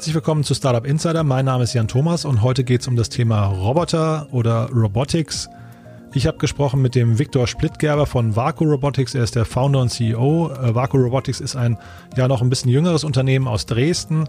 Herzlich 0.00 0.14
willkommen 0.14 0.44
zu 0.44 0.54
Startup 0.54 0.86
Insider. 0.86 1.24
Mein 1.24 1.44
Name 1.44 1.64
ist 1.64 1.74
Jan 1.74 1.86
Thomas 1.86 2.24
und 2.24 2.40
heute 2.40 2.64
geht 2.64 2.80
es 2.80 2.88
um 2.88 2.96
das 2.96 3.10
Thema 3.10 3.44
Roboter 3.44 4.28
oder 4.30 4.70
Robotics. 4.72 5.50
Ich 6.14 6.26
habe 6.26 6.38
gesprochen 6.38 6.80
mit 6.80 6.94
dem 6.94 7.18
Viktor 7.18 7.46
Splittgerber 7.46 8.06
von 8.06 8.34
Vaku 8.34 8.64
Robotics. 8.64 9.14
Er 9.14 9.24
ist 9.24 9.36
der 9.36 9.44
Founder 9.44 9.80
und 9.80 9.90
CEO. 9.90 10.52
Äh, 10.52 10.74
Vaku 10.74 10.96
Robotics 10.96 11.40
ist 11.40 11.54
ein 11.54 11.76
ja 12.16 12.28
noch 12.28 12.40
ein 12.40 12.48
bisschen 12.48 12.70
jüngeres 12.70 13.04
Unternehmen 13.04 13.46
aus 13.46 13.66
Dresden 13.66 14.26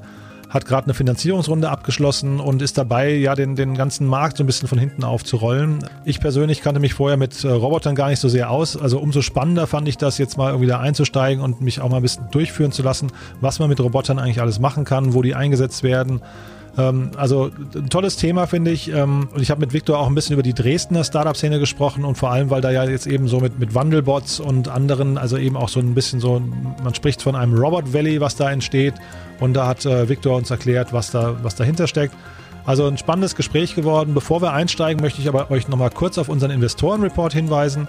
hat 0.52 0.66
gerade 0.66 0.86
eine 0.86 0.94
Finanzierungsrunde 0.94 1.70
abgeschlossen 1.70 2.42
und 2.42 2.62
ist 2.62 2.78
dabei, 2.78 3.14
ja, 3.14 3.36
den, 3.36 3.56
den 3.56 3.74
ganzen 3.74 4.06
Markt 4.06 4.36
so 4.38 4.44
ein 4.44 4.48
bisschen 4.48 4.68
von 4.68 4.78
hinten 4.78 5.06
aufzurollen. 5.06 5.80
Ich 6.04 6.20
persönlich 6.20 6.62
kannte 6.62 6.82
mich 6.82 6.94
vorher 6.94 7.18
mit 7.18 7.44
äh, 7.46 7.48
Robotern 7.48 7.96
gar 7.96 8.10
nicht 8.10 8.20
so 8.20 8.28
sehr 8.28 8.52
aus. 8.52 8.76
Also 8.76 9.00
umso 9.00 9.22
spannender 9.22 9.66
fand 9.66 9.88
ich 9.88 9.98
das, 9.98 10.18
jetzt 10.18 10.38
mal 10.38 10.50
irgendwie 10.50 10.68
da 10.68 10.80
einzusteigen 10.80 11.42
und 11.42 11.62
mich 11.62 11.80
auch 11.80 11.90
mal 11.90 11.98
ein 11.98 12.02
bisschen 12.04 12.30
durchführen 12.32 12.74
zu 12.74 12.84
lassen, 12.84 13.14
was 13.40 13.60
man 13.60 13.70
mit 13.70 13.80
Robotern 13.80 14.20
eigentlich 14.20 14.42
alles 14.42 14.60
machen 14.60 14.84
kann, 14.84 15.14
wo 15.14 15.22
die 15.22 15.36
eingesetzt 15.36 15.84
werden 15.84 16.22
ähm, 16.78 17.12
also 17.18 17.52
ein 17.76 17.90
tolles 17.90 18.16
Thema, 18.16 18.48
finde 18.48 18.72
ich. 18.72 18.92
Ähm, 18.92 19.28
und 19.34 19.42
ich 19.42 19.52
habe 19.52 19.60
mit 19.60 19.74
Viktor 19.74 20.00
auch 20.00 20.08
ein 20.08 20.16
bisschen 20.16 20.34
über 20.34 20.44
die 20.44 20.54
Dresdner 20.54 21.04
Startup-Szene 21.04 21.60
gesprochen 21.60 22.06
und 22.06 22.18
vor 22.18 22.32
allem, 22.32 22.50
weil 22.50 22.62
da 22.62 22.72
ja 22.72 22.86
jetzt 22.86 23.08
eben 23.08 23.28
so 23.28 23.40
mit, 23.40 23.60
mit 23.60 23.76
Wandelbots 23.76 24.40
und 24.40 24.70
anderen, 24.70 25.18
also 25.18 25.38
eben 25.38 25.58
auch 25.58 25.70
so 25.70 25.80
ein 25.80 25.94
bisschen 25.94 26.20
so, 26.20 26.42
man 26.84 26.96
spricht 26.96 27.22
von 27.22 27.36
einem 27.36 27.54
Robot 27.54 27.94
Valley, 27.94 28.22
was 28.22 28.36
da 28.36 28.50
entsteht. 28.52 28.94
Und 29.40 29.54
da 29.54 29.68
hat 29.68 29.86
äh, 29.86 30.08
Viktor 30.08 30.38
uns 30.38 30.50
erklärt, 30.50 30.94
was, 30.94 31.12
da, 31.12 31.36
was 31.44 31.56
dahinter 31.56 31.88
steckt. 31.88 32.16
Also 32.66 32.88
ein 32.88 32.98
spannendes 32.98 33.36
Gespräch 33.36 33.76
geworden. 33.76 34.14
Bevor 34.14 34.42
wir 34.42 34.54
einsteigen, 34.54 35.02
möchte 35.02 35.22
ich 35.22 35.28
aber 35.28 35.50
euch 35.52 35.68
nochmal 35.68 35.90
kurz 35.90 36.18
auf 36.18 36.30
unseren 36.30 36.52
Investorenreport 36.52 37.34
hinweisen. 37.34 37.88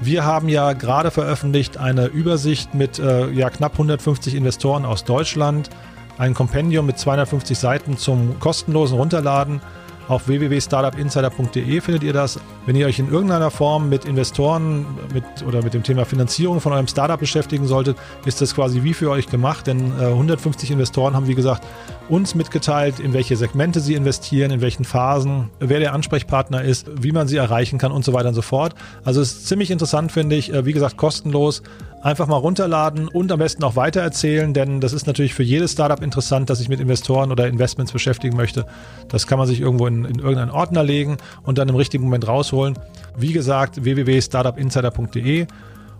Wir 0.00 0.24
haben 0.24 0.48
ja 0.48 0.74
gerade 0.74 1.10
veröffentlicht 1.10 1.78
eine 1.78 2.06
Übersicht 2.06 2.74
mit 2.74 2.98
äh, 2.98 3.30
ja, 3.30 3.50
knapp 3.50 3.72
150 3.72 4.34
Investoren 4.34 4.84
aus 4.84 5.04
Deutschland 5.04 5.70
ein 6.18 6.34
Kompendium 6.34 6.86
mit 6.86 6.98
250 6.98 7.58
Seiten 7.58 7.96
zum 7.96 8.38
kostenlosen 8.40 8.96
Runterladen. 8.96 9.60
Auf 10.08 10.28
www.startupinsider.de 10.28 11.80
findet 11.80 12.04
ihr 12.04 12.12
das. 12.12 12.38
Wenn 12.64 12.76
ihr 12.76 12.86
euch 12.86 13.00
in 13.00 13.10
irgendeiner 13.10 13.50
Form 13.50 13.88
mit 13.88 14.04
Investoren 14.04 14.86
mit, 15.12 15.24
oder 15.44 15.62
mit 15.62 15.74
dem 15.74 15.82
Thema 15.82 16.04
Finanzierung 16.04 16.60
von 16.60 16.72
eurem 16.72 16.86
Startup 16.86 17.18
beschäftigen 17.18 17.66
solltet, 17.66 17.96
ist 18.24 18.40
das 18.40 18.54
quasi 18.54 18.84
wie 18.84 18.94
für 18.94 19.10
euch 19.10 19.26
gemacht, 19.26 19.66
denn 19.66 19.92
äh, 19.98 20.04
150 20.04 20.70
Investoren 20.70 21.14
haben, 21.14 21.26
wie 21.26 21.34
gesagt, 21.34 21.64
uns 22.08 22.36
mitgeteilt, 22.36 23.00
in 23.00 23.14
welche 23.14 23.36
Segmente 23.36 23.80
sie 23.80 23.94
investieren, 23.94 24.52
in 24.52 24.60
welchen 24.60 24.84
Phasen, 24.84 25.50
wer 25.58 25.80
der 25.80 25.92
Ansprechpartner 25.92 26.62
ist, 26.62 26.86
wie 27.02 27.10
man 27.10 27.26
sie 27.26 27.36
erreichen 27.36 27.78
kann 27.78 27.90
und 27.90 28.04
so 28.04 28.12
weiter 28.12 28.28
und 28.28 28.34
so 28.34 28.42
fort. 28.42 28.76
Also 29.04 29.20
es 29.20 29.32
ist 29.32 29.48
ziemlich 29.48 29.72
interessant, 29.72 30.12
finde 30.12 30.36
ich. 30.36 30.52
Äh, 30.52 30.64
wie 30.64 30.72
gesagt, 30.72 30.96
kostenlos 30.96 31.64
einfach 32.06 32.28
mal 32.28 32.36
runterladen 32.36 33.08
und 33.08 33.32
am 33.32 33.40
besten 33.40 33.64
auch 33.64 33.74
weitererzählen, 33.74 34.54
denn 34.54 34.80
das 34.80 34.92
ist 34.92 35.08
natürlich 35.08 35.34
für 35.34 35.42
jedes 35.42 35.72
Startup 35.72 36.00
interessant, 36.00 36.48
das 36.48 36.58
sich 36.58 36.68
mit 36.68 36.78
Investoren 36.78 37.32
oder 37.32 37.48
Investments 37.48 37.90
beschäftigen 37.90 38.36
möchte. 38.36 38.64
Das 39.08 39.26
kann 39.26 39.38
man 39.38 39.48
sich 39.48 39.60
irgendwo 39.60 39.88
in, 39.88 40.04
in 40.04 40.20
irgendeinen 40.20 40.52
Ordner 40.52 40.84
legen 40.84 41.16
und 41.42 41.58
dann 41.58 41.68
im 41.68 41.74
richtigen 41.74 42.04
Moment 42.04 42.28
rausholen. 42.28 42.78
Wie 43.16 43.32
gesagt, 43.32 43.82
www.startupinsider.de. 43.82 45.46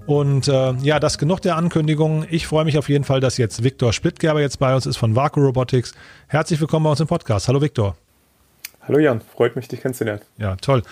Und 0.06 0.46
äh, 0.46 0.74
ja, 0.74 1.00
das 1.00 1.18
genug 1.18 1.42
der 1.42 1.56
Ankündigungen. 1.56 2.24
Ich 2.30 2.46
freue 2.46 2.64
mich 2.64 2.78
auf 2.78 2.88
jeden 2.88 3.02
Fall, 3.02 3.18
dass 3.18 3.36
jetzt 3.36 3.64
Viktor 3.64 3.92
Splittgerber 3.92 4.40
jetzt 4.40 4.60
bei 4.60 4.72
uns 4.76 4.86
ist 4.86 4.96
von 4.98 5.16
Vaku 5.16 5.40
Robotics. 5.40 5.92
Herzlich 6.28 6.60
willkommen 6.60 6.84
bei 6.84 6.90
uns 6.90 7.00
im 7.00 7.08
Podcast. 7.08 7.48
Hallo 7.48 7.60
Viktor. 7.60 7.96
Hallo 8.86 9.00
Jan, 9.00 9.20
freut 9.20 9.56
mich, 9.56 9.66
dich 9.66 9.80
kennenzulernen. 9.80 10.20
Ja, 10.38 10.54
toll. 10.54 10.84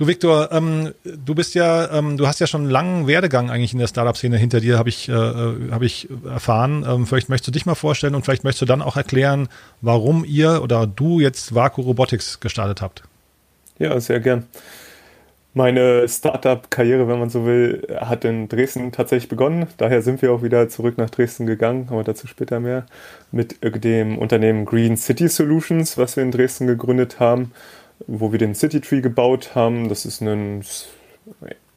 Du 0.00 0.06
Viktor, 0.06 0.50
ähm, 0.50 0.94
du 1.04 1.34
bist 1.34 1.54
ja, 1.54 1.92
ähm, 1.92 2.16
du 2.16 2.26
hast 2.26 2.40
ja 2.40 2.46
schon 2.46 2.62
einen 2.62 2.70
langen 2.70 3.06
Werdegang 3.06 3.50
eigentlich 3.50 3.74
in 3.74 3.78
der 3.78 3.86
Startup-Szene 3.86 4.38
hinter 4.38 4.58
dir, 4.58 4.78
habe 4.78 4.88
ich, 4.88 5.10
äh, 5.10 5.12
äh 5.12 5.70
hab 5.72 5.82
ich 5.82 6.08
erfahren. 6.24 6.86
Ähm, 6.88 7.06
vielleicht 7.06 7.28
möchtest 7.28 7.48
du 7.48 7.52
dich 7.52 7.66
mal 7.66 7.74
vorstellen 7.74 8.14
und 8.14 8.24
vielleicht 8.24 8.42
möchtest 8.42 8.62
du 8.62 8.66
dann 8.66 8.80
auch 8.80 8.96
erklären, 8.96 9.48
warum 9.82 10.24
ihr 10.24 10.62
oder 10.62 10.86
du 10.86 11.20
jetzt 11.20 11.54
Vaku 11.54 11.82
Robotics 11.82 12.40
gestartet 12.40 12.80
habt. 12.80 13.02
Ja, 13.78 14.00
sehr 14.00 14.20
gern. 14.20 14.46
Meine 15.52 16.08
Startup-Karriere, 16.08 17.06
wenn 17.06 17.18
man 17.18 17.28
so 17.28 17.44
will, 17.44 17.86
hat 18.00 18.24
in 18.24 18.48
Dresden 18.48 18.92
tatsächlich 18.92 19.28
begonnen. 19.28 19.66
Daher 19.76 20.00
sind 20.00 20.22
wir 20.22 20.32
auch 20.32 20.42
wieder 20.42 20.70
zurück 20.70 20.96
nach 20.96 21.10
Dresden 21.10 21.44
gegangen, 21.44 21.88
aber 21.90 22.04
dazu 22.04 22.26
später 22.26 22.58
mehr, 22.58 22.86
mit 23.32 23.58
dem 23.84 24.16
Unternehmen 24.16 24.64
Green 24.64 24.96
City 24.96 25.28
Solutions, 25.28 25.98
was 25.98 26.16
wir 26.16 26.22
in 26.22 26.30
Dresden 26.30 26.66
gegründet 26.66 27.20
haben 27.20 27.52
wo 28.06 28.32
wir 28.32 28.38
den 28.38 28.54
City 28.54 28.80
Tree 28.80 29.00
gebaut 29.00 29.54
haben. 29.54 29.88
Das 29.88 30.04
ist 30.04 30.20
ein 30.20 30.64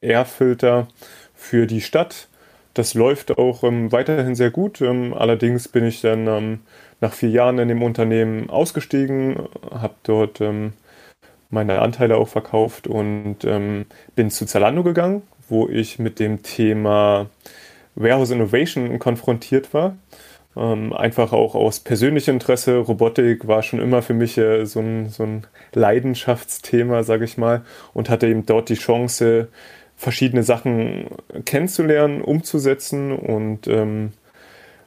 Airfilter 0.02 0.88
für 1.36 1.68
die 1.68 1.82
Stadt. 1.82 2.28
Das 2.74 2.94
läuft 2.96 3.38
auch 3.38 3.64
ähm, 3.64 3.92
weiterhin 3.92 4.36
sehr 4.36 4.50
gut. 4.50 4.82
Ähm, 4.82 5.14
allerdings 5.14 5.68
bin 5.68 5.86
ich 5.86 6.02
dann 6.02 6.28
ähm, 6.28 6.60
nach 7.02 7.14
vier 7.14 7.30
Jahren 7.30 7.60
in 7.60 7.68
dem 7.68 7.84
Unternehmen 7.84 8.50
ausgestiegen, 8.50 9.48
habe 9.72 9.96
dort 10.04 10.42
ähm, 10.42 10.74
meine 11.50 11.80
Anteile 11.80 12.18
auch 12.18 12.28
verkauft 12.28 12.88
und 12.88 13.44
ähm, 13.44 13.86
bin 14.16 14.32
zu 14.32 14.46
Zalando 14.46 14.84
gegangen, 14.84 15.22
wo 15.50 15.68
ich 15.70 16.00
mit 16.00 16.20
dem 16.20 16.42
Thema 16.42 17.28
Warehouse 17.96 18.32
Innovation 18.32 18.98
konfrontiert 18.98 19.74
war. 19.74 19.96
Ähm, 20.56 20.94
einfach 20.94 21.34
auch 21.34 21.56
aus 21.56 21.80
persönlichem 21.80 22.36
Interesse. 22.36 22.78
Robotik 22.78 23.48
war 23.48 23.64
schon 23.64 23.80
immer 23.80 24.02
für 24.02 24.14
mich 24.14 24.38
äh, 24.38 24.66
so, 24.66 24.80
ein, 24.80 25.10
so 25.10 25.24
ein 25.24 25.48
Leidenschaftsthema, 25.74 27.04
sage 27.04 27.26
ich 27.26 27.38
mal, 27.38 27.64
und 27.94 28.10
hatte 28.10 28.28
eben 28.28 28.46
dort 28.46 28.70
die 28.70 28.76
Chance, 28.76 29.48
verschiedene 29.96 30.44
Sachen 30.44 31.08
kennenzulernen, 31.46 32.22
umzusetzen 32.22 33.12
und 33.12 33.68
ähm, 33.68 34.12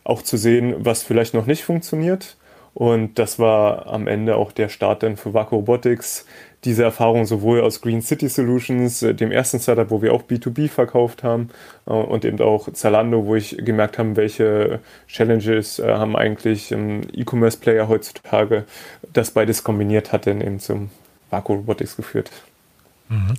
auch 0.04 0.22
zu 0.22 0.36
sehen, 0.36 0.74
was 0.78 1.02
vielleicht 1.02 1.34
noch 1.34 1.46
nicht 1.46 1.64
funktioniert. 1.64 2.36
Und 2.74 3.18
das 3.18 3.38
war 3.38 3.86
am 3.86 4.06
Ende 4.06 4.36
auch 4.36 4.52
der 4.52 4.68
Start 4.68 5.02
dann 5.02 5.16
für 5.16 5.32
Vaco 5.32 5.56
Robotics, 5.56 6.26
diese 6.66 6.82
Erfahrung 6.82 7.24
sowohl 7.24 7.60
aus 7.60 7.80
Green 7.80 8.02
City 8.02 8.28
Solutions, 8.28 9.02
äh, 9.02 9.14
dem 9.14 9.32
ersten 9.32 9.60
Startup, 9.60 9.90
wo 9.90 10.02
wir 10.02 10.12
auch 10.12 10.24
B2B 10.24 10.68
verkauft 10.68 11.22
haben, 11.22 11.48
äh, 11.86 11.92
und 11.92 12.24
eben 12.24 12.40
auch 12.40 12.70
Zalando, 12.72 13.24
wo 13.24 13.36
ich 13.36 13.56
gemerkt 13.58 13.98
habe, 13.98 14.16
welche 14.16 14.80
Challenges 15.06 15.78
äh, 15.78 15.94
haben 15.94 16.16
eigentlich 16.16 16.72
E-Commerce-Player 16.72 17.88
heutzutage, 17.88 18.64
das 19.12 19.30
beides 19.30 19.64
kombiniert 19.64 20.12
hat, 20.12 20.26
dann 20.26 20.40
eben 20.40 20.58
zum 20.58 20.90
Vaku 21.30 21.54
Robotics 21.54 21.96
geführt. 21.96 22.30
Mhm. 23.08 23.34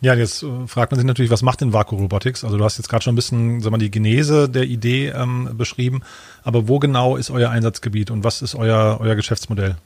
Ja, 0.00 0.14
jetzt 0.14 0.44
fragt 0.66 0.90
man 0.90 0.98
sich 0.98 1.06
natürlich, 1.06 1.30
was 1.30 1.42
macht 1.42 1.60
denn 1.60 1.72
Vaku 1.72 1.94
Robotics? 1.94 2.42
Also 2.42 2.58
du 2.58 2.64
hast 2.64 2.78
jetzt 2.78 2.88
gerade 2.88 3.04
schon 3.04 3.12
ein 3.12 3.16
bisschen 3.16 3.60
sag 3.60 3.70
mal, 3.70 3.78
die 3.78 3.90
Genese 3.90 4.48
der 4.48 4.64
Idee 4.64 5.10
ähm, 5.10 5.50
beschrieben, 5.54 6.02
aber 6.42 6.66
wo 6.66 6.80
genau 6.80 7.16
ist 7.16 7.30
euer 7.30 7.50
Einsatzgebiet 7.50 8.10
und 8.10 8.24
was 8.24 8.42
ist 8.42 8.56
euer, 8.56 8.98
euer 9.00 9.14
Geschäftsmodell? 9.14 9.76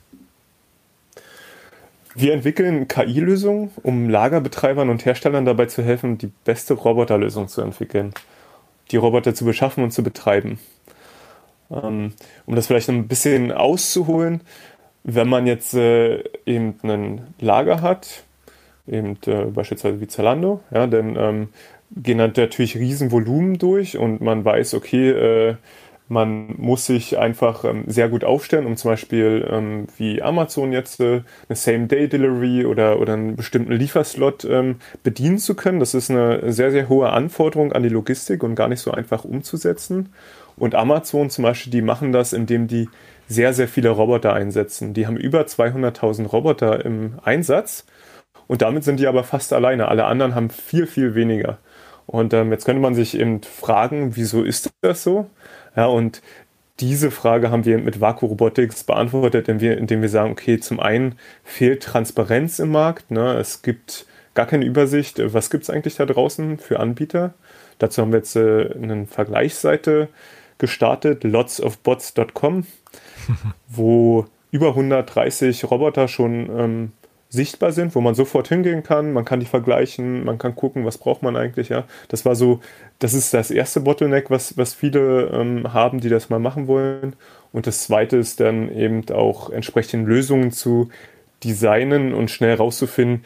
Wir 2.19 2.33
entwickeln 2.33 2.87
KI-Lösungen, 2.87 3.69
um 3.83 4.09
Lagerbetreibern 4.09 4.89
und 4.89 5.05
Herstellern 5.05 5.45
dabei 5.45 5.67
zu 5.67 5.83
helfen, 5.83 6.17
die 6.17 6.31
beste 6.45 6.73
Roboterlösung 6.73 7.47
zu 7.47 7.61
entwickeln, 7.61 8.11
die 8.89 8.97
Roboter 8.97 9.35
zu 9.35 9.45
beschaffen 9.45 9.83
und 9.83 9.91
zu 9.91 10.01
betreiben. 10.01 10.57
Ähm, 11.69 12.13
um 12.47 12.55
das 12.55 12.65
vielleicht 12.65 12.89
ein 12.89 13.07
bisschen 13.07 13.51
auszuholen, 13.51 14.41
wenn 15.03 15.29
man 15.29 15.45
jetzt 15.45 15.75
äh, 15.75 16.23
eben 16.47 16.79
ein 16.81 17.21
Lager 17.39 17.81
hat, 17.81 18.23
eben 18.87 19.19
äh, 19.27 19.45
beispielsweise 19.45 20.01
wie 20.01 20.07
Zalando, 20.07 20.61
ja, 20.71 20.87
dann 20.87 21.15
ähm, 21.17 21.49
gehen 21.95 22.17
natürlich 22.17 22.77
Riesenvolumen 22.77 23.59
durch 23.59 23.95
und 23.95 24.21
man 24.21 24.43
weiß, 24.43 24.73
okay, 24.73 25.09
äh, 25.11 25.55
man 26.09 26.55
muss 26.57 26.85
sich 26.85 27.17
einfach 27.17 27.65
ähm, 27.65 27.83
sehr 27.87 28.09
gut 28.09 28.23
aufstellen, 28.23 28.65
um 28.65 28.77
zum 28.77 28.91
Beispiel 28.91 29.47
ähm, 29.51 29.87
wie 29.97 30.21
Amazon 30.21 30.71
jetzt 30.71 30.99
äh, 30.99 31.21
eine 31.49 31.55
Same-Day-Delivery 31.55 32.65
oder, 32.65 32.99
oder 32.99 33.13
einen 33.13 33.35
bestimmten 33.35 33.73
Lieferslot 33.73 34.45
ähm, 34.45 34.77
bedienen 35.03 35.37
zu 35.37 35.55
können. 35.55 35.79
Das 35.79 35.93
ist 35.93 36.09
eine 36.09 36.51
sehr, 36.51 36.71
sehr 36.71 36.89
hohe 36.89 37.09
Anforderung 37.09 37.73
an 37.73 37.83
die 37.83 37.89
Logistik 37.89 38.43
und 38.43 38.55
gar 38.55 38.69
nicht 38.69 38.81
so 38.81 38.91
einfach 38.91 39.25
umzusetzen. 39.25 40.13
Und 40.55 40.75
Amazon 40.75 41.29
zum 41.29 41.43
Beispiel, 41.43 41.71
die 41.71 41.81
machen 41.81 42.11
das, 42.11 42.33
indem 42.33 42.67
die 42.67 42.89
sehr, 43.27 43.53
sehr 43.53 43.67
viele 43.67 43.89
Roboter 43.89 44.33
einsetzen. 44.33 44.93
Die 44.93 45.07
haben 45.07 45.17
über 45.17 45.41
200.000 45.41 46.27
Roboter 46.27 46.85
im 46.85 47.19
Einsatz 47.23 47.85
und 48.47 48.61
damit 48.61 48.83
sind 48.83 48.99
die 48.99 49.07
aber 49.07 49.23
fast 49.23 49.53
alleine. 49.53 49.89
Alle 49.89 50.05
anderen 50.05 50.35
haben 50.35 50.49
viel, 50.49 50.87
viel 50.87 51.15
weniger. 51.15 51.59
Und 52.05 52.33
ähm, 52.33 52.51
jetzt 52.51 52.65
könnte 52.65 52.81
man 52.81 52.95
sich 52.95 53.19
eben 53.19 53.41
fragen, 53.43 54.15
wieso 54.15 54.43
ist 54.43 54.69
das 54.81 55.03
so? 55.03 55.29
Ja, 55.77 55.85
und 55.85 56.21
diese 56.79 57.11
Frage 57.11 57.49
haben 57.49 57.65
wir 57.65 57.77
mit 57.77 58.01
Vaku 58.01 58.25
Robotics 58.25 58.83
beantwortet, 58.83 59.47
indem 59.47 59.61
wir, 59.61 59.77
indem 59.77 60.01
wir 60.01 60.09
sagen, 60.09 60.31
okay, 60.31 60.59
zum 60.59 60.79
einen 60.79 61.15
fehlt 61.43 61.83
Transparenz 61.83 62.59
im 62.59 62.71
Markt. 62.71 63.11
Ne? 63.11 63.35
Es 63.37 63.61
gibt 63.61 64.05
gar 64.33 64.45
keine 64.45 64.65
Übersicht, 64.65 65.21
was 65.33 65.49
gibt 65.49 65.63
es 65.63 65.69
eigentlich 65.69 65.95
da 65.95 66.05
draußen 66.05 66.59
für 66.59 66.79
Anbieter. 66.79 67.33
Dazu 67.79 68.01
haben 68.01 68.11
wir 68.11 68.19
jetzt 68.19 68.35
äh, 68.35 68.73
eine 68.73 69.05
Vergleichsseite 69.05 70.09
gestartet, 70.57 71.23
lotsofbots.com, 71.23 72.65
wo 73.67 74.25
über 74.51 74.69
130 74.69 75.69
Roboter 75.69 76.07
schon 76.07 76.49
ähm, 76.49 76.91
sichtbar 77.29 77.71
sind, 77.73 77.93
wo 77.93 78.01
man 78.01 78.15
sofort 78.15 78.47
hingehen 78.47 78.83
kann, 78.83 79.11
man 79.11 79.25
kann 79.25 79.39
die 79.39 79.45
vergleichen, 79.45 80.23
man 80.23 80.37
kann 80.37 80.55
gucken, 80.55 80.85
was 80.85 80.97
braucht 80.97 81.23
man 81.23 81.35
eigentlich, 81.35 81.69
ja. 81.69 81.85
Das 82.07 82.25
war 82.25 82.35
so, 82.35 82.61
das 82.99 83.13
ist 83.13 83.33
das 83.33 83.51
erste 83.51 83.81
Bottleneck, 83.81 84.29
was, 84.29 84.57
was 84.57 84.73
viele 84.73 85.29
ähm, 85.33 85.73
haben, 85.73 85.99
die 85.99 86.09
das 86.09 86.29
mal 86.29 86.39
machen 86.39 86.67
wollen. 86.67 87.15
Und 87.51 87.67
das 87.67 87.83
zweite 87.83 88.17
ist 88.17 88.39
dann 88.39 88.71
eben 88.73 89.09
auch 89.11 89.49
entsprechende 89.49 90.09
Lösungen 90.09 90.51
zu 90.51 90.89
designen 91.43 92.13
und 92.13 92.31
schnell 92.31 92.55
rauszufinden, 92.55 93.25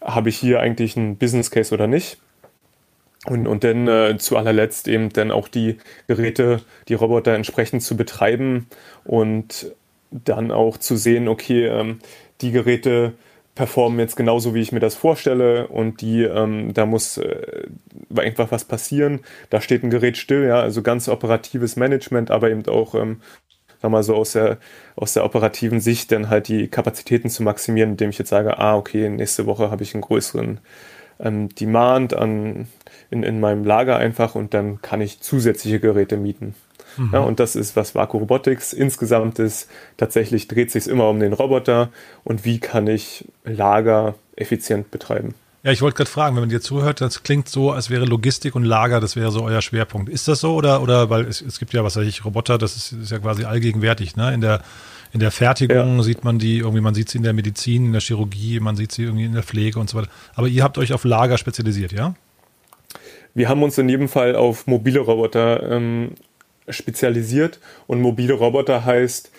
habe 0.00 0.30
ich 0.30 0.36
hier 0.36 0.60
eigentlich 0.60 0.96
einen 0.96 1.16
Business 1.16 1.50
Case 1.50 1.74
oder 1.74 1.86
nicht. 1.86 2.18
Und, 3.26 3.46
und 3.46 3.62
dann 3.62 3.86
äh, 3.86 4.16
zu 4.18 4.36
allerletzt 4.36 4.88
eben 4.88 5.10
dann 5.12 5.30
auch 5.30 5.46
die 5.46 5.78
Geräte, 6.08 6.60
die 6.88 6.94
Roboter 6.94 7.34
entsprechend 7.34 7.82
zu 7.82 7.96
betreiben 7.96 8.66
und 9.04 9.72
dann 10.10 10.50
auch 10.50 10.76
zu 10.76 10.96
sehen, 10.96 11.28
okay, 11.28 11.66
ähm, 11.66 12.00
die 12.40 12.50
Geräte 12.50 13.12
performen 13.54 13.98
jetzt 13.98 14.16
genauso, 14.16 14.54
wie 14.54 14.60
ich 14.60 14.72
mir 14.72 14.80
das 14.80 14.94
vorstelle 14.94 15.66
und 15.68 16.00
die, 16.00 16.22
ähm, 16.22 16.72
da 16.72 16.86
muss 16.86 17.18
äh, 17.18 17.66
einfach 18.16 18.50
was 18.50 18.64
passieren. 18.64 19.20
Da 19.50 19.60
steht 19.60 19.82
ein 19.82 19.90
Gerät 19.90 20.16
still, 20.16 20.46
ja, 20.46 20.60
also 20.60 20.82
ganz 20.82 21.08
operatives 21.08 21.76
Management, 21.76 22.30
aber 22.30 22.50
eben 22.50 22.66
auch, 22.66 22.94
ähm, 22.94 23.20
sag 23.82 23.90
mal 23.90 24.02
so 24.02 24.14
aus 24.14 24.32
der, 24.32 24.58
aus 24.96 25.12
der 25.12 25.24
operativen 25.24 25.80
Sicht 25.80 26.12
dann 26.12 26.30
halt 26.30 26.48
die 26.48 26.68
Kapazitäten 26.68 27.28
zu 27.28 27.42
maximieren, 27.42 27.90
indem 27.90 28.10
ich 28.10 28.18
jetzt 28.18 28.30
sage, 28.30 28.58
ah, 28.58 28.76
okay, 28.76 29.08
nächste 29.10 29.44
Woche 29.44 29.70
habe 29.70 29.82
ich 29.82 29.94
einen 29.94 30.02
größeren 30.02 30.60
ähm, 31.20 31.48
Demand 31.50 32.14
an, 32.14 32.68
in, 33.10 33.22
in 33.22 33.40
meinem 33.40 33.64
Lager 33.64 33.98
einfach 33.98 34.34
und 34.34 34.54
dann 34.54 34.80
kann 34.80 35.02
ich 35.02 35.20
zusätzliche 35.20 35.80
Geräte 35.80 36.16
mieten. 36.16 36.54
Mhm. 36.96 37.10
Ja, 37.12 37.20
und 37.20 37.40
das 37.40 37.56
ist, 37.56 37.76
was 37.76 37.94
Vaku 37.94 38.18
Robotics 38.18 38.72
insgesamt 38.72 39.38
ist. 39.38 39.68
Tatsächlich 39.96 40.48
dreht 40.48 40.70
sich 40.70 40.86
immer 40.86 41.08
um 41.08 41.20
den 41.20 41.32
Roboter 41.32 41.90
und 42.24 42.44
wie 42.44 42.58
kann 42.58 42.86
ich 42.86 43.24
Lager 43.44 44.14
effizient 44.36 44.90
betreiben. 44.90 45.34
Ja, 45.64 45.70
ich 45.70 45.80
wollte 45.80 45.98
gerade 45.98 46.10
fragen, 46.10 46.34
wenn 46.34 46.42
man 46.42 46.48
dir 46.48 46.60
zuhört, 46.60 47.00
das 47.00 47.22
klingt 47.22 47.48
so, 47.48 47.70
als 47.70 47.88
wäre 47.88 48.04
Logistik 48.04 48.56
und 48.56 48.64
Lager, 48.64 48.98
das 48.98 49.14
wäre 49.14 49.30
so 49.30 49.44
euer 49.44 49.62
Schwerpunkt. 49.62 50.08
Ist 50.08 50.26
das 50.26 50.40
so 50.40 50.56
oder, 50.56 50.82
oder 50.82 51.08
weil 51.08 51.24
es, 51.24 51.40
es 51.40 51.60
gibt 51.60 51.72
ja, 51.72 51.84
was 51.84 51.94
weiß 51.94 52.06
ich, 52.06 52.24
Roboter, 52.24 52.58
das 52.58 52.74
ist, 52.74 52.92
ist 52.92 53.12
ja 53.12 53.20
quasi 53.20 53.44
allgegenwärtig, 53.44 54.16
ne? 54.16 54.34
In 54.34 54.40
der, 54.40 54.62
in 55.12 55.20
der 55.20 55.30
Fertigung 55.30 55.98
ja. 55.98 56.02
sieht 56.02 56.24
man 56.24 56.40
die 56.40 56.58
irgendwie, 56.58 56.80
man 56.80 56.94
sieht 56.94 57.10
sie 57.10 57.18
in 57.18 57.22
der 57.22 57.32
Medizin, 57.32 57.86
in 57.86 57.92
der 57.92 58.00
Chirurgie, 58.00 58.58
man 58.58 58.74
sieht 58.74 58.90
sie 58.90 59.04
irgendwie 59.04 59.26
in 59.26 59.34
der 59.34 59.44
Pflege 59.44 59.78
und 59.78 59.88
so 59.88 59.98
weiter. 59.98 60.08
Aber 60.34 60.48
ihr 60.48 60.64
habt 60.64 60.78
euch 60.78 60.92
auf 60.92 61.04
Lager 61.04 61.38
spezialisiert, 61.38 61.92
ja? 61.92 62.14
Wir 63.34 63.48
haben 63.48 63.62
uns 63.62 63.78
in 63.78 63.88
jedem 63.88 64.08
Fall 64.08 64.34
auf 64.34 64.66
mobile 64.66 65.00
Roboter 65.00 65.70
ähm, 65.70 66.12
spezialisiert 66.68 67.60
und 67.86 68.00
mobile 68.00 68.34
Roboter 68.34 68.84
heißt 68.84 69.30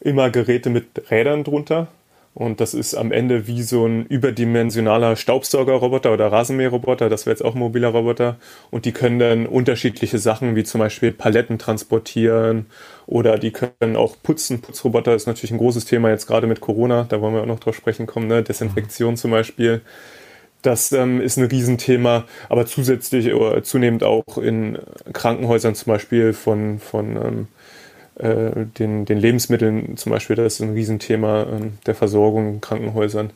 immer 0.00 0.30
Geräte 0.30 0.70
mit 0.70 1.10
Rädern 1.10 1.44
drunter. 1.44 1.88
Und 2.36 2.60
das 2.60 2.74
ist 2.74 2.94
am 2.94 3.12
Ende 3.12 3.46
wie 3.46 3.62
so 3.62 3.86
ein 3.86 4.04
überdimensionaler 4.04 5.16
Staubsaugerroboter 5.16 6.12
oder 6.12 6.30
Rasenmäherroboter. 6.30 7.08
Das 7.08 7.24
wäre 7.24 7.32
jetzt 7.32 7.42
auch 7.42 7.54
ein 7.54 7.58
mobiler 7.60 7.88
Roboter. 7.88 8.36
Und 8.70 8.84
die 8.84 8.92
können 8.92 9.18
dann 9.18 9.46
unterschiedliche 9.46 10.18
Sachen 10.18 10.54
wie 10.54 10.62
zum 10.62 10.80
Beispiel 10.80 11.12
Paletten 11.12 11.58
transportieren 11.58 12.66
oder 13.06 13.38
die 13.38 13.52
können 13.52 13.96
auch 13.96 14.16
putzen. 14.22 14.60
Putzroboter 14.60 15.14
ist 15.14 15.26
natürlich 15.26 15.50
ein 15.50 15.56
großes 15.56 15.86
Thema 15.86 16.10
jetzt 16.10 16.26
gerade 16.26 16.46
mit 16.46 16.60
Corona. 16.60 17.06
Da 17.08 17.22
wollen 17.22 17.32
wir 17.32 17.40
auch 17.40 17.46
noch 17.46 17.60
drauf 17.60 17.74
sprechen 17.74 18.06
kommen. 18.06 18.26
Ne? 18.26 18.42
Desinfektion 18.42 19.16
zum 19.16 19.30
Beispiel. 19.30 19.80
Das 20.66 20.90
ähm, 20.90 21.20
ist 21.20 21.36
ein 21.36 21.44
Riesenthema, 21.44 22.24
aber 22.48 22.66
zusätzlich 22.66 23.32
oder 23.32 23.62
zunehmend 23.62 24.02
auch 24.02 24.36
in 24.36 24.76
Krankenhäusern 25.12 25.76
zum 25.76 25.92
Beispiel 25.92 26.32
von, 26.32 26.80
von 26.80 27.16
ähm, 27.16 27.48
äh, 28.16 28.66
den, 28.76 29.04
den 29.04 29.18
Lebensmitteln 29.18 29.96
zum 29.96 30.10
Beispiel, 30.10 30.34
das 30.34 30.54
ist 30.54 30.62
ein 30.62 30.72
Riesenthema 30.72 31.44
ähm, 31.44 31.78
der 31.86 31.94
Versorgung 31.94 32.54
in 32.54 32.60
Krankenhäusern. 32.60 33.30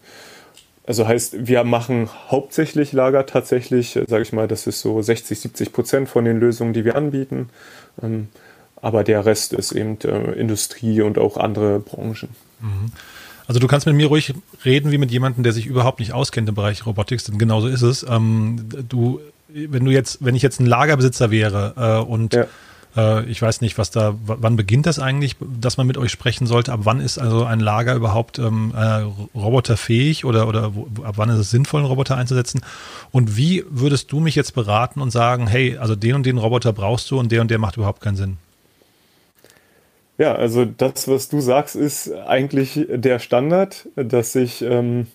Also 0.89 1.07
heißt, 1.07 1.47
wir 1.47 1.63
machen 1.63 2.09
hauptsächlich 2.31 2.93
Lager 2.93 3.27
tatsächlich, 3.27 3.95
äh, 3.95 4.07
sage 4.09 4.25
ich 4.25 4.33
mal, 4.33 4.49
das 4.49 4.67
ist 4.67 4.81
so 4.81 5.01
60, 5.01 5.39
70 5.39 5.73
Prozent 5.73 6.09
von 6.09 6.25
den 6.25 6.41
Lösungen, 6.41 6.73
die 6.73 6.85
wir 6.85 6.97
anbieten. 6.97 7.51
Ähm, 8.03 8.27
aber 8.83 9.05
der 9.05 9.25
Rest 9.25 9.53
ist 9.53 9.71
eben 9.71 9.99
äh, 10.01 10.33
Industrie 10.33 11.01
und 11.03 11.17
auch 11.17 11.37
andere 11.37 11.79
Branchen. 11.79 12.31
Mhm. 12.61 12.91
Also 13.51 13.59
du 13.59 13.67
kannst 13.67 13.85
mit 13.85 13.97
mir 13.97 14.07
ruhig 14.07 14.33
reden 14.65 14.93
wie 14.93 14.99
mit 14.99 15.11
jemandem, 15.11 15.43
der 15.43 15.53
sich 15.53 15.67
überhaupt 15.67 15.99
nicht 15.99 16.13
auskennt 16.13 16.49
im 16.49 16.55
Bereich 16.55 16.87
Robotics, 16.87 17.25
denn 17.25 17.37
genauso 17.37 17.67
ist 17.67 17.83
es. 17.83 18.07
Ähm, 18.09 18.69
du, 18.89 19.21
wenn 19.49 19.85
du 19.85 19.91
jetzt, 19.91 20.25
wenn 20.25 20.37
ich 20.37 20.43
jetzt 20.43 20.61
ein 20.61 20.67
Lagerbesitzer 20.67 21.33
wäre 21.33 21.75
äh, 21.77 22.09
und 22.09 22.33
ja. 22.33 22.45
äh, 22.97 23.25
ich 23.25 23.43
weiß 23.43 23.61
nicht, 23.61 23.77
was 23.77 23.91
da, 23.91 24.15
wann 24.25 24.55
beginnt 24.55 24.87
das 24.87 25.01
eigentlich, 25.01 25.35
dass 25.41 25.79
man 25.79 25.89
mit 25.89 25.99
euch 25.99 26.13
sprechen 26.13 26.47
sollte? 26.47 26.73
Ab 26.73 26.83
wann 26.85 27.01
ist 27.01 27.19
also 27.19 27.45
ein 27.45 27.59
Lager 27.59 27.97
überhaupt 27.97 28.39
ähm, 28.39 28.73
äh, 28.73 29.03
roboterfähig 29.37 30.25
oder, 30.25 30.47
oder 30.47 30.77
wo, 30.77 30.87
ab 31.03 31.15
wann 31.17 31.29
ist 31.31 31.39
es 31.39 31.51
sinnvoll, 31.51 31.81
einen 31.81 31.89
Roboter 31.89 32.17
einzusetzen? 32.17 32.61
Und 33.11 33.37
wie 33.37 33.65
würdest 33.69 34.13
du 34.13 34.21
mich 34.21 34.37
jetzt 34.37 34.55
beraten 34.55 35.01
und 35.01 35.11
sagen, 35.11 35.49
hey, 35.49 35.77
also 35.77 35.97
den 35.97 36.15
und 36.15 36.25
den 36.25 36.39
Roboter 36.39 36.73
brauchst 36.73 37.11
du 37.11 37.19
und 37.19 37.33
der 37.33 37.41
und 37.41 37.51
der 37.51 37.59
macht 37.59 37.77
überhaupt 37.77 38.01
keinen 38.01 38.15
Sinn? 38.15 38.37
Ja, 40.21 40.35
also 40.35 40.67
das, 40.67 41.09
was 41.09 41.31
du 41.31 41.41
sagst, 41.41 41.77
ist 41.77 42.13
eigentlich 42.13 42.87
der 42.91 43.19
Standard, 43.21 43.89
dass 43.97 44.35
sich 44.35 44.61
ähm, 44.61 45.07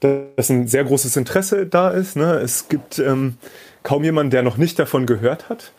dass 0.00 0.50
ein 0.50 0.66
sehr 0.66 0.82
großes 0.82 1.16
Interesse 1.16 1.64
da 1.64 1.90
ist. 1.90 2.16
Ne? 2.16 2.40
Es 2.40 2.68
gibt 2.68 2.98
ähm, 2.98 3.36
kaum 3.84 4.02
jemanden, 4.02 4.30
der 4.32 4.42
noch 4.42 4.56
nicht 4.56 4.80
davon 4.80 5.06
gehört 5.06 5.48
hat. 5.48 5.70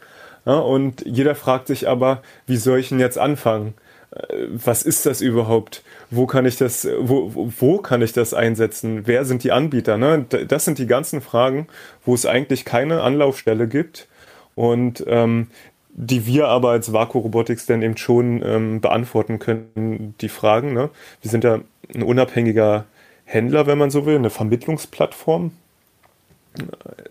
Ja? 0.46 0.54
Und 0.60 1.06
jeder 1.06 1.36
fragt 1.36 1.68
sich 1.68 1.90
aber, 1.90 2.22
wie 2.48 2.56
soll 2.56 2.80
ich 2.80 2.88
denn 2.88 3.02
jetzt 3.02 3.18
anfangen? 3.18 3.74
Äh, 4.16 4.48
was 4.54 4.84
ist 4.84 5.06
das 5.06 5.20
überhaupt? 5.20 5.84
Wo 6.10 6.26
kann 6.26 6.46
ich 6.46 6.56
das, 6.56 6.88
wo, 7.00 7.32
wo 7.34 7.80
kann 7.80 8.02
ich 8.02 8.14
das 8.14 8.34
einsetzen? 8.34 9.02
Wer 9.08 9.26
sind 9.26 9.44
die 9.44 9.52
Anbieter? 9.52 9.98
Ne? 9.98 10.26
Das 10.48 10.64
sind 10.64 10.78
die 10.78 10.88
ganzen 10.88 11.20
Fragen, 11.20 11.68
wo 12.06 12.14
es 12.14 12.26
eigentlich 12.26 12.64
keine 12.64 13.02
Anlaufstelle 13.02 13.68
gibt. 13.68 14.08
Und 14.56 15.04
ähm, 15.08 15.48
die 15.96 16.26
wir 16.26 16.48
aber 16.48 16.72
als 16.72 16.92
Vaku 16.92 17.20
Robotics 17.20 17.66
dann 17.66 17.82
eben 17.82 17.98
schon 17.98 18.42
ähm, 18.44 18.82
beantworten 18.82 19.40
können, 19.40 20.16
die 20.22 20.30
Fragen. 20.30 20.74
Ne? 20.74 20.90
Wir 21.22 21.32
sind 21.32 21.44
ja 21.44 21.60
ein 21.94 22.04
unabhängiger 22.04 22.86
Händler, 23.26 23.68
wenn 23.68 23.78
man 23.78 23.92
so 23.92 24.06
will, 24.06 24.16
eine 24.16 24.32
Vermittlungsplattform, 24.32 25.52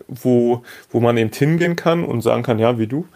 wo, 0.07 0.63
wo 0.91 0.99
man 0.99 1.17
eben 1.17 1.31
hingehen 1.31 1.75
kann 1.75 2.03
und 2.03 2.21
sagen 2.21 2.43
kann, 2.43 2.59
ja, 2.59 2.77
wie 2.77 2.87
du, 2.87 3.07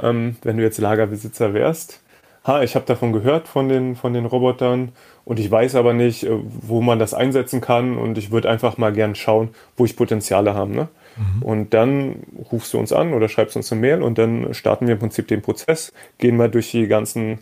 ähm, 0.00 0.36
wenn 0.42 0.56
du 0.56 0.62
jetzt 0.62 0.78
Lagerbesitzer 0.78 1.54
wärst, 1.54 2.00
ha, 2.46 2.62
ich 2.62 2.76
habe 2.76 2.86
davon 2.86 3.12
gehört, 3.12 3.48
von 3.48 3.68
den, 3.68 3.96
von 3.96 4.14
den 4.14 4.26
Robotern 4.26 4.92
und 5.24 5.40
ich 5.40 5.50
weiß 5.50 5.74
aber 5.74 5.92
nicht, 5.92 6.24
äh, 6.24 6.30
wo 6.44 6.80
man 6.80 6.98
das 6.98 7.14
einsetzen 7.14 7.60
kann 7.60 7.98
und 7.98 8.16
ich 8.16 8.30
würde 8.30 8.48
einfach 8.48 8.78
mal 8.78 8.92
gern 8.92 9.16
schauen, 9.16 9.50
wo 9.76 9.84
ich 9.84 9.96
Potenziale 9.96 10.54
habe. 10.54 10.72
Ne? 10.72 10.88
Mhm. 11.16 11.42
Und 11.42 11.74
dann 11.74 12.16
rufst 12.50 12.72
du 12.74 12.78
uns 12.78 12.92
an 12.92 13.14
oder 13.14 13.28
schreibst 13.28 13.56
uns 13.56 13.72
eine 13.72 13.80
Mail 13.80 14.02
und 14.02 14.18
dann 14.18 14.54
starten 14.54 14.86
wir 14.86 14.94
im 14.94 15.00
Prinzip 15.00 15.28
den 15.28 15.42
Prozess, 15.42 15.92
gehen 16.18 16.36
mal 16.36 16.50
durch 16.50 16.70
die 16.70 16.86
ganzen 16.86 17.38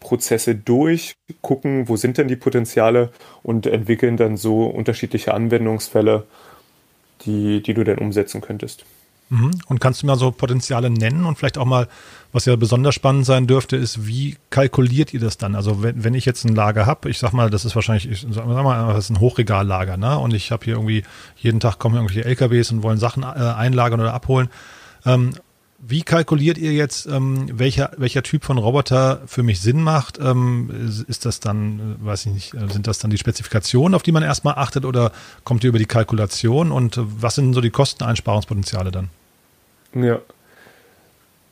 Prozesse 0.00 0.54
durch, 0.54 1.16
gucken, 1.40 1.88
wo 1.88 1.96
sind 1.96 2.18
denn 2.18 2.28
die 2.28 2.36
Potenziale 2.36 3.10
und 3.42 3.66
entwickeln 3.66 4.16
dann 4.16 4.36
so 4.36 4.64
unterschiedliche 4.64 5.32
Anwendungsfälle, 5.32 6.26
die, 7.22 7.62
die 7.62 7.74
du 7.74 7.84
dann 7.84 7.98
umsetzen 7.98 8.40
könntest. 8.40 8.84
Mhm. 9.30 9.52
Und 9.66 9.80
kannst 9.80 10.02
du 10.02 10.06
mal 10.06 10.16
so 10.16 10.30
Potenziale 10.30 10.90
nennen 10.90 11.24
und 11.24 11.38
vielleicht 11.38 11.58
auch 11.58 11.64
mal, 11.64 11.88
was 12.32 12.44
ja 12.44 12.56
besonders 12.56 12.94
spannend 12.94 13.24
sein 13.24 13.46
dürfte, 13.46 13.76
ist, 13.76 14.06
wie 14.06 14.36
kalkuliert 14.50 15.14
ihr 15.14 15.20
das 15.20 15.38
dann? 15.38 15.54
Also 15.54 15.82
wenn, 15.82 16.04
wenn 16.04 16.14
ich 16.14 16.24
jetzt 16.24 16.44
ein 16.44 16.54
Lager 16.54 16.86
habe, 16.86 17.08
ich 17.08 17.18
sag 17.18 17.32
mal, 17.32 17.48
das 17.48 17.64
ist 17.64 17.74
wahrscheinlich, 17.74 18.10
ich 18.10 18.26
sag 18.30 18.46
mal, 18.46 18.94
das 18.94 19.04
ist 19.04 19.10
ein 19.10 19.20
Hochregallager, 19.20 19.96
ne? 19.96 20.18
Und 20.18 20.34
ich 20.34 20.52
habe 20.52 20.64
hier 20.64 20.74
irgendwie, 20.74 21.04
jeden 21.36 21.60
Tag 21.60 21.78
kommen 21.78 21.96
irgendwelche 21.96 22.24
LKWs 22.24 22.70
und 22.72 22.82
wollen 22.82 22.98
Sachen 22.98 23.22
äh, 23.22 23.26
einlagern 23.26 24.00
oder 24.00 24.12
abholen. 24.12 24.48
Ähm, 25.06 25.32
wie 25.86 26.02
kalkuliert 26.02 26.56
ihr 26.56 26.72
jetzt, 26.72 27.06
ähm, 27.06 27.46
welcher, 27.52 27.90
welcher 27.96 28.22
Typ 28.22 28.44
von 28.44 28.56
Roboter 28.56 29.20
für 29.26 29.42
mich 29.42 29.60
Sinn 29.60 29.82
macht? 29.82 30.18
Ähm, 30.18 31.04
ist 31.08 31.26
das 31.26 31.40
dann, 31.40 31.98
äh, 32.02 32.06
weiß 32.06 32.26
ich 32.26 32.32
nicht, 32.32 32.54
äh, 32.54 32.68
sind 32.68 32.86
das 32.86 32.98
dann 32.98 33.10
die 33.10 33.18
Spezifikationen, 33.18 33.94
auf 33.94 34.02
die 34.02 34.12
man 34.12 34.22
erstmal 34.22 34.54
achtet 34.54 34.84
oder 34.84 35.12
kommt 35.44 35.62
ihr 35.62 35.68
über 35.68 35.78
die 35.78 35.86
Kalkulation 35.86 36.72
und 36.72 36.96
äh, 36.96 37.02
was 37.04 37.34
sind 37.34 37.52
so 37.52 37.60
die 37.60 37.70
Kosteneinsparungspotenziale 37.70 38.90
dann? 38.92 39.10
Ja. 39.94 40.20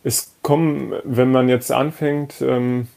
Es 0.04 0.32
kommen, 0.40 0.94
wenn 1.04 1.30
man 1.30 1.48
jetzt 1.48 1.70
anfängt, 1.70 2.40
ähm, 2.40 2.88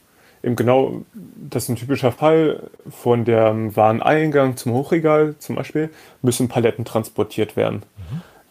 eben 0.42 0.56
genau, 0.56 1.04
das 1.14 1.64
ist 1.64 1.68
ein 1.68 1.76
typischer 1.76 2.12
Fall 2.12 2.62
von 2.90 3.24
dem 3.24 3.76
Wareneingang 3.76 4.56
zum 4.56 4.72
Hochregal 4.72 5.34
zum 5.38 5.56
Beispiel, 5.56 5.90
müssen 6.22 6.48
Paletten 6.48 6.84
transportiert 6.84 7.56
werden. 7.56 7.82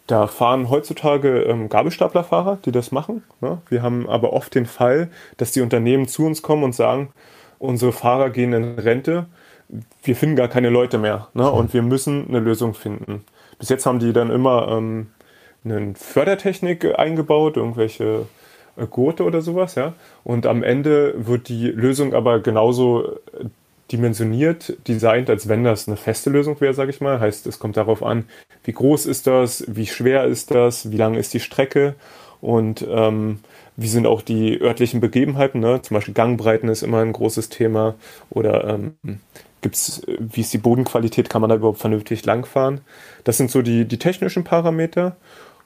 Da 0.06 0.26
fahren 0.28 0.70
heutzutage 0.70 1.42
ähm, 1.42 1.68
Gabelstaplerfahrer, 1.68 2.58
die 2.64 2.72
das 2.72 2.92
machen. 2.92 3.24
Ne? 3.40 3.58
Wir 3.68 3.82
haben 3.82 4.08
aber 4.08 4.32
oft 4.32 4.54
den 4.54 4.66
Fall, 4.66 5.10
dass 5.36 5.52
die 5.52 5.60
Unternehmen 5.60 6.06
zu 6.06 6.24
uns 6.24 6.42
kommen 6.42 6.62
und 6.62 6.74
sagen, 6.74 7.12
unsere 7.58 7.92
Fahrer 7.92 8.30
gehen 8.30 8.52
in 8.52 8.78
Rente, 8.78 9.26
wir 10.02 10.14
finden 10.14 10.36
gar 10.36 10.48
keine 10.48 10.70
Leute 10.70 10.98
mehr 10.98 11.28
ne? 11.34 11.50
und 11.50 11.74
wir 11.74 11.82
müssen 11.82 12.28
eine 12.28 12.38
Lösung 12.38 12.74
finden. 12.74 13.24
Bis 13.58 13.68
jetzt 13.68 13.86
haben 13.86 13.98
die 13.98 14.12
dann 14.12 14.30
immer 14.30 14.68
ähm, 14.68 15.08
eine 15.64 15.94
Fördertechnik 15.94 16.98
eingebaut, 16.98 17.56
irgendwelche 17.56 18.26
äh, 18.76 18.86
Gurte 18.86 19.24
oder 19.24 19.40
sowas, 19.40 19.74
ja. 19.74 19.94
Und 20.22 20.46
am 20.46 20.62
Ende 20.62 21.14
wird 21.16 21.48
die 21.48 21.68
Lösung 21.68 22.14
aber 22.14 22.40
genauso 22.40 23.12
äh, 23.12 23.46
dimensioniert, 23.92 24.76
designt, 24.88 25.30
als 25.30 25.48
wenn 25.48 25.64
das 25.64 25.86
eine 25.86 25.96
feste 25.96 26.30
Lösung 26.30 26.60
wäre, 26.60 26.74
sage 26.74 26.90
ich 26.90 27.00
mal. 27.00 27.20
Heißt, 27.20 27.46
es 27.46 27.58
kommt 27.58 27.76
darauf 27.76 28.02
an, 28.02 28.24
wie 28.64 28.72
groß 28.72 29.06
ist 29.06 29.26
das, 29.26 29.64
wie 29.68 29.86
schwer 29.86 30.24
ist 30.24 30.50
das, 30.50 30.90
wie 30.90 30.96
lang 30.96 31.14
ist 31.14 31.34
die 31.34 31.40
Strecke 31.40 31.94
und 32.40 32.86
ähm, 32.88 33.40
wie 33.76 33.88
sind 33.88 34.06
auch 34.06 34.22
die 34.22 34.60
örtlichen 34.60 35.00
Begebenheiten, 35.00 35.60
ne? 35.60 35.82
zum 35.82 35.96
Beispiel 35.96 36.14
Gangbreiten 36.14 36.68
ist 36.68 36.82
immer 36.82 37.00
ein 37.00 37.12
großes 37.12 37.50
Thema 37.50 37.94
oder 38.30 38.64
ähm, 38.64 38.94
gibt's, 39.60 40.02
wie 40.06 40.40
ist 40.40 40.52
die 40.52 40.58
Bodenqualität, 40.58 41.28
kann 41.28 41.42
man 41.42 41.50
da 41.50 41.56
überhaupt 41.56 41.78
vernünftig 41.78 42.24
langfahren. 42.24 42.80
Das 43.24 43.36
sind 43.36 43.50
so 43.50 43.62
die, 43.62 43.84
die 43.84 43.98
technischen 43.98 44.44
Parameter 44.44 45.16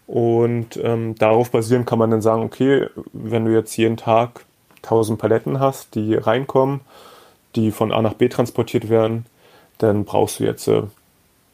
und 0.06 0.78
ähm, 0.82 1.14
darauf 1.16 1.50
basierend 1.50 1.86
kann 1.86 1.98
man 1.98 2.10
dann 2.10 2.22
sagen, 2.22 2.42
okay, 2.42 2.88
wenn 3.12 3.44
du 3.44 3.52
jetzt 3.52 3.76
jeden 3.76 3.96
Tag 3.96 4.44
1000 4.82 5.18
Paletten 5.18 5.60
hast, 5.60 5.94
die 5.94 6.14
reinkommen, 6.14 6.80
die 7.56 7.70
von 7.70 7.92
A 7.92 8.02
nach 8.02 8.14
B 8.14 8.28
transportiert 8.28 8.88
werden, 8.88 9.26
dann 9.78 10.04
brauchst 10.04 10.40
du 10.40 10.44
jetzt 10.44 10.68
äh, 10.68 10.82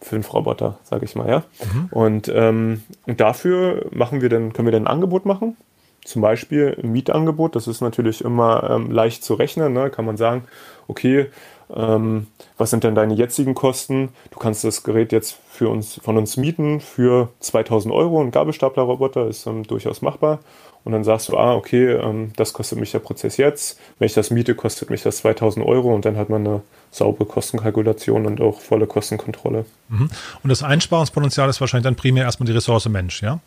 fünf 0.01 0.33
Roboter, 0.33 0.79
sage 0.85 1.05
ich 1.05 1.15
mal, 1.15 1.29
ja. 1.29 1.45
Mhm. 1.73 1.89
Und, 1.91 2.33
ähm, 2.35 2.83
dafür 3.07 3.87
machen 3.93 4.21
wir 4.21 4.29
dann, 4.29 4.53
können 4.53 4.67
wir 4.67 4.73
dann 4.73 4.85
ein 4.85 4.93
Angebot 4.93 5.27
machen. 5.27 5.57
Zum 6.05 6.23
Beispiel 6.23 6.79
ein 6.81 6.93
Mietangebot, 6.93 7.57
das 7.57 7.67
ist 7.67 7.81
natürlich 7.81 8.23
immer 8.23 8.71
ähm, 8.71 8.91
leicht 8.93 9.25
zu 9.25 9.35
rechnen, 9.35 9.73
ne? 9.73 9.91
kann 9.91 10.05
man 10.05 10.17
sagen, 10.17 10.45
okay, 10.87 11.27
ähm, 11.75 12.29
was 12.57 12.71
sind 12.71 12.85
denn 12.85 12.95
deine 12.95 13.15
jetzigen 13.15 13.55
Kosten? 13.55 14.11
Du 14.31 14.39
kannst 14.39 14.63
das 14.63 14.85
Gerät 14.85 15.11
jetzt 15.11 15.37
für 15.51 15.69
uns, 15.69 16.01
von 16.03 16.17
uns 16.17 16.37
mieten 16.37 16.81
für 16.81 17.31
2000 17.41 17.93
Euro. 17.93 18.21
Ein 18.21 18.31
Gabelstaplerroboter 18.31 19.27
ist 19.27 19.47
ähm, 19.47 19.65
durchaus 19.65 20.01
machbar. 20.03 20.39
Und 20.87 20.93
dann 20.93 21.03
sagst 21.03 21.29
du, 21.29 21.37
ah, 21.37 21.53
okay, 21.57 21.95
ähm, 21.95 22.31
das 22.37 22.53
kostet 22.53 22.79
mich 22.79 22.93
der 22.93 23.01
Prozess 23.01 23.39
jetzt. 23.39 23.81
Wenn 23.99 24.07
ich 24.07 24.15
das 24.15 24.31
miete, 24.31 24.55
kostet 24.55 24.89
mich 24.89 25.03
das 25.03 25.17
2000 25.17 25.67
Euro. 25.67 25.93
Und 25.93 26.05
dann 26.05 26.17
hat 26.17 26.29
man 26.31 26.47
eine 26.47 26.63
saubere 26.93 27.25
Kostenkalkulation 27.25 28.25
und 28.25 28.41
auch 28.41 28.61
volle 28.61 28.87
Kostenkontrolle. 28.87 29.67
Mhm. 29.89 30.09
Und 30.45 30.49
das 30.49 30.63
Einsparungspotenzial 30.63 31.51
ist 31.51 31.61
wahrscheinlich 31.61 31.83
dann 31.83 31.97
primär 31.97 32.23
erstmal 32.23 32.47
die 32.47 32.53
Ressource 32.53 32.89
Mensch, 32.89 33.21
ja? 33.21 33.41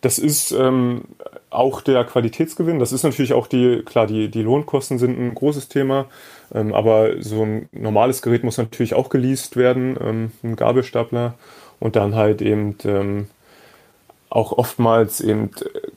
Das 0.00 0.18
ist 0.18 0.50
ähm, 0.50 1.02
auch 1.50 1.82
der 1.82 2.02
Qualitätsgewinn. 2.02 2.80
Das 2.80 2.90
ist 2.90 3.04
natürlich 3.04 3.32
auch 3.32 3.46
die, 3.46 3.82
klar, 3.84 4.08
die, 4.08 4.28
die 4.28 4.42
Lohnkosten 4.42 4.98
sind 4.98 5.16
ein 5.16 5.36
großes 5.36 5.68
Thema. 5.68 6.06
Ähm, 6.52 6.74
aber 6.74 7.22
so 7.22 7.44
ein 7.44 7.68
normales 7.70 8.22
Gerät 8.22 8.42
muss 8.42 8.58
natürlich 8.58 8.94
auch 8.94 9.08
geleast 9.08 9.56
werden, 9.56 9.96
ähm, 10.00 10.32
ein 10.42 10.56
Gabelstapler. 10.56 11.34
Und 11.78 11.94
dann 11.94 12.16
halt 12.16 12.42
eben 12.42 12.76
ähm, 12.84 13.28
auch 14.30 14.52
oftmals 14.52 15.20
eben 15.20 15.50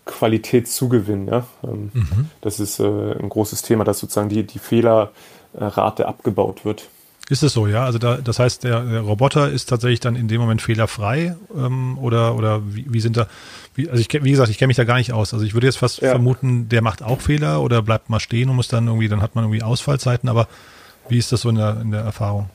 Qualitätszugewinn. 0.05 1.27
Ja? 1.27 1.45
Ähm, 1.63 1.91
mhm. 1.93 2.29
Das 2.41 2.59
ist 2.59 2.79
äh, 2.79 2.83
ein 2.83 3.29
großes 3.29 3.61
Thema, 3.61 3.83
dass 3.83 3.99
sozusagen 3.99 4.29
die, 4.29 4.43
die 4.43 4.59
Fehlerrate 4.59 6.07
abgebaut 6.07 6.65
wird. 6.65 6.87
Ist 7.29 7.43
es 7.43 7.53
so, 7.53 7.65
ja? 7.65 7.85
Also 7.85 7.97
da, 7.97 8.17
das 8.17 8.39
heißt, 8.39 8.65
der, 8.65 8.81
der, 8.81 9.01
Roboter 9.01 9.49
ist 9.49 9.69
tatsächlich 9.69 10.01
dann 10.01 10.17
in 10.17 10.27
dem 10.27 10.41
Moment 10.41 10.61
fehlerfrei 10.61 11.37
ähm, 11.55 11.97
oder, 11.97 12.35
oder 12.35 12.61
wie, 12.65 12.85
wie, 12.89 12.99
sind 12.99 13.15
da, 13.15 13.27
wie, 13.73 13.89
also 13.89 14.01
ich, 14.01 14.11
wie 14.11 14.31
gesagt, 14.31 14.49
ich 14.49 14.57
kenne 14.57 14.67
mich 14.67 14.77
da 14.77 14.83
gar 14.83 14.97
nicht 14.97 15.13
aus. 15.13 15.33
Also 15.33 15.45
ich 15.45 15.53
würde 15.53 15.67
jetzt 15.67 15.77
fast 15.77 16.01
ja. 16.01 16.09
vermuten, 16.09 16.67
der 16.67 16.81
macht 16.81 17.03
auch 17.03 17.21
Fehler 17.21 17.61
oder 17.61 17.81
bleibt 17.81 18.09
mal 18.09 18.19
stehen 18.19 18.49
und 18.49 18.57
muss 18.57 18.67
dann 18.67 18.87
irgendwie, 18.87 19.07
dann 19.07 19.21
hat 19.21 19.35
man 19.35 19.45
irgendwie 19.45 19.63
Ausfallzeiten, 19.63 20.27
aber 20.27 20.47
wie 21.07 21.17
ist 21.17 21.31
das 21.31 21.41
so 21.41 21.49
in 21.49 21.55
der, 21.55 21.79
in 21.81 21.91
der 21.91 22.01
Erfahrung? 22.01 22.49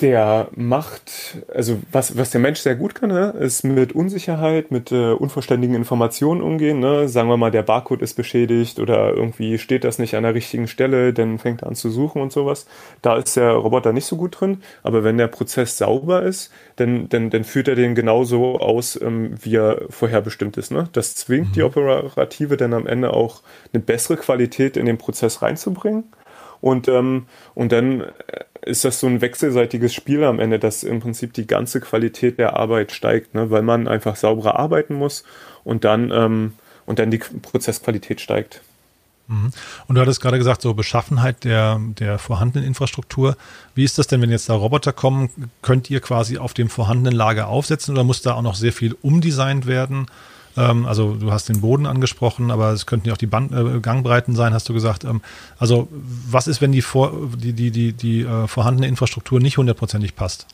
Der 0.00 0.48
macht, 0.56 1.38
also 1.52 1.78
was, 1.92 2.16
was 2.16 2.30
der 2.30 2.40
Mensch 2.40 2.60
sehr 2.60 2.74
gut 2.74 2.94
kann, 2.94 3.10
ne, 3.10 3.34
ist 3.38 3.64
mit 3.64 3.92
Unsicherheit, 3.92 4.70
mit 4.70 4.92
äh, 4.92 5.12
unvollständigen 5.12 5.74
Informationen 5.74 6.40
umgehen. 6.40 6.80
Ne? 6.80 7.08
Sagen 7.08 7.28
wir 7.28 7.36
mal, 7.36 7.50
der 7.50 7.62
Barcode 7.62 8.02
ist 8.02 8.14
beschädigt 8.14 8.78
oder 8.78 9.14
irgendwie 9.14 9.58
steht 9.58 9.84
das 9.84 9.98
nicht 9.98 10.16
an 10.16 10.22
der 10.22 10.34
richtigen 10.34 10.68
Stelle, 10.68 11.12
dann 11.12 11.38
fängt 11.38 11.62
er 11.62 11.68
an 11.68 11.74
zu 11.74 11.90
suchen 11.90 12.22
und 12.22 12.32
sowas. 12.32 12.66
Da 13.02 13.16
ist 13.16 13.36
der 13.36 13.52
Roboter 13.52 13.92
nicht 13.92 14.06
so 14.06 14.16
gut 14.16 14.40
drin, 14.40 14.62
aber 14.82 15.04
wenn 15.04 15.18
der 15.18 15.28
Prozess 15.28 15.76
sauber 15.76 16.22
ist, 16.22 16.50
dann, 16.76 17.08
dann, 17.08 17.30
dann 17.30 17.44
führt 17.44 17.68
er 17.68 17.74
den 17.74 17.94
genauso 17.94 18.58
aus, 18.58 19.00
ähm, 19.00 19.34
wie 19.42 19.56
er 19.56 19.82
vorherbestimmt 19.90 20.56
ist. 20.56 20.70
Ne? 20.70 20.88
Das 20.92 21.14
zwingt 21.14 21.50
mhm. 21.50 21.52
die 21.52 21.62
Operative 21.62 22.56
dann 22.56 22.72
am 22.72 22.86
Ende 22.86 23.12
auch 23.12 23.42
eine 23.72 23.82
bessere 23.82 24.16
Qualität 24.16 24.76
in 24.76 24.86
den 24.86 24.98
Prozess 24.98 25.42
reinzubringen. 25.42 26.04
Und, 26.60 26.88
ähm, 26.88 27.26
und 27.54 27.72
dann 27.72 28.04
ist 28.62 28.84
das 28.84 29.00
so 29.00 29.06
ein 29.06 29.20
wechselseitiges 29.20 29.94
Spiel 29.94 30.24
am 30.24 30.38
Ende, 30.38 30.58
dass 30.58 30.82
im 30.82 31.00
Prinzip 31.00 31.32
die 31.32 31.46
ganze 31.46 31.80
Qualität 31.80 32.38
der 32.38 32.56
Arbeit 32.56 32.92
steigt, 32.92 33.34
ne? 33.34 33.50
weil 33.50 33.62
man 33.62 33.88
einfach 33.88 34.16
sauberer 34.16 34.58
arbeiten 34.58 34.94
muss 34.94 35.24
und 35.64 35.84
dann, 35.84 36.10
ähm, 36.10 36.52
und 36.86 36.98
dann 36.98 37.10
die 37.10 37.18
Prozessqualität 37.18 38.20
steigt. 38.20 38.60
Mhm. 39.28 39.52
Und 39.86 39.94
du 39.94 40.00
hattest 40.00 40.20
gerade 40.20 40.38
gesagt, 40.38 40.60
so 40.60 40.74
Beschaffenheit 40.74 41.44
der, 41.44 41.80
der 41.98 42.18
vorhandenen 42.18 42.66
Infrastruktur. 42.66 43.36
Wie 43.74 43.84
ist 43.84 43.96
das 43.98 44.08
denn, 44.08 44.20
wenn 44.20 44.30
jetzt 44.30 44.48
da 44.48 44.54
Roboter 44.54 44.92
kommen? 44.92 45.30
Könnt 45.62 45.88
ihr 45.88 46.00
quasi 46.00 46.36
auf 46.36 46.52
dem 46.52 46.68
vorhandenen 46.68 47.16
Lager 47.16 47.48
aufsetzen 47.48 47.94
oder 47.94 48.04
muss 48.04 48.22
da 48.22 48.34
auch 48.34 48.42
noch 48.42 48.56
sehr 48.56 48.72
viel 48.72 48.96
umdesignt 49.00 49.66
werden? 49.66 50.06
Ähm, 50.56 50.86
also 50.86 51.14
du 51.14 51.32
hast 51.32 51.48
den 51.48 51.60
Boden 51.60 51.86
angesprochen, 51.86 52.50
aber 52.50 52.72
es 52.72 52.86
könnten 52.86 53.08
ja 53.08 53.14
auch 53.14 53.18
die 53.18 53.26
Band, 53.26 53.52
äh, 53.52 53.80
Gangbreiten 53.80 54.34
sein, 54.34 54.52
hast 54.52 54.68
du 54.68 54.74
gesagt. 54.74 55.04
Ähm, 55.04 55.20
also 55.58 55.88
was 55.90 56.48
ist, 56.48 56.60
wenn 56.60 56.72
die, 56.72 56.82
vor, 56.82 57.12
die, 57.36 57.52
die, 57.52 57.70
die, 57.70 57.92
die 57.92 58.22
äh, 58.22 58.46
vorhandene 58.46 58.88
Infrastruktur 58.88 59.40
nicht 59.40 59.58
hundertprozentig 59.58 60.16
passt? 60.16 60.46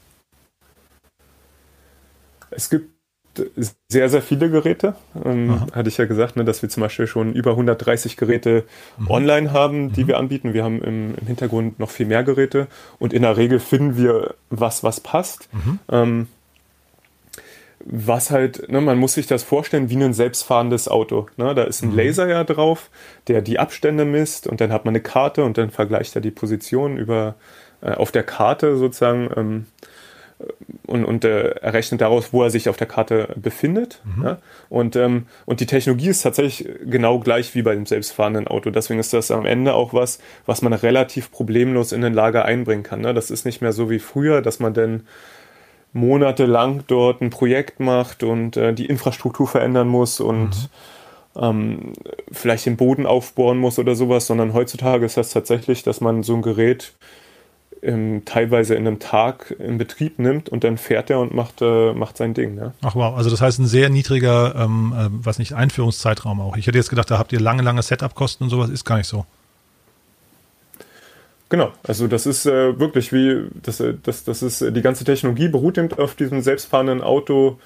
Es 2.51 2.71
gibt 2.71 2.97
sehr, 3.89 4.09
sehr 4.09 4.23
viele 4.23 4.51
Geräte. 4.51 4.95
Ähm, 5.25 5.67
hatte 5.73 5.89
ich 5.89 5.97
ja 5.97 6.07
gesagt, 6.07 6.37
ne, 6.37 6.45
dass 6.45 6.63
wir 6.63 6.69
zum 6.69 6.83
Beispiel 6.83 7.07
schon 7.07 7.35
über 7.35 7.53
130 7.53 8.17
Geräte 8.17 8.65
mhm. 8.99 9.11
online 9.11 9.53
haben, 9.53 9.93
die 9.93 10.05
mhm. 10.05 10.09
wir 10.09 10.19
anbieten. 10.19 10.55
Wir 10.55 10.65
haben 10.65 10.83
im, 10.83 11.15
im, 11.17 11.27
Hintergrund 11.27 11.79
noch 11.79 11.91
viel 11.91 12.07
mehr 12.07 12.25
Geräte 12.25 12.67
und 12.99 13.13
in 13.13 13.23
der 13.23 13.37
Regel 13.37 13.59
finden 13.59 13.97
wir 13.97 14.35
was, 14.51 14.83
was 14.83 15.01
passt. 15.01 15.49
Mhm. 15.53 15.79
Ähm, 15.91 16.29
was 17.89 18.33
halt, 18.33 18.69
ne, 18.69 18.81
man 18.81 18.99
muss 18.99 19.15
sich 19.15 19.29
das 19.29 19.45
vorstellen 19.45 19.89
wie 19.91 20.03
ein 20.03 20.13
selbstfahrendes 20.13 20.89
Auto. 20.89 21.29
Ne? 21.37 21.55
Da 21.55 21.63
ist 21.63 21.83
ein 21.83 21.91
mhm. 21.91 21.97
Laser 21.97 22.27
ja 22.27 22.43
drauf, 22.43 22.91
der 23.29 23.43
die 23.43 23.61
Abstände 23.61 24.05
misst 24.05 24.49
und 24.49 24.61
dann 24.61 24.73
hat 24.73 24.85
man 24.85 24.93
eine 24.93 25.01
Karte 25.01 25.45
und 25.45 25.57
dann 25.57 25.71
vergleicht 25.71 26.17
er 26.17 26.21
die 26.21 26.33
Position 26.33 26.99
über 26.99 27.37
äh, 27.83 27.93
auf 27.93 28.11
der 28.11 28.25
Karte 28.25 28.77
sozusagen 28.77 29.31
ähm, 29.37 29.67
und, 30.87 31.05
und 31.05 31.25
äh, 31.25 31.51
errechnet 31.61 32.01
daraus, 32.01 32.33
wo 32.33 32.43
er 32.43 32.51
sich 32.51 32.69
auf 32.69 32.77
der 32.77 32.89
Karte 32.89 33.29
befindet. 33.37 34.03
Mhm. 34.05 34.25
Ja? 34.25 34.39
Und, 34.69 34.97
ähm, 34.97 35.27
und 35.45 35.61
die 35.61 35.67
Technologie 35.67 36.09
ist 36.09 36.23
tatsächlich 36.23 36.69
genau 36.85 37.21
gleich 37.21 37.55
wie 37.55 37.63
bei 37.63 37.75
dem 37.75 37.87
selbstfahrenden 37.87 38.49
Auto. 38.49 38.71
Deswegen 38.71 38.99
ist 38.99 39.13
das 39.13 39.31
am 39.31 39.47
Ende 39.47 39.75
auch 39.75 39.95
was, 39.95 40.19
was 40.45 40.61
man 40.61 40.73
relativ 40.73 41.31
problemlos 41.31 41.93
in 41.93 42.01
den 42.01 42.15
Lager 42.15 42.45
einbringen 42.45 42.83
kann. 42.83 43.01
Ne? 43.01 43.15
Das 43.15 43.31
ist 43.31 43.47
nicht 43.47 43.63
mehr 43.63 43.73
so 43.73 43.91
wie 43.91 44.01
früher, 44.01 44.43
dass 44.43 44.59
man 44.59 44.75
dann 44.75 45.07
monatelang 45.93 46.85
dort 46.87 47.23
ein 47.23 47.31
Projekt 47.31 47.81
macht 47.81 48.23
und 48.23 48.57
äh, 48.57 48.75
die 48.75 48.87
Infrastruktur 48.87 49.47
verändern 49.49 49.89
muss 49.89 50.21
und 50.21 50.71
mhm. 51.35 51.43
ähm, 51.43 51.93
vielleicht 52.31 52.67
den 52.67 52.77
Boden 52.77 53.07
aufbohren 53.07 53.59
muss 53.59 53.79
oder 53.79 53.95
sowas, 53.95 54.27
sondern 54.27 54.53
heutzutage 54.53 55.07
ist 55.07 55.17
das 55.17 55.31
tatsächlich, 55.31 55.83
dass 55.83 56.01
man 56.01 56.23
so 56.23 56.35
ein 56.35 56.43
Gerät 56.43 56.93
ähm, 57.83 58.23
teilweise 58.25 58.75
in 58.75 58.87
einem 58.87 58.99
Tag 58.99 59.55
in 59.59 59.79
Betrieb 59.79 60.19
nimmt 60.19 60.49
und 60.49 60.65
dann 60.65 60.79
fährt 60.79 61.11
er 61.11 61.21
und 61.21 61.35
macht, 61.35 61.63
äh, 61.63 61.93
macht 61.93 62.17
sein 62.17 62.35
Ding. 62.35 62.55
Ne? 62.55 62.73
Ach 62.83 62.95
wow, 62.95 63.17
also 63.17 63.31
das 63.31 63.41
heißt 63.41 63.59
ein 63.59 63.67
sehr 63.67 63.89
niedriger, 63.89 64.55
ähm, 64.57 64.95
äh, 64.97 65.09
was 65.11 65.39
nicht, 65.39 65.53
Einführungszeitraum 65.53 66.41
auch. 66.41 66.57
Ich 66.57 66.67
hätte 66.67 66.79
jetzt 66.79 66.91
gedacht, 66.91 67.11
da 67.11 67.19
habt 67.19 67.33
ihr 67.33 67.41
lange, 67.41 67.63
lange 67.63 67.83
Setup-Kosten 67.83 68.45
und 68.45 68.51
sowas, 68.51 68.71
ist 68.71 68.85
gar 68.85 68.99
nicht 68.99 69.09
so. 69.09 69.25
Genau, 71.49 71.73
also 71.85 72.09
das 72.09 72.27
ist 72.27 72.47
äh, 72.47 72.79
wirklich 72.79 73.13
wie, 73.13 73.47
das, 73.63 73.79
äh, 73.81 73.95
das, 74.03 74.25
das 74.25 74.43
ist, 74.43 74.61
die 74.61 74.83
ganze 74.83 75.05
Technologie 75.05 75.49
beruht 75.49 75.79
eben 75.79 75.93
auf 75.93 76.15
diesem 76.15 76.41
selbstfahrenden 76.41 77.03
Auto. 77.03 77.59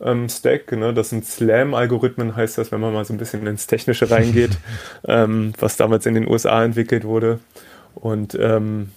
Ähm, 0.00 0.28
Stack, 0.28 0.70
ne? 0.72 0.94
das 0.94 1.10
sind 1.10 1.24
Slam-Algorithmen, 1.26 2.36
heißt 2.36 2.58
das, 2.58 2.70
wenn 2.70 2.80
man 2.80 2.92
mal 2.92 3.04
so 3.04 3.12
ein 3.12 3.18
bisschen 3.18 3.44
ins 3.46 3.66
Technische 3.66 4.10
reingeht, 4.10 4.52
ähm, 5.08 5.52
was 5.58 5.76
damals 5.76 6.06
in 6.06 6.14
den 6.14 6.28
USA 6.28 6.64
entwickelt 6.64 7.04
wurde. 7.04 7.40
Und 7.94 8.36
ähm, 8.40 8.92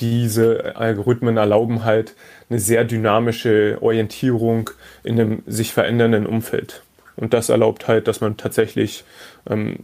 diese 0.00 0.76
Algorithmen 0.76 1.36
erlauben 1.36 1.84
halt 1.84 2.14
eine 2.50 2.58
sehr 2.58 2.84
dynamische 2.84 3.78
Orientierung 3.80 4.70
in 5.02 5.18
einem 5.18 5.42
sich 5.46 5.72
verändernden 5.72 6.26
Umfeld. 6.26 6.82
Und 7.16 7.34
das 7.34 7.48
erlaubt 7.48 7.88
halt, 7.88 8.08
dass 8.08 8.20
man 8.20 8.36
tatsächlich 8.36 9.04
ähm, 9.48 9.76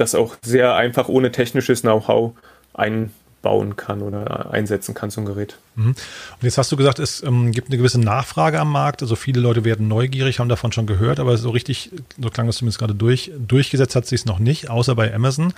das 0.00 0.14
auch 0.14 0.36
sehr 0.42 0.74
einfach 0.74 1.08
ohne 1.08 1.30
technisches 1.30 1.82
Know-how 1.82 2.32
einbauen 2.74 3.76
kann 3.76 4.02
oder 4.02 4.50
einsetzen 4.50 4.94
kann, 4.94 5.10
ein 5.16 5.24
Gerät. 5.24 5.58
Mhm. 5.76 5.88
Und 5.88 5.96
jetzt 6.42 6.58
hast 6.58 6.72
du 6.72 6.76
gesagt, 6.76 6.98
es 6.98 7.22
ähm, 7.22 7.52
gibt 7.52 7.68
eine 7.68 7.78
gewisse 7.78 8.00
Nachfrage 8.00 8.58
am 8.58 8.72
Markt. 8.72 9.02
Also 9.02 9.16
viele 9.16 9.40
Leute 9.40 9.64
werden 9.64 9.88
neugierig, 9.88 10.38
haben 10.38 10.48
davon 10.48 10.72
schon 10.72 10.86
gehört, 10.86 11.20
aber 11.20 11.36
so 11.36 11.50
richtig, 11.50 11.90
so 12.20 12.30
klang 12.30 12.46
das 12.46 12.56
zumindest 12.56 12.78
gerade 12.78 12.94
durch, 12.94 13.30
durchgesetzt 13.38 13.96
hat 13.96 14.06
sich 14.06 14.20
es 14.20 14.26
noch 14.26 14.38
nicht, 14.38 14.70
außer 14.70 14.94
bei 14.94 15.12
Amazon. 15.14 15.52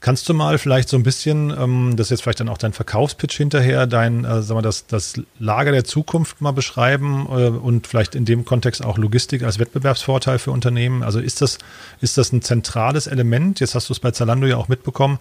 Kannst 0.00 0.28
du 0.28 0.34
mal 0.34 0.58
vielleicht 0.58 0.88
so 0.88 0.96
ein 0.96 1.02
bisschen, 1.02 1.50
ähm, 1.50 1.96
das 1.96 2.06
ist 2.06 2.10
jetzt 2.10 2.22
vielleicht 2.22 2.38
dann 2.38 2.48
auch 2.48 2.58
dein 2.58 2.72
Verkaufspitch 2.72 3.36
hinterher, 3.36 3.88
dein, 3.88 4.24
äh, 4.24 4.42
sag 4.42 4.54
mal, 4.54 4.62
das, 4.62 4.86
das 4.86 5.20
Lager 5.40 5.72
der 5.72 5.82
Zukunft 5.82 6.40
mal 6.40 6.52
beschreiben 6.52 7.26
äh, 7.28 7.48
und 7.48 7.88
vielleicht 7.88 8.14
in 8.14 8.24
dem 8.24 8.44
Kontext 8.44 8.84
auch 8.84 8.96
Logistik 8.96 9.42
als 9.42 9.58
Wettbewerbsvorteil 9.58 10.38
für 10.38 10.52
Unternehmen? 10.52 11.02
Also 11.02 11.18
ist 11.18 11.42
das, 11.42 11.58
ist 12.00 12.16
das 12.16 12.32
ein 12.32 12.42
zentrales 12.42 13.08
Element? 13.08 13.58
Jetzt 13.58 13.74
hast 13.74 13.88
du 13.88 13.92
es 13.92 13.98
bei 13.98 14.12
Zalando 14.12 14.46
ja 14.46 14.56
auch 14.56 14.68
mitbekommen. 14.68 15.18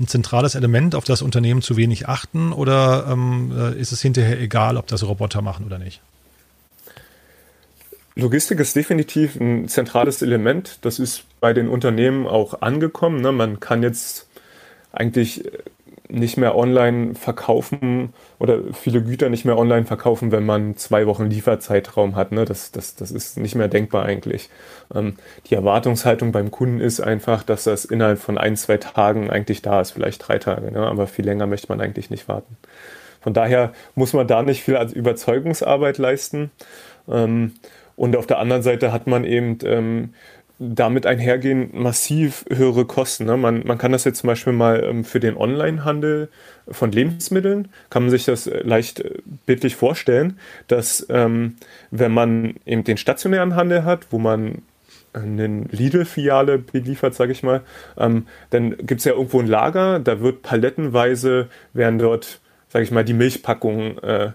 Ein 0.00 0.08
zentrales 0.08 0.54
Element, 0.54 0.94
auf 0.94 1.04
das 1.04 1.20
Unternehmen 1.20 1.60
zu 1.60 1.76
wenig 1.76 2.08
achten 2.08 2.52
oder 2.52 3.06
ähm, 3.10 3.52
äh, 3.56 3.78
ist 3.78 3.92
es 3.92 4.00
hinterher 4.00 4.40
egal, 4.40 4.78
ob 4.78 4.86
das 4.86 5.06
Roboter 5.06 5.42
machen 5.42 5.66
oder 5.66 5.78
nicht? 5.78 6.00
Logistik 8.16 8.60
ist 8.60 8.76
definitiv 8.76 9.36
ein 9.36 9.68
zentrales 9.68 10.22
Element. 10.22 10.78
Das 10.82 10.98
ist 11.00 11.24
bei 11.40 11.52
den 11.52 11.68
Unternehmen 11.68 12.26
auch 12.26 12.62
angekommen. 12.62 13.20
Ne? 13.20 13.32
Man 13.32 13.58
kann 13.58 13.82
jetzt 13.82 14.28
eigentlich 14.92 15.44
nicht 16.08 16.36
mehr 16.36 16.54
online 16.54 17.16
verkaufen 17.16 18.12
oder 18.38 18.60
viele 18.72 19.02
Güter 19.02 19.30
nicht 19.30 19.44
mehr 19.44 19.58
online 19.58 19.84
verkaufen, 19.84 20.30
wenn 20.30 20.46
man 20.46 20.76
zwei 20.76 21.06
Wochen 21.06 21.26
Lieferzeitraum 21.26 22.14
hat. 22.14 22.30
Ne? 22.30 22.44
Das, 22.44 22.70
das, 22.70 22.94
das 22.94 23.10
ist 23.10 23.36
nicht 23.36 23.56
mehr 23.56 23.68
denkbar 23.68 24.04
eigentlich. 24.04 24.48
Ähm, 24.94 25.16
die 25.46 25.54
Erwartungshaltung 25.54 26.30
beim 26.30 26.52
Kunden 26.52 26.80
ist 26.80 27.00
einfach, 27.00 27.42
dass 27.42 27.64
das 27.64 27.84
innerhalb 27.84 28.20
von 28.20 28.38
ein, 28.38 28.56
zwei 28.56 28.76
Tagen 28.76 29.28
eigentlich 29.28 29.60
da 29.62 29.80
ist, 29.80 29.90
vielleicht 29.90 30.26
drei 30.28 30.38
Tage. 30.38 30.70
Ne? 30.70 30.86
Aber 30.86 31.08
viel 31.08 31.24
länger 31.24 31.48
möchte 31.48 31.68
man 31.68 31.80
eigentlich 31.80 32.10
nicht 32.10 32.28
warten. 32.28 32.56
Von 33.20 33.32
daher 33.32 33.72
muss 33.94 34.12
man 34.12 34.28
da 34.28 34.42
nicht 34.42 34.62
viel 34.62 34.76
als 34.76 34.92
Überzeugungsarbeit 34.92 35.98
leisten. 35.98 36.50
Ähm, 37.08 37.54
und 37.96 38.16
auf 38.16 38.26
der 38.26 38.38
anderen 38.38 38.62
Seite 38.62 38.92
hat 38.92 39.06
man 39.06 39.24
eben 39.24 39.58
ähm, 39.64 40.10
damit 40.58 41.04
einhergehen 41.06 41.70
massiv 41.72 42.44
höhere 42.48 42.84
Kosten. 42.84 43.24
Ne? 43.24 43.36
Man, 43.36 43.66
man 43.66 43.78
kann 43.78 43.92
das 43.92 44.04
jetzt 44.04 44.20
zum 44.20 44.28
Beispiel 44.28 44.52
mal 44.52 44.84
ähm, 44.84 45.04
für 45.04 45.20
den 45.20 45.36
Onlinehandel 45.36 46.28
von 46.68 46.92
Lebensmitteln, 46.92 47.68
kann 47.90 48.04
man 48.04 48.10
sich 48.10 48.24
das 48.24 48.46
äh, 48.46 48.62
leicht 48.62 49.00
äh, 49.00 49.18
bildlich 49.46 49.76
vorstellen, 49.76 50.38
dass 50.68 51.06
ähm, 51.10 51.56
wenn 51.90 52.12
man 52.12 52.54
eben 52.66 52.84
den 52.84 52.96
stationären 52.96 53.56
Handel 53.56 53.84
hat, 53.84 54.06
wo 54.10 54.18
man 54.18 54.62
eine 55.12 55.64
Lidl-Filiale 55.70 56.58
beliefert, 56.58 57.14
sage 57.14 57.32
ich 57.32 57.42
mal, 57.42 57.62
ähm, 57.96 58.26
dann 58.50 58.76
gibt 58.76 58.98
es 58.98 59.04
ja 59.04 59.12
irgendwo 59.12 59.40
ein 59.40 59.46
Lager, 59.46 60.00
da 60.00 60.20
wird 60.20 60.42
palettenweise, 60.42 61.48
werden 61.72 61.98
dort, 61.98 62.40
sage 62.68 62.84
ich 62.84 62.90
mal, 62.90 63.04
die 63.04 63.12
Milchpackungen 63.12 63.98
äh, 64.02 64.32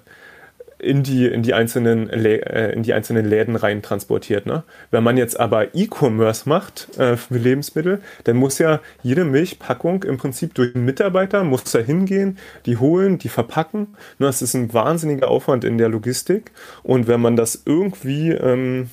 in 0.79 1.03
die, 1.03 1.27
in 1.27 1.43
die, 1.43 1.53
einzelnen, 1.53 2.09
äh, 2.09 2.71
in 2.71 2.83
die 2.83 2.93
einzelnen 2.93 3.25
Läden 3.25 3.55
rein 3.55 3.81
transportiert. 3.81 4.45
Ne? 4.45 4.63
Wenn 4.91 5.03
man 5.03 5.17
jetzt 5.17 5.39
aber 5.39 5.75
E-Commerce 5.75 6.47
macht 6.47 6.97
äh, 6.97 7.17
für 7.17 7.37
Lebensmittel, 7.37 8.01
dann 8.23 8.37
muss 8.37 8.57
ja 8.59 8.79
jede 9.03 9.25
Milchpackung 9.25 10.03
im 10.03 10.17
Prinzip 10.17 10.53
durch 10.55 10.73
einen 10.75 10.85
Mitarbeiter, 10.85 11.43
muss 11.43 11.65
da 11.65 11.79
hingehen, 11.79 12.37
die 12.65 12.77
holen, 12.77 13.17
die 13.17 13.29
verpacken. 13.29 13.95
Ne? 14.17 14.27
Das 14.27 14.41
ist 14.41 14.53
ein 14.53 14.73
wahnsinniger 14.73 15.27
Aufwand 15.27 15.63
in 15.63 15.77
der 15.77 15.89
Logistik. 15.89 16.51
Und 16.81 17.07
wenn 17.07 17.21
man 17.21 17.35
das 17.35 17.63
irgendwie 17.65 18.31
ähm, 18.31 18.89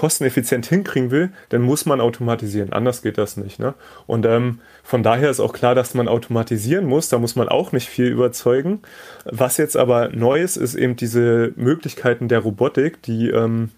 kosteneffizient 0.00 0.64
hinkriegen 0.64 1.10
will, 1.10 1.30
dann 1.50 1.60
muss 1.60 1.84
man 1.84 2.00
automatisieren. 2.00 2.72
Anders 2.72 3.02
geht 3.02 3.18
das 3.18 3.36
nicht. 3.36 3.58
Ne? 3.58 3.74
Und 4.06 4.24
ähm, 4.24 4.60
von 4.82 5.02
daher 5.02 5.28
ist 5.28 5.40
auch 5.40 5.52
klar, 5.52 5.74
dass 5.74 5.92
man 5.92 6.08
automatisieren 6.08 6.86
muss. 6.86 7.10
Da 7.10 7.18
muss 7.18 7.36
man 7.36 7.50
auch 7.50 7.72
nicht 7.72 7.86
viel 7.86 8.06
überzeugen. 8.06 8.80
Was 9.26 9.58
jetzt 9.58 9.76
aber 9.76 10.08
neu 10.08 10.40
ist, 10.40 10.56
ist 10.56 10.74
eben 10.74 10.96
diese 10.96 11.52
Möglichkeiten 11.54 12.28
der 12.28 12.38
Robotik, 12.38 13.02
die 13.02 13.28
ähm, 13.28 13.72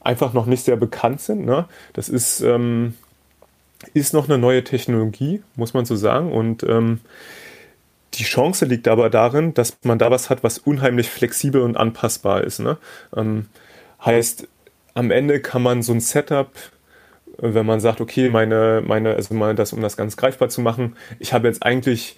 einfach 0.00 0.32
noch 0.32 0.46
nicht 0.46 0.64
sehr 0.64 0.76
bekannt 0.76 1.20
sind. 1.20 1.44
Ne? 1.44 1.64
Das 1.94 2.08
ist, 2.08 2.42
ähm, 2.42 2.94
ist 3.92 4.14
noch 4.14 4.28
eine 4.28 4.38
neue 4.38 4.62
Technologie, 4.62 5.42
muss 5.56 5.74
man 5.74 5.84
so 5.84 5.96
sagen. 5.96 6.30
Und 6.30 6.62
ähm, 6.62 7.00
die 8.14 8.22
Chance 8.22 8.66
liegt 8.66 8.86
aber 8.86 9.10
darin, 9.10 9.52
dass 9.52 9.78
man 9.82 9.98
da 9.98 10.12
was 10.12 10.30
hat, 10.30 10.44
was 10.44 10.58
unheimlich 10.58 11.10
flexibel 11.10 11.60
und 11.60 11.76
anpassbar 11.76 12.44
ist. 12.44 12.60
Ne? 12.60 12.78
Ähm, 13.16 13.46
heißt, 14.04 14.46
am 14.96 15.10
Ende 15.10 15.40
kann 15.40 15.62
man 15.62 15.82
so 15.82 15.92
ein 15.92 16.00
Setup, 16.00 16.50
äh, 17.38 17.54
wenn 17.54 17.66
man 17.66 17.80
sagt, 17.80 18.00
okay, 18.00 18.30
meine, 18.30 18.82
meine, 18.84 19.14
also 19.14 19.34
mal 19.34 19.54
das, 19.54 19.72
um 19.72 19.82
das 19.82 19.96
ganz 19.96 20.16
greifbar 20.16 20.48
zu 20.48 20.62
machen, 20.62 20.96
ich 21.18 21.32
habe 21.32 21.46
jetzt 21.46 21.62
eigentlich 21.62 22.16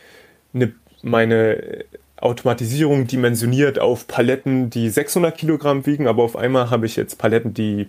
eine, 0.54 0.72
meine 1.02 1.84
Automatisierung 2.16 3.06
dimensioniert 3.06 3.78
auf 3.80 4.06
Paletten, 4.06 4.70
die 4.70 4.88
600 4.90 5.36
Kilogramm 5.36 5.86
wiegen, 5.86 6.06
aber 6.06 6.22
auf 6.22 6.36
einmal 6.36 6.70
habe 6.70 6.86
ich 6.86 6.96
jetzt 6.96 7.18
Paletten, 7.18 7.52
die 7.52 7.88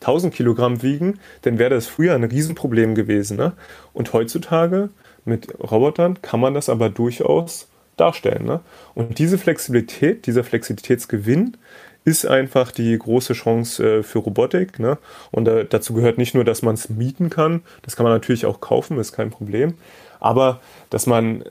1000 0.00 0.32
Kilogramm 0.32 0.82
wiegen, 0.82 1.18
dann 1.42 1.58
wäre 1.58 1.70
das 1.70 1.88
früher 1.88 2.14
ein 2.14 2.22
Riesenproblem 2.22 2.94
gewesen. 2.94 3.36
Ne? 3.36 3.52
Und 3.92 4.12
heutzutage 4.12 4.90
mit 5.24 5.52
Robotern 5.58 6.22
kann 6.22 6.38
man 6.38 6.54
das 6.54 6.68
aber 6.68 6.90
durchaus 6.90 7.68
darstellen. 7.96 8.46
Ne? 8.46 8.60
Und 8.94 9.18
diese 9.18 9.36
Flexibilität, 9.36 10.26
dieser 10.26 10.44
Flexibilitätsgewinn 10.44 11.56
ist 12.04 12.26
einfach 12.26 12.70
die 12.70 12.96
große 12.96 13.34
Chance 13.34 13.98
äh, 13.98 14.02
für 14.02 14.20
Robotik. 14.20 14.78
Ne? 14.78 14.98
Und 15.30 15.48
äh, 15.48 15.66
dazu 15.68 15.94
gehört 15.94 16.18
nicht 16.18 16.34
nur, 16.34 16.44
dass 16.44 16.62
man 16.62 16.74
es 16.74 16.88
mieten 16.88 17.30
kann, 17.30 17.62
das 17.82 17.96
kann 17.96 18.04
man 18.04 18.12
natürlich 18.12 18.46
auch 18.46 18.60
kaufen, 18.60 18.98
ist 18.98 19.12
kein 19.12 19.30
Problem. 19.30 19.74
Aber 20.20 20.60
dass 20.90 21.06
man, 21.06 21.44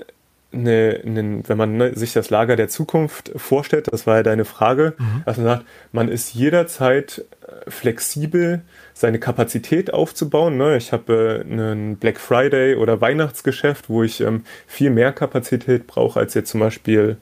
eine, 0.52 1.02
eine, 1.06 1.44
wenn 1.48 1.58
man 1.58 1.78
ne, 1.78 1.96
sich 1.96 2.14
das 2.14 2.30
Lager 2.30 2.56
der 2.56 2.70
Zukunft 2.70 3.32
vorstellt, 3.36 3.88
das 3.92 4.08
war 4.08 4.18
ja 4.18 4.24
deine 4.24 4.46
Frage, 4.46 4.94
mhm. 4.98 5.24
dass 5.26 5.38
man 5.38 5.46
sagt, 5.46 5.66
man 5.92 6.10
ist 6.10 6.34
jederzeit 6.34 7.26
äh, 7.42 7.70
flexibel, 7.70 8.62
seine 8.94 9.20
Kapazität 9.20 9.94
aufzubauen. 9.94 10.58
Ne? 10.58 10.78
Ich 10.78 10.92
habe 10.92 11.44
äh, 11.46 11.52
einen 11.52 11.98
Black 11.98 12.20
Friday 12.20 12.76
oder 12.76 13.00
Weihnachtsgeschäft, 13.00 13.90
wo 13.90 14.04
ich 14.04 14.22
ähm, 14.22 14.44
viel 14.66 14.90
mehr 14.90 15.12
Kapazität 15.12 15.86
brauche 15.86 16.20
als 16.20 16.34
jetzt 16.34 16.50
zum 16.50 16.62
Beispiel 16.62 17.18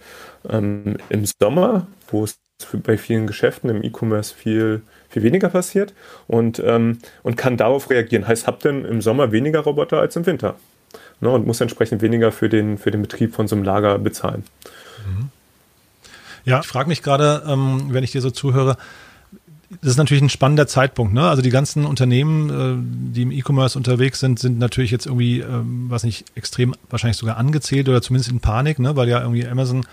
ähm, 0.49 0.97
im 1.09 1.25
Sommer, 1.25 1.87
wo 2.07 2.23
es 2.23 2.37
bei 2.83 2.97
vielen 2.97 3.27
Geschäften 3.27 3.69
im 3.69 3.83
E-Commerce 3.83 4.33
viel, 4.33 4.81
viel 5.09 5.23
weniger 5.23 5.49
passiert 5.49 5.93
und, 6.27 6.61
ähm, 6.65 6.99
und 7.23 7.35
kann 7.35 7.57
darauf 7.57 7.89
reagieren. 7.89 8.27
Heißt, 8.27 8.47
habt 8.47 8.63
denn 8.63 8.85
im 8.85 9.01
Sommer 9.01 9.31
weniger 9.31 9.59
Roboter 9.59 9.99
als 9.99 10.15
im 10.15 10.25
Winter 10.25 10.55
ne, 11.19 11.29
und 11.29 11.45
muss 11.45 11.59
entsprechend 11.61 12.01
weniger 12.01 12.31
für 12.31 12.47
den, 12.47 12.77
für 12.77 12.91
den 12.91 13.01
Betrieb 13.01 13.33
von 13.33 13.47
so 13.47 13.55
einem 13.55 13.65
Lager 13.65 13.99
bezahlen. 13.99 14.43
Ja, 16.45 16.59
ich 16.59 16.67
frage 16.67 16.87
mich 16.87 17.01
gerade, 17.01 17.43
ähm, 17.47 17.87
wenn 17.89 18.03
ich 18.03 18.11
dir 18.11 18.21
so 18.21 18.29
zuhöre, 18.29 18.77
das 19.81 19.91
ist 19.91 19.97
natürlich 19.97 20.21
ein 20.21 20.29
spannender 20.29 20.67
Zeitpunkt. 20.67 21.13
Ne? 21.13 21.27
Also 21.27 21.41
die 21.41 21.49
ganzen 21.49 21.85
Unternehmen, 21.85 22.49
äh, 22.49 23.13
die 23.13 23.23
im 23.23 23.31
E-Commerce 23.31 23.77
unterwegs 23.77 24.19
sind, 24.19 24.39
sind 24.39 24.59
natürlich 24.59 24.91
jetzt 24.91 25.07
irgendwie, 25.07 25.39
ähm, 25.39 25.87
was 25.89 26.03
nicht, 26.03 26.25
extrem 26.35 26.75
wahrscheinlich 26.89 27.17
sogar 27.17 27.37
angezählt 27.37 27.89
oder 27.89 28.01
zumindest 28.01 28.31
in 28.31 28.39
Panik, 28.39 28.79
ne? 28.79 28.95
weil 28.95 29.09
ja 29.09 29.21
irgendwie 29.21 29.45
Amazon 29.47 29.85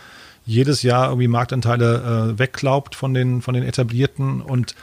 jedes 0.45 0.83
Jahr 0.83 1.09
irgendwie 1.09 1.29
Marktanteile 1.29 2.33
äh, 2.35 2.39
wegklaubt 2.39 2.95
von 2.95 3.15
den, 3.15 3.43
von 3.43 3.55
den 3.55 3.63
etablierten 3.63 4.41
und 4.41 4.75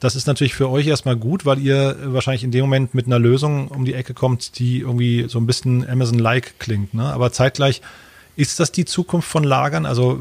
das 0.00 0.16
ist 0.16 0.26
natürlich 0.26 0.54
für 0.54 0.70
euch 0.70 0.86
erstmal 0.86 1.16
gut, 1.16 1.44
weil 1.44 1.58
ihr 1.58 1.94
wahrscheinlich 2.06 2.42
in 2.42 2.50
dem 2.50 2.62
Moment 2.62 2.94
mit 2.94 3.04
einer 3.04 3.18
Lösung 3.18 3.68
um 3.68 3.84
die 3.84 3.92
Ecke 3.92 4.14
kommt, 4.14 4.58
die 4.58 4.80
irgendwie 4.80 5.26
so 5.28 5.38
ein 5.38 5.46
bisschen 5.46 5.86
Amazon-like 5.86 6.58
klingt. 6.58 6.94
Ne? 6.94 7.04
Aber 7.04 7.32
zeitgleich, 7.32 7.82
ist 8.34 8.60
das 8.60 8.72
die 8.72 8.86
Zukunft 8.86 9.28
von 9.28 9.44
Lagern? 9.44 9.84
Also 9.84 10.18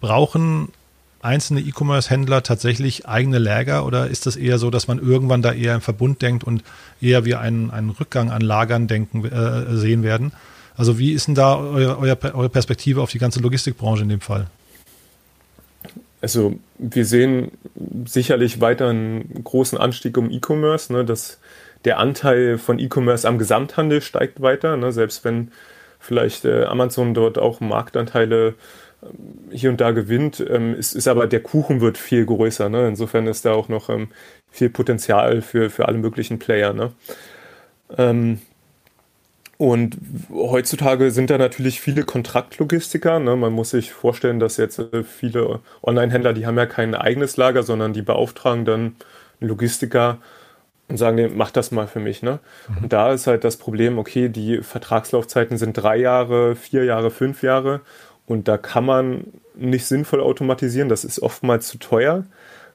brauchen 0.00 0.68
einzelne 1.22 1.60
E-Commerce-Händler 1.60 2.42
tatsächlich 2.42 3.08
eigene 3.08 3.38
Lager 3.38 3.86
oder 3.86 4.08
ist 4.08 4.26
das 4.26 4.36
eher 4.36 4.58
so, 4.58 4.70
dass 4.70 4.88
man 4.88 4.98
irgendwann 4.98 5.40
da 5.40 5.52
eher 5.52 5.74
im 5.74 5.80
Verbund 5.80 6.20
denkt 6.20 6.44
und 6.44 6.62
eher 7.00 7.24
wie 7.24 7.34
einen, 7.34 7.70
einen 7.70 7.88
Rückgang 7.88 8.30
an 8.30 8.42
Lagern 8.42 8.88
denken, 8.88 9.24
äh, 9.24 9.74
sehen 9.74 10.02
werden? 10.02 10.32
Also 10.76 10.98
wie 10.98 11.12
ist 11.12 11.28
denn 11.28 11.34
da 11.34 11.56
euer, 11.56 11.98
eure 12.00 12.48
Perspektive 12.48 13.00
auf 13.00 13.10
die 13.10 13.18
ganze 13.18 13.40
Logistikbranche 13.40 14.02
in 14.02 14.08
dem 14.08 14.20
Fall? 14.20 14.48
Also 16.20 16.58
wir 16.78 17.04
sehen 17.04 17.52
sicherlich 18.06 18.60
weiter 18.60 18.88
einen 18.88 19.44
großen 19.44 19.78
Anstieg 19.78 20.16
um 20.16 20.30
E-Commerce, 20.30 20.92
ne, 20.92 21.04
dass 21.04 21.38
der 21.84 21.98
Anteil 21.98 22.56
von 22.56 22.78
E-Commerce 22.78 23.28
am 23.28 23.38
Gesamthandel 23.38 24.00
steigt 24.00 24.40
weiter, 24.40 24.76
ne, 24.76 24.90
selbst 24.90 25.24
wenn 25.24 25.50
vielleicht 26.04 26.44
äh, 26.44 26.64
Amazon 26.64 27.14
dort 27.14 27.38
auch 27.38 27.60
Marktanteile 27.60 28.54
ähm, 29.02 29.50
hier 29.50 29.70
und 29.70 29.80
da 29.80 29.90
gewinnt, 29.90 30.44
ähm, 30.48 30.74
ist, 30.74 30.94
ist 30.94 31.08
aber 31.08 31.26
der 31.26 31.40
Kuchen 31.40 31.80
wird 31.80 31.98
viel 31.98 32.24
größer. 32.26 32.68
Ne? 32.68 32.88
Insofern 32.88 33.26
ist 33.26 33.44
da 33.44 33.52
auch 33.52 33.68
noch 33.68 33.88
ähm, 33.88 34.08
viel 34.50 34.70
Potenzial 34.70 35.42
für, 35.42 35.70
für 35.70 35.88
alle 35.88 35.98
möglichen 35.98 36.38
Player. 36.38 36.72
Ne? 36.72 36.92
Ähm, 37.96 38.40
und 39.56 39.96
heutzutage 40.32 41.10
sind 41.10 41.30
da 41.30 41.38
natürlich 41.38 41.80
viele 41.80 42.02
Kontraktlogistiker. 42.02 43.18
Ne? 43.20 43.36
Man 43.36 43.52
muss 43.52 43.70
sich 43.70 43.92
vorstellen, 43.92 44.40
dass 44.40 44.56
jetzt 44.56 44.78
äh, 44.78 45.04
viele 45.04 45.60
Online-Händler, 45.82 46.32
die 46.32 46.46
haben 46.46 46.58
ja 46.58 46.66
kein 46.66 46.94
eigenes 46.94 47.36
Lager, 47.36 47.62
sondern 47.62 47.92
die 47.92 48.02
beauftragen 48.02 48.64
dann 48.64 48.96
Logistiker 49.40 50.18
und 50.88 50.96
sagen, 50.96 51.32
mach 51.36 51.50
das 51.50 51.70
mal 51.70 51.86
für 51.86 52.00
mich. 52.00 52.22
Ne? 52.22 52.40
Mhm. 52.68 52.84
Und 52.84 52.92
da 52.92 53.12
ist 53.12 53.26
halt 53.26 53.44
das 53.44 53.56
Problem, 53.56 53.98
okay, 53.98 54.28
die 54.28 54.60
Vertragslaufzeiten 54.62 55.56
sind 55.56 55.74
drei 55.74 55.96
Jahre, 55.96 56.56
vier 56.56 56.84
Jahre, 56.84 57.10
fünf 57.10 57.42
Jahre 57.42 57.80
und 58.26 58.48
da 58.48 58.58
kann 58.58 58.84
man 58.84 59.24
nicht 59.54 59.86
sinnvoll 59.86 60.20
automatisieren. 60.20 60.88
Das 60.88 61.04
ist 61.04 61.20
oftmals 61.20 61.68
zu 61.68 61.78
teuer, 61.78 62.24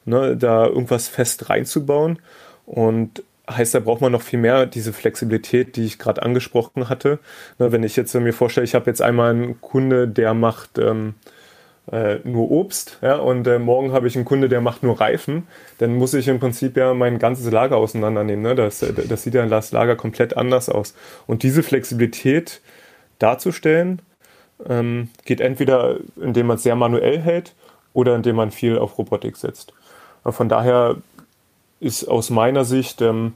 ne? 0.05 0.37
da 0.37 0.65
irgendwas 0.65 1.07
fest 1.07 1.49
reinzubauen. 1.49 2.19
Und 2.65 3.23
heißt, 3.49 3.73
da 3.75 3.79
braucht 3.79 4.01
man 4.01 4.11
noch 4.11 4.21
viel 4.21 4.39
mehr 4.39 4.65
diese 4.65 4.93
Flexibilität, 4.93 5.75
die 5.75 5.85
ich 5.85 5.99
gerade 5.99 6.23
angesprochen 6.23 6.89
hatte. 6.89 7.19
Ne, 7.57 7.71
wenn 7.71 7.83
ich 7.83 7.95
jetzt 7.95 8.13
mir 8.13 8.33
vorstelle, 8.33 8.65
ich 8.65 8.75
habe 8.75 8.85
jetzt 8.87 9.01
einmal 9.01 9.31
einen 9.31 9.61
Kunde, 9.61 10.07
der 10.07 10.33
macht 10.33 10.77
ähm, 10.77 11.15
äh, 11.91 12.19
nur 12.23 12.51
Obst, 12.51 12.99
ja, 13.01 13.15
und 13.15 13.47
äh, 13.47 13.57
morgen 13.59 13.91
habe 13.91 14.07
ich 14.07 14.15
einen 14.15 14.25
Kunde, 14.25 14.49
der 14.49 14.61
macht 14.61 14.83
nur 14.83 14.99
Reifen, 14.99 15.47
dann 15.79 15.95
muss 15.95 16.13
ich 16.13 16.27
im 16.27 16.39
Prinzip 16.39 16.77
ja 16.77 16.93
mein 16.93 17.19
ganzes 17.19 17.51
Lager 17.51 17.77
auseinandernehmen. 17.77 18.43
Ne? 18.43 18.55
Das, 18.55 18.81
äh, 18.81 18.93
das 18.93 19.23
sieht 19.23 19.33
ja 19.33 19.45
das 19.45 19.71
Lager 19.71 19.95
komplett 19.95 20.37
anders 20.37 20.69
aus. 20.69 20.93
Und 21.25 21.43
diese 21.43 21.63
Flexibilität 21.63 22.61
darzustellen, 23.17 24.01
ähm, 24.67 25.09
geht 25.25 25.41
entweder, 25.41 25.97
indem 26.17 26.47
man 26.47 26.57
es 26.57 26.63
sehr 26.63 26.75
manuell 26.75 27.19
hält 27.19 27.55
oder 27.93 28.15
indem 28.15 28.35
man 28.35 28.51
viel 28.51 28.77
auf 28.77 28.97
Robotik 28.97 29.37
setzt. 29.37 29.73
Von 30.25 30.49
daher 30.49 30.97
ist 31.79 32.05
aus 32.05 32.29
meiner 32.29 32.65
Sicht 32.65 33.01
ähm, 33.01 33.33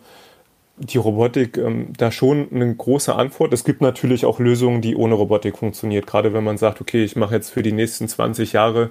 die 0.78 0.98
Robotik 0.98 1.58
ähm, 1.58 1.94
da 1.98 2.12
schon 2.12 2.48
eine 2.52 2.74
große 2.74 3.14
Antwort. 3.14 3.54
Es 3.54 3.64
gibt 3.64 3.82
natürlich 3.82 4.26
auch 4.26 4.40
Lösungen, 4.40 4.82
die 4.82 4.96
ohne 4.96 5.16
Robotik 5.16 5.58
funktioniert. 5.58 6.08
Gerade 6.08 6.34
wenn 6.34 6.44
man 6.44 6.58
sagt, 6.58 6.82
okay, 6.82 7.04
ich 7.04 7.16
mache 7.16 7.36
jetzt 7.36 7.52
für 7.52 7.64
die 7.64 7.72
nächsten 7.72 8.08
20 8.08 8.54
Jahre, 8.54 8.90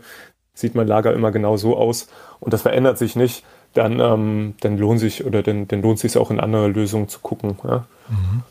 sieht 0.54 0.74
mein 0.74 0.86
Lager 0.86 1.12
immer 1.12 1.32
genau 1.32 1.56
so 1.56 1.76
aus 1.76 2.08
und 2.40 2.52
das 2.52 2.62
verändert 2.62 2.98
sich 2.98 3.16
nicht, 3.16 3.44
dann, 3.74 4.00
ähm, 4.00 4.54
dann 4.60 4.78
lohnt 4.78 5.00
sich 5.00 5.24
oder 5.24 5.42
dann, 5.42 5.66
dann 5.66 5.82
lohnt 5.82 5.98
sich 5.98 6.16
auch 6.16 6.30
in 6.30 6.40
andere 6.40 6.68
Lösungen 6.68 7.08
zu 7.08 7.20
gucken. 7.20 7.56
Ja. 7.64 7.86
Mhm. 8.08 8.42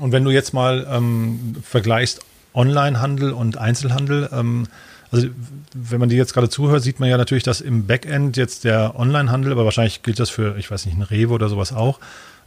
Und 0.00 0.12
wenn 0.12 0.24
du 0.24 0.30
jetzt 0.30 0.54
mal 0.54 0.86
ähm, 0.90 1.56
vergleichst 1.62 2.20
Onlinehandel 2.52 3.32
und 3.32 3.58
Einzelhandel, 3.58 4.28
ähm, 4.32 4.66
also 5.10 5.28
wenn 5.74 6.00
man 6.00 6.08
dir 6.08 6.16
jetzt 6.16 6.34
gerade 6.34 6.48
zuhört, 6.48 6.82
sieht 6.82 7.00
man 7.00 7.08
ja 7.08 7.16
natürlich, 7.16 7.42
dass 7.42 7.60
im 7.60 7.86
Backend 7.86 8.36
jetzt 8.36 8.64
der 8.64 8.98
Onlinehandel, 8.98 9.52
aber 9.52 9.64
wahrscheinlich 9.64 10.02
gilt 10.02 10.20
das 10.20 10.30
für, 10.30 10.56
ich 10.56 10.70
weiß 10.70 10.86
nicht, 10.86 10.96
ein 10.96 11.02
Rewe 11.02 11.32
oder 11.32 11.48
sowas 11.48 11.72
auch, 11.72 11.98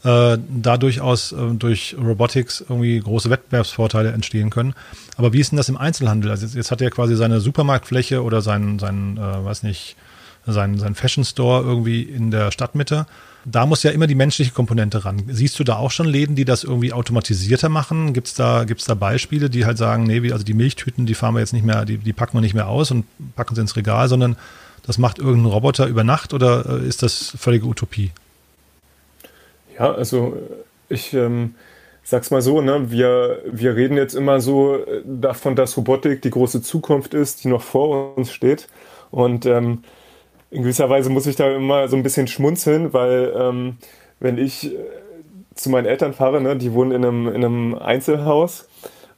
äh, 0.04 0.38
da 0.38 0.78
durchaus 0.78 1.32
äh, 1.32 1.54
durch 1.54 1.95
Robotics 1.99 2.62
irgendwie 2.62 2.99
große 2.99 3.30
Wettbewerbsvorteile 3.30 4.12
entstehen 4.12 4.49
können. 4.49 4.73
Aber 5.17 5.34
wie 5.34 5.39
ist 5.39 5.52
denn 5.52 5.58
das 5.58 5.69
im 5.69 5.78
Einzelhandel? 5.78 6.32
Also 6.32 6.45
jetzt, 6.45 6.56
jetzt 6.56 6.71
hat 6.71 6.82
er 6.82 6.89
quasi 6.89 7.15
seine 7.15 7.39
Supermarktfläche 7.39 8.23
oder 8.23 8.41
seinen, 8.41 8.80
seinen 8.80 9.17
äh, 9.17 9.45
weiß 9.45 9.63
nicht, 9.63 9.95
seinen, 10.45 10.78
seinen 10.78 10.95
Fashion 10.95 11.23
Store 11.23 11.63
irgendwie 11.63 12.02
in 12.02 12.32
der 12.32 12.52
Stadtmitte 12.52 13.06
da 13.46 13.66
muss 13.66 13.84
ja 13.84 13.92
immer 13.92 14.08
die 14.08 14.16
menschliche 14.16 14.52
Komponente 14.52 15.06
ran. 15.06 15.24
Siehst 15.28 15.60
du 15.60 15.64
da 15.64 15.78
auch 15.78 15.92
schon 15.92 16.08
Läden, 16.08 16.36
die 16.36 16.46
das 16.46 16.64
irgendwie 16.64 16.94
automatisierter 16.94 17.70
machen? 17.70 18.14
Gibt 18.14 18.28
es 18.28 18.34
da, 18.36 18.64
gibt's 18.64 18.86
da 18.86 18.94
Beispiele, 18.94 19.50
die 19.50 19.66
halt 19.66 19.78
sagen, 19.78 20.04
nee, 20.04 20.32
also 20.32 20.44
die 20.44 20.54
Milchtüten, 20.54 21.06
die 21.06 21.14
fahren 21.14 21.34
wir 21.34 21.40
jetzt 21.40 21.54
nicht 21.54 21.66
mehr, 21.66 21.86
die, 21.86 21.98
die 21.98 22.14
packen 22.14 22.38
wir 22.38 22.42
nicht 22.42 22.54
mehr 22.54 22.68
aus 22.68 22.92
und 22.92 23.06
packen 23.36 23.56
sie 23.56 23.62
ins 23.62 23.76
Regal, 23.76 24.08
sondern 24.08 24.38
das 24.86 24.98
macht 24.98 25.20
irgendein 25.20 25.52
Roboter 25.52 25.88
über 25.88 26.04
Nacht 26.04 26.34
oder 26.34 26.82
äh, 26.82 26.88
ist 26.88 27.04
das 27.04 27.34
völlige 27.38 27.66
Utopie? 27.66 28.12
Ja, 29.78 29.94
also 29.94 30.38
ich 30.90 31.14
ähm, 31.14 31.56
sag's 32.04 32.32
mal 32.32 32.42
so, 32.42 32.62
ne, 32.62 32.92
wir, 32.92 33.42
wir 33.52 33.76
reden 33.76 33.98
jetzt 33.98 34.14
immer 34.14 34.42
so 34.42 34.76
äh, 34.76 35.02
davon, 35.06 35.56
dass 35.56 35.78
Robotik 35.78 36.22
die 36.22 36.30
große 36.30 36.62
Zukunft 36.62 37.14
ist, 37.14 37.44
die 37.44 37.48
noch 37.48 37.62
vor 37.62 38.18
uns 38.18 38.32
steht. 38.32 38.68
Und 39.10 39.46
ähm, 39.46 39.84
in 40.54 40.62
gewisser 40.62 40.89
Weise 40.89 41.10
muss 41.10 41.26
ich 41.26 41.36
da 41.36 41.54
immer 41.56 41.88
so 41.88 41.96
ein 41.96 42.04
bisschen 42.04 42.28
schmunzeln, 42.28 42.94
weil 42.94 43.34
ähm, 43.36 43.78
wenn 44.20 44.38
ich 44.38 44.74
äh, 44.74 44.78
zu 45.56 45.70
meinen 45.70 45.86
Eltern 45.86 46.13
fahre, 46.13 46.42
ne, 46.42 46.56
die 46.56 46.74
wohnen 46.74 46.92
in 46.92 47.04
einem, 47.04 47.28
in 47.28 47.44
einem 47.44 47.76
Einzelhaus 47.76 48.68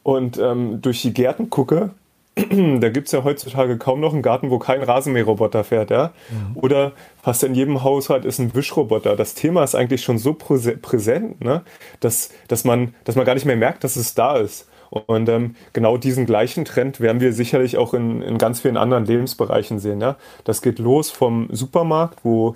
und 0.04 0.38
ähm, 0.38 0.82
durch 0.82 1.02
die 1.02 1.14
Gärten 1.14 1.50
gucke, 1.50 1.92
da 2.36 2.90
gibt 2.90 3.08
es 3.08 3.12
ja 3.12 3.24
heutzutage 3.24 3.78
kaum 3.78 4.00
noch 4.00 4.14
einen 4.14 4.22
Garten, 4.22 4.50
wo 4.50 4.60
kein 4.60 4.82
Rasenmäherroboter 4.82 5.64
fährt, 5.64 5.90
ja. 5.90 6.12
Mhm. 6.30 6.58
Oder 6.58 6.92
fast 7.22 7.44
in 7.44 7.56
jedem 7.56 7.84
Haushalt 7.84 8.26
ist 8.26 8.40
ein 8.40 8.54
Wischroboter. 8.54 9.16
Das 9.16 9.34
Thema 9.36 9.64
ist 9.64 9.76
eigentlich 9.76 10.04
schon 10.04 10.18
so 10.18 10.34
präsent, 10.34 11.44
ne, 11.44 11.64
dass, 12.00 12.30
dass, 12.48 12.64
man, 12.64 12.94
dass 13.04 13.16
man 13.16 13.26
gar 13.26 13.36
nicht 13.36 13.46
mehr 13.46 13.56
merkt, 13.56 13.84
dass 13.84 13.96
es 13.96 14.16
da 14.16 14.38
ist. 14.38 14.68
Und 15.08 15.28
ähm, 15.28 15.56
genau 15.74 15.98
diesen 15.98 16.26
gleichen 16.26 16.64
Trend 16.64 17.02
werden 17.02 17.20
wir 17.20 17.34
sicherlich 17.34 17.78
auch 17.78 17.94
in, 17.94 18.22
in 18.22 18.38
ganz 18.38 18.62
vielen 18.62 18.78
anderen 18.78 19.06
Lebensbereichen 19.06 19.80
sehen. 19.80 20.00
Ja? 20.00 20.16
Das 20.46 20.62
geht 20.62 20.80
los 20.80 21.12
vom 21.12 21.50
Supermarkt, 21.52 22.24
wo 22.24 22.56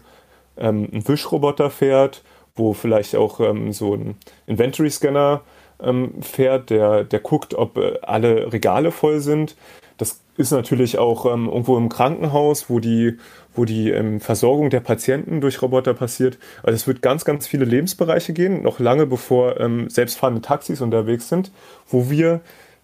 ähm, 0.57 0.87
ein 0.93 1.07
Wischroboter 1.07 1.69
fährt, 1.69 2.23
wo 2.55 2.73
vielleicht 2.73 3.15
auch 3.15 3.39
ähm, 3.39 3.73
so 3.73 3.93
ein 3.93 4.15
Inventory-Scanner 4.47 5.41
ähm, 5.81 6.21
fährt, 6.21 6.69
der, 6.69 7.03
der 7.03 7.19
guckt, 7.19 7.53
ob 7.55 7.77
äh, 7.77 7.99
alle 8.01 8.51
Regale 8.53 8.91
voll 8.91 9.19
sind. 9.19 9.55
Das 9.97 10.21
ist 10.37 10.51
natürlich 10.51 10.97
auch 10.97 11.25
ähm, 11.25 11.47
irgendwo 11.47 11.77
im 11.77 11.89
Krankenhaus, 11.89 12.69
wo 12.69 12.79
die, 12.79 13.17
wo 13.55 13.65
die 13.65 13.89
ähm, 13.91 14.19
Versorgung 14.19 14.69
der 14.69 14.79
Patienten 14.79 15.41
durch 15.41 15.61
Roboter 15.61 15.93
passiert. 15.93 16.37
Also 16.63 16.75
es 16.75 16.87
wird 16.87 17.01
ganz, 17.01 17.25
ganz 17.25 17.47
viele 17.47 17.65
Lebensbereiche 17.65 18.33
gehen, 18.33 18.61
noch 18.61 18.79
lange 18.79 19.05
bevor 19.05 19.59
ähm, 19.59 19.89
selbstfahrende 19.89 20.41
Taxis 20.41 20.81
unterwegs 20.81 21.29
sind, 21.29 21.51
wo 21.87 22.09
wir 22.09 22.41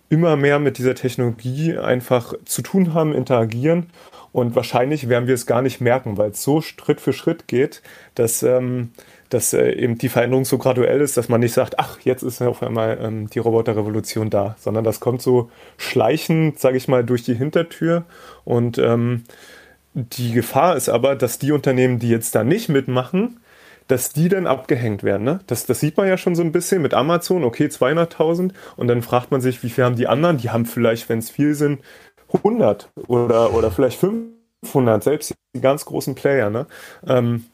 immer 0.09 0.35
mehr 0.35 0.59
mit 0.59 0.77
dieser 0.77 0.95
Technologie 0.95 1.77
einfach 1.77 2.33
zu 2.45 2.61
tun 2.61 2.93
haben, 2.93 3.13
interagieren 3.13 3.87
und 4.35 4.53
wahrscheinlich 4.53 5.07
werden 5.07 5.27
wir 5.27 5.33
es 5.33 5.45
gar 5.45 5.61
nicht 5.61 5.79
merken, 5.79 6.17
weil 6.17 6.31
es 6.31 6.43
so 6.43 6.59
Schritt 6.59 6.99
für 6.99 7.13
Schritt 7.13 7.47
geht, 7.47 7.81
dass, 8.15 8.43
ähm, 8.43 8.91
dass 9.29 9.53
äh, 9.53 9.71
eben 9.71 9.97
die 9.97 10.09
Veränderung 10.09 10.43
so 10.43 10.57
graduell 10.57 10.99
ist, 10.99 11.15
dass 11.15 11.29
man 11.29 11.39
nicht 11.39 11.53
sagt, 11.53 11.79
ach, 11.79 12.01
jetzt 12.01 12.21
ist 12.21 12.41
auf 12.41 12.61
einmal 12.61 12.99
ähm, 13.01 13.29
die 13.29 13.39
Roboterrevolution 13.39 14.29
da, 14.29 14.57
sondern 14.59 14.83
das 14.83 14.99
kommt 14.99 15.21
so 15.21 15.49
schleichend, 15.77 16.59
sage 16.59 16.75
ich 16.75 16.89
mal, 16.89 17.05
durch 17.05 17.23
die 17.23 17.33
Hintertür 17.33 18.03
und 18.43 18.77
ähm, 18.77 19.23
die 19.95 20.33
Gefahr 20.33 20.75
ist 20.75 20.89
aber, 20.89 21.15
dass 21.15 21.39
die 21.39 21.53
Unternehmen, 21.53 21.99
die 21.99 22.09
jetzt 22.09 22.35
da 22.35 22.43
nicht 22.43 22.67
mitmachen, 22.67 23.39
dass 23.87 24.11
die 24.11 24.27
dann 24.27 24.45
abgehängt 24.45 25.03
werden. 25.03 25.23
Ne? 25.23 25.39
Das, 25.47 25.65
das 25.65 25.79
sieht 25.79 25.95
man 25.95 26.07
ja 26.07 26.17
schon 26.17 26.35
so 26.35 26.41
ein 26.41 26.51
bisschen 26.51 26.81
mit 26.81 26.93
Amazon, 26.93 27.43
okay, 27.45 27.67
200.000 27.67 28.51
und 28.75 28.87
dann 28.87 29.01
fragt 29.01 29.31
man 29.31 29.39
sich, 29.39 29.63
wie 29.63 29.69
viel 29.69 29.85
haben 29.85 29.95
die 29.95 30.07
anderen? 30.07 30.37
Die 30.37 30.49
haben 30.49 30.65
vielleicht, 30.65 31.07
wenn 31.07 31.19
es 31.19 31.29
viel 31.29 31.55
sind, 31.55 31.81
100 32.33 32.89
oder, 33.07 33.53
oder 33.53 33.71
vielleicht 33.71 33.99
500, 33.99 35.01
selbst 35.01 35.33
die 35.55 35.61
ganz 35.61 35.85
großen 35.85 36.13
Player. 36.13 36.49
Ne? 36.49 36.65
Ähm, 37.07 37.45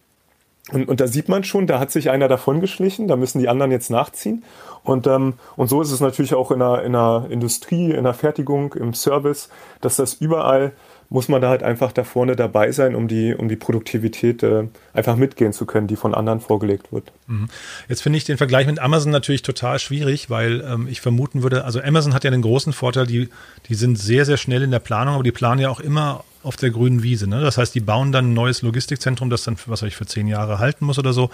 und, 0.72 0.88
und 0.88 1.00
da 1.00 1.08
sieht 1.08 1.30
man 1.30 1.44
schon, 1.44 1.68
da 1.68 1.80
hat 1.80 1.92
sich 1.92 2.10
einer 2.10 2.28
davon 2.28 2.62
geschlichen, 2.62 3.08
da 3.08 3.18
müssen 3.18 3.40
die 3.40 3.50
anderen 3.50 3.72
jetzt 3.72 3.92
nachziehen. 3.92 4.44
Und, 4.84 5.06
ähm, 5.06 5.34
und 5.58 5.68
so 5.68 5.82
ist 5.82 5.92
es 5.92 6.00
natürlich 6.00 6.34
auch 6.34 6.50
in 6.50 6.60
der, 6.60 6.84
in 6.84 6.94
der 6.94 7.28
Industrie, 7.30 7.92
in 7.92 8.04
der 8.04 8.14
Fertigung, 8.14 8.74
im 8.74 8.94
Service, 8.94 9.50
dass 9.82 9.98
das 9.98 10.14
überall 10.16 10.72
muss 11.12 11.28
man 11.28 11.42
da 11.42 11.50
halt 11.50 11.62
einfach 11.62 11.92
da 11.92 12.06
vorne 12.06 12.38
dabei 12.38 12.72
sein, 12.72 12.96
um 12.96 13.10
die, 13.10 13.36
um 13.36 13.50
die 13.50 13.58
Produktivität 13.58 14.44
äh, 14.44 14.64
einfach 14.94 15.18
mitgehen 15.18 15.52
zu 15.52 15.66
können, 15.66 15.88
die 15.88 15.98
von 15.98 16.16
anderen 16.16 16.40
vorgelegt 16.40 16.94
wird. 16.94 17.12
Mhm. 17.28 17.50
Jetzt 17.90 18.02
finde 18.02 18.16
ich 18.16 18.24
den 18.24 18.38
Vergleich 18.38 18.66
mit 18.66 18.80
Amazon 18.80 19.12
natürlich 19.12 19.42
total 19.42 19.78
schwierig, 19.80 20.30
weil 20.30 20.62
ähm, 20.62 20.88
ich 20.88 21.02
vermuten 21.02 21.44
würde, 21.44 21.66
also 21.66 21.82
Amazon 21.82 22.14
hat 22.14 22.24
ja 22.24 22.32
den 22.32 22.42
großen 22.42 22.72
Vorteil, 22.72 23.08
die, 23.08 23.28
die 23.68 23.76
sind 23.76 24.00
sehr, 24.00 24.24
sehr 24.24 24.38
schnell 24.38 24.64
in 24.64 24.72
der 24.72 24.80
Planung, 24.80 25.16
aber 25.16 25.24
die 25.24 25.34
planen 25.34 25.60
ja 25.60 25.70
auch 25.70 25.82
immer 25.82 26.24
auf 26.44 26.56
der 26.56 26.70
grünen 26.70 27.04
Wiese. 27.04 27.28
Ne? 27.28 27.42
Das 27.42 27.58
heißt, 27.58 27.76
die 27.76 27.82
bauen 27.82 28.14
dann 28.14 28.32
ein 28.32 28.34
neues 28.34 28.62
Logistikzentrum, 28.62 29.30
das 29.30 29.44
dann, 29.44 29.58
was 29.66 29.82
ich, 29.82 29.98
für 29.98 30.06
zehn 30.06 30.28
Jahre 30.28 30.60
halten 30.60 30.86
muss 30.86 30.98
oder 30.98 31.12
so. 31.12 31.30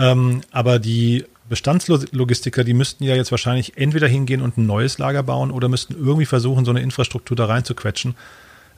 Ähm, 0.00 0.40
aber 0.50 0.80
die 0.80 1.24
Bestandslogistiker, 1.48 2.64
die 2.64 2.74
müssten 2.74 3.04
ja 3.04 3.14
jetzt 3.14 3.30
wahrscheinlich 3.30 3.76
entweder 3.76 4.08
hingehen 4.08 4.42
und 4.42 4.58
ein 4.58 4.66
neues 4.66 4.98
Lager 4.98 5.22
bauen 5.22 5.52
oder 5.52 5.68
müssten 5.68 5.94
irgendwie 5.94 6.26
versuchen, 6.26 6.64
so 6.64 6.72
eine 6.72 6.80
Infrastruktur 6.80 7.36
da 7.36 7.44
reinzuquetschen. 7.44 8.16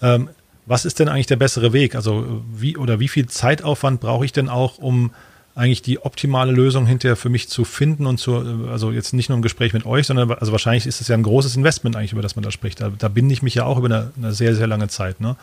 Ähm, 0.02 0.28
was 0.66 0.84
ist 0.84 0.98
denn 0.98 1.08
eigentlich 1.08 1.26
der 1.26 1.36
bessere 1.36 1.72
Weg? 1.72 1.94
Also 1.94 2.42
wie 2.52 2.76
oder 2.76 3.00
wie 3.00 3.08
viel 3.08 3.26
Zeitaufwand 3.26 4.00
brauche 4.00 4.24
ich 4.24 4.32
denn 4.32 4.48
auch, 4.48 4.78
um 4.78 5.12
eigentlich 5.54 5.82
die 5.82 5.98
optimale 6.04 6.52
Lösung 6.52 6.86
hinterher 6.86 7.16
für 7.16 7.30
mich 7.30 7.48
zu 7.48 7.64
finden 7.64 8.06
und 8.06 8.18
zu, 8.18 8.36
also 8.70 8.92
jetzt 8.92 9.12
nicht 9.12 9.28
nur 9.28 9.36
im 9.36 9.42
Gespräch 9.42 9.72
mit 9.72 9.86
euch, 9.86 10.06
sondern 10.06 10.30
also 10.32 10.52
wahrscheinlich 10.52 10.86
ist 10.86 11.00
es 11.00 11.08
ja 11.08 11.16
ein 11.16 11.24
großes 11.24 11.56
Investment 11.56 11.96
eigentlich, 11.96 12.12
über 12.12 12.22
das 12.22 12.36
man 12.36 12.44
da 12.44 12.52
spricht. 12.52 12.80
Da, 12.80 12.92
da 12.96 13.08
binde 13.08 13.32
ich 13.32 13.42
mich 13.42 13.56
ja 13.56 13.64
auch 13.64 13.76
über 13.76 13.86
eine, 13.86 14.12
eine 14.16 14.32
sehr, 14.32 14.54
sehr 14.54 14.68
lange 14.68 14.86
Zeit. 14.86 15.20
Ne? 15.20 15.36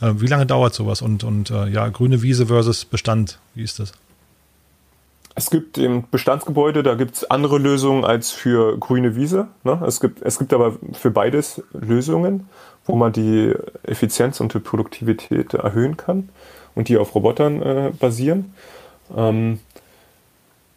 Äh, 0.00 0.12
wie 0.18 0.26
lange 0.26 0.46
dauert 0.46 0.74
sowas? 0.74 1.02
Und, 1.02 1.24
und 1.24 1.50
äh, 1.50 1.68
ja, 1.68 1.88
grüne 1.88 2.22
Wiese 2.22 2.46
versus 2.46 2.84
Bestand, 2.84 3.40
wie 3.54 3.64
ist 3.64 3.80
das? 3.80 3.92
Es 5.34 5.50
gibt 5.50 5.78
im 5.78 6.04
Bestandsgebäude, 6.10 6.82
da 6.82 6.94
gibt 6.94 7.16
es 7.16 7.30
andere 7.30 7.58
Lösungen 7.58 8.04
als 8.04 8.30
für 8.30 8.76
grüne 8.76 9.16
Wiese. 9.16 9.48
Ne? 9.64 9.80
Es, 9.86 10.00
gibt, 10.00 10.20
es 10.22 10.38
gibt 10.38 10.52
aber 10.52 10.76
für 10.92 11.10
beides 11.10 11.62
Lösungen, 11.72 12.48
wo 12.88 12.96
man 12.96 13.12
die 13.12 13.54
Effizienz 13.84 14.40
und 14.40 14.54
die 14.54 14.58
Produktivität 14.58 15.54
erhöhen 15.54 15.96
kann 15.96 16.30
und 16.74 16.88
die 16.88 16.98
auf 16.98 17.14
Robotern 17.14 17.62
äh, 17.62 17.92
basieren. 17.98 18.52
Ähm, 19.16 19.60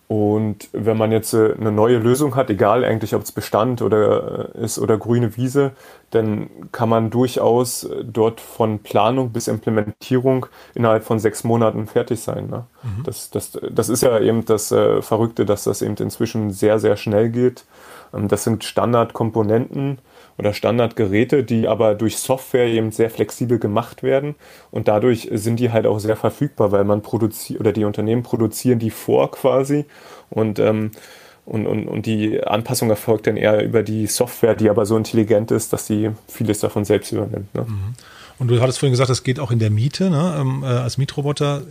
und 0.08 0.68
wenn 0.74 0.98
man 0.98 1.14
jetzt 1.14 1.34
äh, 1.34 1.54
eine 1.58 1.72
neue 1.72 1.98
Lösung 1.98 2.36
hat, 2.36 2.50
egal 2.50 2.84
eigentlich, 2.84 3.16
ob 3.16 3.22
es 3.22 3.32
Bestand 3.32 3.82
oder 3.82 4.50
äh, 4.56 4.66
ist 4.66 4.78
oder 4.78 4.98
grüne 4.98 5.38
Wiese, 5.38 5.72
dann 6.10 6.50
kann 6.74 6.90
man 6.90 7.12
durchaus 7.12 7.86
äh, 7.86 8.04
dort 8.04 8.42
von 8.42 8.80
Planung 8.80 9.30
bis 9.30 9.48
Implementierung 9.48 10.48
innerhalb 10.76 11.06
von 11.06 11.18
sechs 11.18 11.46
Monaten 11.46 11.88
fertig 11.88 12.20
sein. 12.20 12.50
Ne? 12.50 12.66
Mhm. 12.84 13.04
Das, 13.06 13.30
das, 13.30 13.58
das 13.72 13.88
ist 13.88 14.04
ja 14.04 14.20
eben 14.20 14.44
das 14.44 14.68
Verrückte, 14.68 15.46
dass 15.46 15.64
das 15.64 15.82
eben 15.82 15.96
inzwischen 15.96 16.52
sehr, 16.52 16.78
sehr 16.80 16.98
schnell 16.98 17.30
geht. 17.30 17.64
Ähm, 18.14 18.28
das 18.28 18.44
sind 18.44 18.66
Standardkomponenten 18.66 20.00
oder 20.38 20.54
Standardgeräte, 20.54 21.44
die 21.44 21.68
aber 21.68 21.96
durch 21.96 22.18
Software 22.18 22.68
eben 22.68 22.92
sehr 22.92 23.10
flexibel 23.10 23.60
gemacht 23.60 24.04
werden 24.04 24.36
und 24.72 24.88
dadurch 24.88 25.30
sind 25.32 25.60
die 25.60 25.72
halt 25.72 25.86
auch 25.86 26.00
sehr 26.00 26.16
verfügbar, 26.16 26.72
weil 26.72 26.84
man 26.84 27.02
produziert 27.02 27.60
oder 27.60 27.74
die 27.74 27.86
Unternehmen 27.86 28.24
produzieren 28.24 28.80
die 28.80 28.92
vor 28.92 29.32
quasi 29.32 29.86
und 30.30 30.60
ähm, 30.60 30.92
und, 31.44 31.66
und, 31.66 31.88
und 31.88 32.06
die 32.06 32.42
Anpassung 32.44 32.90
erfolgt 32.90 33.28
dann 33.28 33.36
eher 33.36 33.64
über 33.64 33.84
die 33.84 34.08
Software, 34.08 34.56
die 34.56 34.70
aber 34.70 34.86
so 34.86 34.96
intelligent 34.96 35.52
ist, 35.52 35.74
dass 35.74 35.88
sie 35.88 36.12
vieles 36.28 36.60
davon 36.60 36.86
selbst 36.86 37.12
übernimmt. 37.12 37.54
Ne? 37.56 37.64
Mhm. 37.64 37.94
Und 38.38 38.48
du 38.48 38.62
hattest 38.62 38.80
vorhin 38.80 38.94
gesagt, 38.94 39.10
das 39.10 39.24
geht 39.24 39.40
auch 39.40 39.52
in 39.52 39.60
der 39.60 39.70
Miete, 39.70 40.10
ne? 40.10 40.38
ähm, 40.40 40.64
äh, 40.64 40.68
als 40.68 40.98
Mietroboter. 40.98 41.64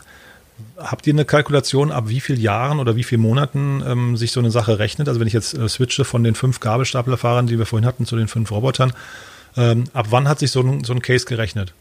Habt 0.76 1.06
ihr 1.06 1.12
eine 1.12 1.24
Kalkulation, 1.24 1.92
ab 1.92 2.04
wie 2.08 2.20
vielen 2.20 2.40
Jahren 2.40 2.78
oder 2.78 2.96
wie 2.96 3.04
vielen 3.04 3.20
Monaten 3.20 3.82
ähm, 3.86 4.16
sich 4.16 4.32
so 4.32 4.40
eine 4.40 4.50
Sache 4.50 4.78
rechnet? 4.78 5.08
Also 5.08 5.20
wenn 5.20 5.26
ich 5.26 5.32
jetzt 5.32 5.54
äh, 5.54 5.68
switche 5.68 6.04
von 6.04 6.24
den 6.24 6.34
fünf 6.34 6.60
Gabelstaplerfahrern, 6.60 7.46
die 7.46 7.58
wir 7.58 7.66
vorhin 7.66 7.86
hatten, 7.86 8.06
zu 8.06 8.16
den 8.16 8.28
fünf 8.28 8.50
Robotern, 8.50 8.92
ähm, 9.56 9.84
ab 9.92 10.06
wann 10.10 10.28
hat 10.28 10.38
sich 10.38 10.50
so 10.50 10.60
ein, 10.60 10.84
so 10.84 10.92
ein 10.92 11.02
Case 11.02 11.26
gerechnet? 11.26 11.74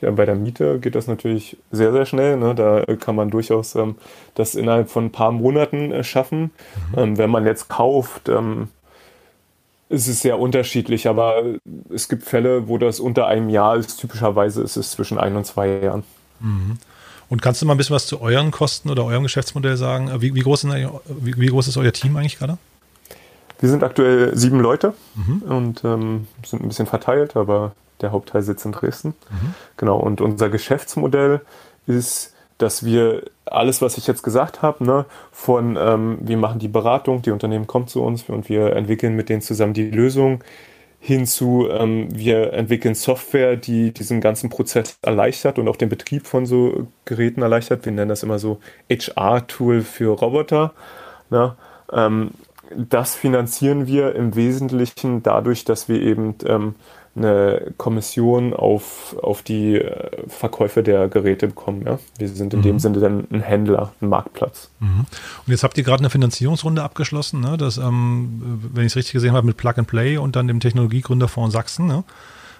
ja, 0.00 0.10
bei 0.10 0.26
der 0.26 0.34
Miete 0.34 0.78
geht 0.78 0.94
das 0.94 1.06
natürlich 1.06 1.56
sehr, 1.70 1.92
sehr 1.92 2.06
schnell. 2.06 2.36
Ne? 2.36 2.54
Da 2.54 2.84
kann 2.96 3.16
man 3.16 3.30
durchaus 3.30 3.74
ähm, 3.74 3.96
das 4.34 4.54
innerhalb 4.54 4.90
von 4.90 5.06
ein 5.06 5.12
paar 5.12 5.32
Monaten 5.32 5.92
äh, 5.92 6.04
schaffen. 6.04 6.50
Mhm. 6.92 6.98
Ähm, 6.98 7.18
wenn 7.18 7.30
man 7.30 7.46
jetzt 7.46 7.68
kauft, 7.68 8.28
ähm, 8.28 8.68
ist 9.88 10.08
es 10.08 10.20
sehr 10.20 10.38
unterschiedlich, 10.38 11.08
aber 11.08 11.42
es 11.90 12.08
gibt 12.08 12.24
Fälle, 12.24 12.68
wo 12.68 12.76
das 12.76 13.00
unter 13.00 13.26
einem 13.26 13.48
Jahr 13.48 13.76
ist. 13.76 13.98
Typischerweise 13.98 14.62
ist 14.62 14.76
es 14.76 14.90
zwischen 14.90 15.18
ein 15.18 15.36
und 15.36 15.46
zwei 15.46 15.80
Jahren. 15.80 16.02
Mhm. 16.40 16.78
Und 17.28 17.42
kannst 17.42 17.60
du 17.60 17.66
mal 17.66 17.74
ein 17.74 17.76
bisschen 17.76 17.96
was 17.96 18.06
zu 18.06 18.20
euren 18.20 18.50
Kosten 18.50 18.90
oder 18.90 19.04
eurem 19.04 19.24
Geschäftsmodell 19.24 19.76
sagen? 19.76 20.10
Wie, 20.20 20.34
wie, 20.34 20.40
groß, 20.40 20.64
wie, 20.64 21.36
wie 21.36 21.46
groß, 21.46 21.68
ist 21.68 21.76
euer 21.76 21.92
Team 21.92 22.16
eigentlich 22.16 22.38
gerade? 22.38 22.58
Wir 23.58 23.68
sind 23.68 23.82
aktuell 23.82 24.36
sieben 24.36 24.60
Leute 24.60 24.94
mhm. 25.14 25.42
und 25.42 25.84
ähm, 25.84 26.28
sind 26.44 26.62
ein 26.62 26.68
bisschen 26.68 26.86
verteilt, 26.86 27.36
aber 27.36 27.72
der 28.00 28.12
Hauptteil 28.12 28.42
sitzt 28.42 28.64
in 28.64 28.72
Dresden. 28.72 29.14
Mhm. 29.30 29.54
Genau, 29.76 29.98
und 29.98 30.20
unser 30.20 30.50
Geschäftsmodell 30.50 31.40
ist, 31.86 32.34
dass 32.58 32.84
wir 32.84 33.22
alles, 33.44 33.82
was 33.82 33.98
ich 33.98 34.06
jetzt 34.06 34.22
gesagt 34.22 34.62
habe, 34.62 34.84
ne, 34.84 35.04
von 35.32 35.76
ähm, 35.78 36.18
wir 36.20 36.36
machen 36.36 36.58
die 36.58 36.68
Beratung, 36.68 37.22
die 37.22 37.30
Unternehmen 37.30 37.66
kommen 37.66 37.86
zu 37.86 38.02
uns 38.02 38.24
und 38.28 38.48
wir 38.48 38.74
entwickeln 38.76 39.14
mit 39.14 39.28
denen 39.28 39.42
zusammen 39.42 39.74
die 39.74 39.90
Lösung, 39.90 40.42
hinzu, 40.98 41.68
ähm, 41.70 42.08
wir 42.10 42.52
entwickeln 42.52 42.94
Software, 42.94 43.56
die 43.56 43.92
diesen 43.92 44.20
ganzen 44.20 44.50
Prozess 44.50 44.98
erleichtert 45.02 45.58
und 45.58 45.68
auch 45.68 45.76
den 45.76 45.88
Betrieb 45.88 46.26
von 46.26 46.46
so 46.46 46.88
Geräten 47.04 47.42
erleichtert. 47.42 47.84
Wir 47.84 47.92
nennen 47.92 48.08
das 48.08 48.22
immer 48.22 48.38
so 48.38 48.58
HR-Tool 48.90 49.82
für 49.82 50.18
Roboter. 50.18 50.72
Ne? 51.30 51.54
Ähm, 51.92 52.30
das 52.74 53.14
finanzieren 53.14 53.86
wir 53.86 54.14
im 54.16 54.34
Wesentlichen 54.34 55.22
dadurch, 55.22 55.64
dass 55.64 55.88
wir 55.88 56.00
eben 56.00 56.34
ähm, 56.46 56.74
eine 57.16 57.72
Kommission 57.78 58.52
auf, 58.52 59.16
auf 59.22 59.42
die 59.42 59.76
äh, 59.76 60.28
Verkäufe 60.28 60.82
der 60.82 61.08
Geräte 61.08 61.48
bekommen. 61.48 61.82
Ja? 61.86 61.98
Wir 62.18 62.28
sind 62.28 62.52
in 62.52 62.60
mhm. 62.60 62.64
dem 62.64 62.78
Sinne 62.78 63.00
dann 63.00 63.26
ein 63.30 63.40
Händler, 63.40 63.92
ein 64.00 64.08
Marktplatz. 64.08 64.70
Mhm. 64.80 65.06
Und 65.46 65.50
jetzt 65.50 65.62
habt 65.62 65.78
ihr 65.78 65.84
gerade 65.84 66.00
eine 66.00 66.10
Finanzierungsrunde 66.10 66.82
abgeschlossen, 66.82 67.40
ne? 67.40 67.56
das, 67.56 67.78
ähm, 67.78 68.60
wenn 68.72 68.84
ich 68.84 68.92
es 68.92 68.96
richtig 68.96 69.14
gesehen 69.14 69.32
habe, 69.32 69.46
mit 69.46 69.56
Plug 69.56 69.74
and 69.76 69.88
Play 69.88 70.18
und 70.18 70.36
dann 70.36 70.46
dem 70.46 70.60
Technologiegründerfonds 70.60 71.52
Sachsen. 71.52 71.86
Ne? 71.86 72.04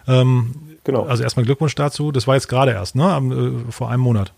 Ähm, 0.09 0.55
genau. 0.85 1.05
Also 1.05 1.23
erstmal 1.23 1.45
Glückwunsch 1.45 1.75
dazu. 1.75 2.13
Das 2.13 2.27
war 2.27 2.35
jetzt 2.35 2.49
gerade 2.49 2.73
erst, 2.73 2.97
ne? 2.97 3.63
Äh, 3.69 3.71
vor 3.71 3.91
einem 3.91 4.03
Monat. 4.03 4.33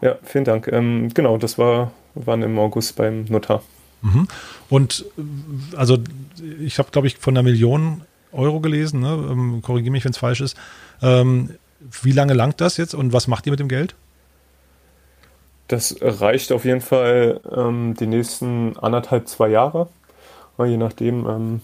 Ja, 0.00 0.16
vielen 0.22 0.44
Dank. 0.44 0.68
Ähm, 0.68 1.10
genau, 1.12 1.36
das 1.36 1.58
war, 1.58 1.92
waren 2.14 2.42
im 2.42 2.58
August 2.58 2.96
beim 2.96 3.24
Notar. 3.24 3.62
Mhm. 4.02 4.28
Und 4.68 5.04
äh, 5.18 5.76
also 5.76 5.98
ich 6.60 6.78
habe, 6.78 6.90
glaube 6.90 7.06
ich, 7.06 7.18
von 7.18 7.36
einer 7.36 7.42
Million 7.42 8.02
Euro 8.32 8.60
gelesen, 8.60 9.00
ne? 9.00 9.28
ähm, 9.30 9.62
korrigiere 9.62 9.92
mich, 9.92 10.04
wenn 10.04 10.12
es 10.12 10.18
falsch 10.18 10.40
ist. 10.40 10.56
Ähm, 11.02 11.50
wie 12.02 12.12
lange 12.12 12.34
langt 12.34 12.60
das 12.60 12.76
jetzt 12.76 12.94
und 12.94 13.12
was 13.12 13.26
macht 13.26 13.46
ihr 13.46 13.52
mit 13.52 13.60
dem 13.60 13.68
Geld? 13.68 13.94
Das 15.68 15.96
reicht 16.00 16.52
auf 16.52 16.64
jeden 16.64 16.80
Fall 16.80 17.40
ähm, 17.56 17.94
die 17.98 18.06
nächsten 18.06 18.76
anderthalb, 18.76 19.28
zwei 19.28 19.48
Jahre, 19.48 19.88
je 20.58 20.76
nachdem, 20.76 21.26
ähm, 21.26 21.60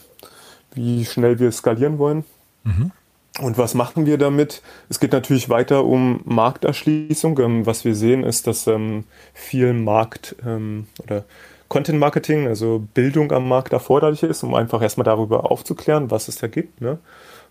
wie 0.72 1.04
schnell 1.04 1.38
wir 1.38 1.50
skalieren 1.52 1.98
wollen. 1.98 2.24
Mhm. 2.64 2.92
Und 3.40 3.58
was 3.58 3.74
machen 3.74 4.06
wir 4.06 4.16
damit? 4.16 4.62
Es 4.88 5.00
geht 5.00 5.12
natürlich 5.12 5.50
weiter 5.50 5.84
um 5.84 6.20
Markterschließung. 6.24 7.38
Ähm, 7.40 7.66
was 7.66 7.84
wir 7.84 7.94
sehen, 7.94 8.22
ist, 8.22 8.46
dass 8.46 8.66
ähm, 8.66 9.04
viel 9.34 9.74
Markt 9.74 10.36
oder 10.42 11.24
Content 11.68 11.98
Marketing, 11.98 12.46
also 12.46 12.86
Bildung 12.94 13.32
am 13.32 13.48
Markt 13.48 13.72
erforderlich 13.72 14.22
ist, 14.22 14.42
um 14.42 14.54
einfach 14.54 14.82
erstmal 14.82 15.04
darüber 15.04 15.50
aufzuklären, 15.50 16.10
was 16.10 16.28
es 16.28 16.36
da 16.36 16.46
gibt. 16.46 16.80
Ne? 16.80 16.98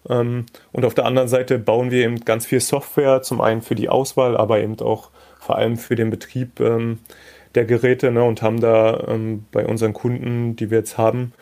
Ähm, 0.10 0.46
und 0.72 0.86
auf 0.86 0.94
der 0.94 1.06
anderen 1.06 1.28
Seite 1.28 1.60
bauen 1.60 1.92
wir 1.92 2.06
eben 2.06 2.24
ganz 2.24 2.46
viel 2.46 2.60
Software, 2.60 3.22
zum 3.22 3.42
einen 3.42 3.62
für 3.62 3.76
die 3.76 3.90
Auswahl, 3.90 4.38
aber 4.38 4.60
eben 4.60 4.80
auch 4.80 5.10
vor 5.40 5.58
allem 5.58 5.78
für 5.78 5.96
den 5.96 6.10
Betrieb 6.10 6.60
ähm, 6.60 7.00
der 7.56 7.66
Geräte 7.66 8.12
ne? 8.12 8.24
und 8.24 8.42
haben 8.42 8.60
da 8.60 9.06
ähm, 9.08 9.46
bei 9.52 9.66
unseren 9.66 9.94
Kunden, 9.94 10.56
die 10.56 10.72
wir 10.72 10.80
jetzt 10.80 10.98
haben, 10.98 11.34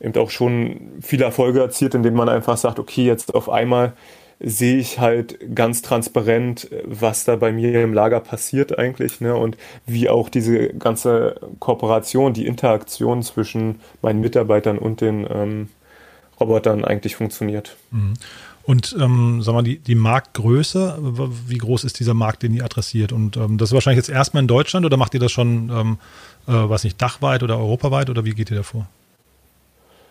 eben 0.00 0.16
auch 0.16 0.30
schon 0.30 0.92
viele 1.00 1.24
Erfolge 1.24 1.60
erzielt, 1.60 1.94
indem 1.94 2.14
man 2.14 2.28
einfach 2.28 2.56
sagt, 2.56 2.78
okay, 2.78 3.04
jetzt 3.04 3.34
auf 3.34 3.48
einmal 3.50 3.92
sehe 4.40 4.78
ich 4.78 5.00
halt 5.00 5.54
ganz 5.54 5.82
transparent, 5.82 6.68
was 6.84 7.24
da 7.24 7.36
bei 7.36 7.50
mir 7.50 7.82
im 7.82 7.92
Lager 7.92 8.20
passiert 8.20 8.78
eigentlich 8.78 9.20
ne? 9.20 9.34
und 9.34 9.56
wie 9.86 10.08
auch 10.08 10.28
diese 10.28 10.68
ganze 10.74 11.40
Kooperation, 11.58 12.34
die 12.34 12.46
Interaktion 12.46 13.22
zwischen 13.22 13.80
meinen 14.00 14.20
Mitarbeitern 14.20 14.78
und 14.78 15.00
den 15.00 15.26
ähm, 15.28 15.68
Robotern 16.38 16.84
eigentlich 16.84 17.16
funktioniert. 17.16 17.76
Mhm. 17.90 18.14
Und 18.62 18.94
ähm, 19.00 19.40
sag 19.40 19.54
mal, 19.54 19.62
die, 19.62 19.78
die 19.78 19.94
Marktgröße, 19.94 20.98
wie 21.46 21.56
groß 21.56 21.84
ist 21.84 21.98
dieser 22.00 22.12
Markt, 22.12 22.42
den 22.42 22.52
ihr 22.52 22.64
adressiert? 22.64 23.12
Und 23.12 23.38
ähm, 23.38 23.56
das 23.56 23.70
ist 23.70 23.72
wahrscheinlich 23.72 24.06
jetzt 24.06 24.14
erstmal 24.14 24.42
in 24.42 24.46
Deutschland 24.46 24.84
oder 24.84 24.98
macht 24.98 25.14
ihr 25.14 25.20
das 25.20 25.32
schon, 25.32 25.70
ähm, 25.70 25.98
äh, 26.46 26.52
was 26.52 26.84
nicht, 26.84 27.00
dachweit 27.00 27.42
oder 27.42 27.58
europaweit 27.58 28.10
oder 28.10 28.26
wie 28.26 28.32
geht 28.32 28.50
ihr 28.50 28.58
davor? 28.58 28.86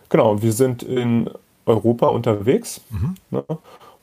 Genau, 0.10 0.42
wir 0.42 0.54
sind 0.54 0.82
in 0.82 1.30
Europa 1.68 2.08
unterwegs. 2.08 2.82
Mhm. 2.90 3.16
Ne? 3.30 3.44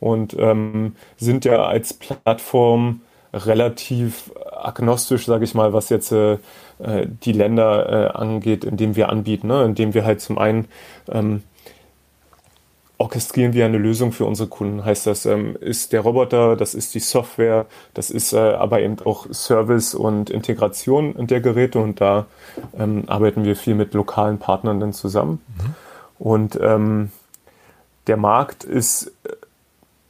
Und 0.00 0.36
ähm, 0.38 0.96
sind 1.16 1.44
ja 1.44 1.64
als 1.64 1.94
Plattform 1.94 3.00
relativ 3.32 4.30
agnostisch, 4.52 5.26
sage 5.26 5.44
ich 5.44 5.54
mal, 5.54 5.72
was 5.72 5.88
jetzt 5.88 6.12
äh, 6.12 6.38
äh, 6.78 7.06
die 7.06 7.32
Länder 7.32 8.12
äh, 8.14 8.16
angeht, 8.16 8.64
in 8.64 8.76
denen 8.76 8.96
wir 8.96 9.08
anbieten, 9.08 9.48
ne? 9.48 9.64
indem 9.64 9.94
wir 9.94 10.04
halt 10.04 10.20
zum 10.20 10.38
einen 10.38 10.66
ähm, 11.08 11.42
orchestrieren 12.96 13.52
wir 13.52 13.64
eine 13.64 13.78
Lösung 13.78 14.12
für 14.12 14.24
unsere 14.24 14.48
Kunden. 14.48 14.84
Heißt 14.84 15.06
das, 15.06 15.26
ähm, 15.26 15.56
ist 15.60 15.92
der 15.92 16.00
Roboter, 16.00 16.56
das 16.56 16.74
ist 16.74 16.94
die 16.94 17.00
Software, 17.00 17.66
das 17.92 18.10
ist 18.10 18.32
äh, 18.32 18.38
aber 18.38 18.80
eben 18.80 18.96
auch 19.04 19.26
Service 19.32 19.94
und 19.94 20.30
Integration 20.30 21.26
der 21.26 21.40
Geräte 21.40 21.80
und 21.80 22.00
da 22.00 22.26
ähm, 22.78 23.04
arbeiten 23.08 23.44
wir 23.44 23.56
viel 23.56 23.74
mit 23.74 23.94
lokalen 23.94 24.38
Partnern 24.38 24.80
dann 24.80 24.92
zusammen. 24.92 25.40
Mhm. 25.48 25.74
Und 26.18 26.58
ähm, 26.62 27.10
der 28.06 28.16
Markt 28.16 28.64
ist 28.64 29.12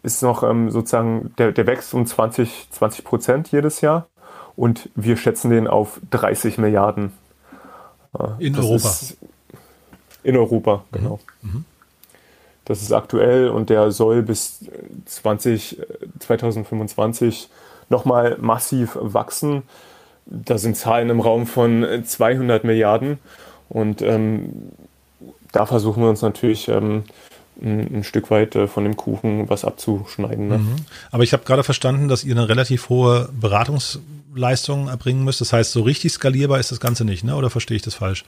ist 0.04 0.22
noch 0.22 0.42
ähm, 0.42 0.70
sozusagen, 0.70 1.34
der, 1.38 1.50
der 1.50 1.66
wächst 1.66 1.94
um 1.94 2.06
20, 2.06 2.68
20 2.70 3.04
Prozent 3.04 3.50
jedes 3.50 3.80
Jahr 3.80 4.06
und 4.54 4.90
wir 4.94 5.16
schätzen 5.16 5.50
den 5.50 5.66
auf 5.66 6.00
30 6.10 6.58
Milliarden. 6.58 7.12
Äh, 8.18 8.46
in 8.46 8.56
Europa. 8.56 8.90
in 10.22 10.36
Europa, 10.36 10.76
mhm. 10.76 10.96
genau. 10.96 11.20
Mhm. 11.42 11.64
Das 12.66 12.80
ist 12.80 12.92
aktuell 12.92 13.48
und 13.48 13.70
der 13.70 13.90
soll 13.90 14.22
bis 14.22 14.64
20, 15.06 15.82
2025 16.18 17.48
nochmal 17.90 18.38
massiv 18.40 18.96
wachsen. 19.00 19.62
Da 20.26 20.56
sind 20.56 20.76
Zahlen 20.76 21.10
im 21.10 21.20
Raum 21.20 21.46
von 21.46 21.86
200 22.04 22.64
Milliarden 22.64 23.18
und 23.68 24.00
ähm, 24.00 24.70
da 25.52 25.66
versuchen 25.66 26.02
wir 26.02 26.10
uns 26.10 26.22
natürlich 26.22 26.68
ähm, 26.68 27.04
ein, 27.62 27.98
ein 27.98 28.04
Stück 28.04 28.30
weit 28.30 28.54
äh, 28.56 28.66
von 28.66 28.84
dem 28.84 28.96
Kuchen 28.96 29.48
was 29.48 29.64
abzuschneiden. 29.64 30.48
Ne? 30.48 30.58
Mhm. 30.58 30.76
Aber 31.10 31.22
ich 31.22 31.32
habe 31.32 31.44
gerade 31.44 31.62
verstanden, 31.62 32.08
dass 32.08 32.24
ihr 32.24 32.34
eine 32.36 32.48
relativ 32.48 32.88
hohe 32.88 33.28
Beratungsleistung 33.38 34.88
erbringen 34.88 35.24
müsst. 35.24 35.40
Das 35.40 35.52
heißt, 35.52 35.72
so 35.72 35.82
richtig 35.82 36.12
skalierbar 36.12 36.60
ist 36.60 36.72
das 36.72 36.80
Ganze 36.80 37.04
nicht, 37.04 37.24
ne? 37.24 37.36
oder 37.36 37.50
verstehe 37.50 37.76
ich 37.76 37.82
das 37.82 37.94
falsch? 37.94 38.24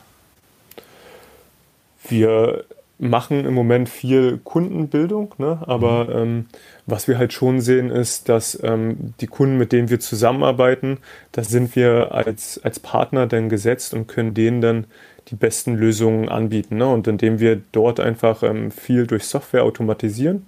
Wir 2.08 2.64
machen 2.98 3.44
im 3.44 3.52
Moment 3.52 3.88
viel 3.88 4.38
Kundenbildung, 4.38 5.34
ne? 5.38 5.58
aber 5.66 6.04
mhm. 6.04 6.10
ähm, 6.10 6.46
was 6.86 7.08
wir 7.08 7.18
halt 7.18 7.32
schon 7.32 7.60
sehen, 7.60 7.90
ist, 7.90 8.28
dass 8.28 8.58
ähm, 8.62 9.14
die 9.20 9.26
Kunden, 9.26 9.58
mit 9.58 9.72
denen 9.72 9.90
wir 9.90 10.00
zusammenarbeiten, 10.00 10.98
da 11.32 11.42
sind 11.42 11.76
wir 11.76 12.12
als, 12.12 12.60
als 12.62 12.80
Partner 12.80 13.26
dann 13.26 13.48
gesetzt 13.48 13.92
und 13.92 14.06
können 14.06 14.34
denen 14.34 14.60
dann 14.60 14.86
die 15.28 15.36
besten 15.36 15.74
Lösungen 15.74 16.28
anbieten. 16.28 16.76
Ne? 16.76 16.88
Und 16.88 17.08
indem 17.08 17.40
wir 17.40 17.60
dort 17.72 18.00
einfach 18.00 18.42
ähm, 18.42 18.70
viel 18.70 19.06
durch 19.06 19.24
Software 19.24 19.64
automatisieren, 19.64 20.46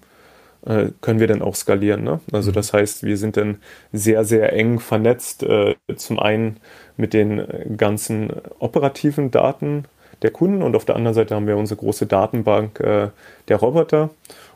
äh, 0.66 0.86
können 1.00 1.20
wir 1.20 1.26
dann 1.26 1.42
auch 1.42 1.54
skalieren. 1.54 2.04
Ne? 2.04 2.20
Also 2.32 2.50
mhm. 2.50 2.54
das 2.54 2.72
heißt, 2.72 3.02
wir 3.02 3.16
sind 3.16 3.36
dann 3.36 3.58
sehr, 3.92 4.24
sehr 4.24 4.52
eng 4.52 4.80
vernetzt, 4.80 5.42
äh, 5.42 5.74
zum 5.96 6.18
einen 6.18 6.58
mit 6.96 7.12
den 7.12 7.76
ganzen 7.76 8.32
operativen 8.58 9.30
Daten 9.30 9.84
der 10.22 10.30
Kunden 10.30 10.62
und 10.62 10.74
auf 10.74 10.84
der 10.84 10.96
anderen 10.96 11.14
Seite 11.14 11.34
haben 11.34 11.46
wir 11.46 11.56
unsere 11.56 11.78
große 11.78 12.06
Datenbank 12.06 12.80
äh, 12.80 13.08
der 13.46 13.56
Roboter 13.56 14.10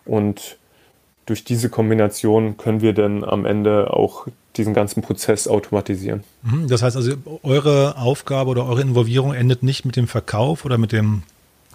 und 0.04 0.58
durch 1.26 1.44
diese 1.44 1.68
Kombination 1.68 2.56
können 2.56 2.80
wir 2.80 2.92
dann 2.92 3.24
am 3.24 3.46
Ende 3.46 3.92
auch 3.92 4.26
diesen 4.56 4.74
ganzen 4.74 5.02
Prozess 5.02 5.48
automatisieren. 5.48 6.24
Mhm, 6.42 6.68
das 6.68 6.82
heißt 6.82 6.96
also, 6.96 7.12
eure 7.42 7.96
Aufgabe 7.96 8.50
oder 8.50 8.66
eure 8.66 8.82
Involvierung 8.82 9.32
endet 9.32 9.62
nicht 9.62 9.84
mit 9.84 9.96
dem 9.96 10.08
Verkauf 10.08 10.64
oder 10.64 10.78
mit 10.78 10.92
dem 10.92 11.22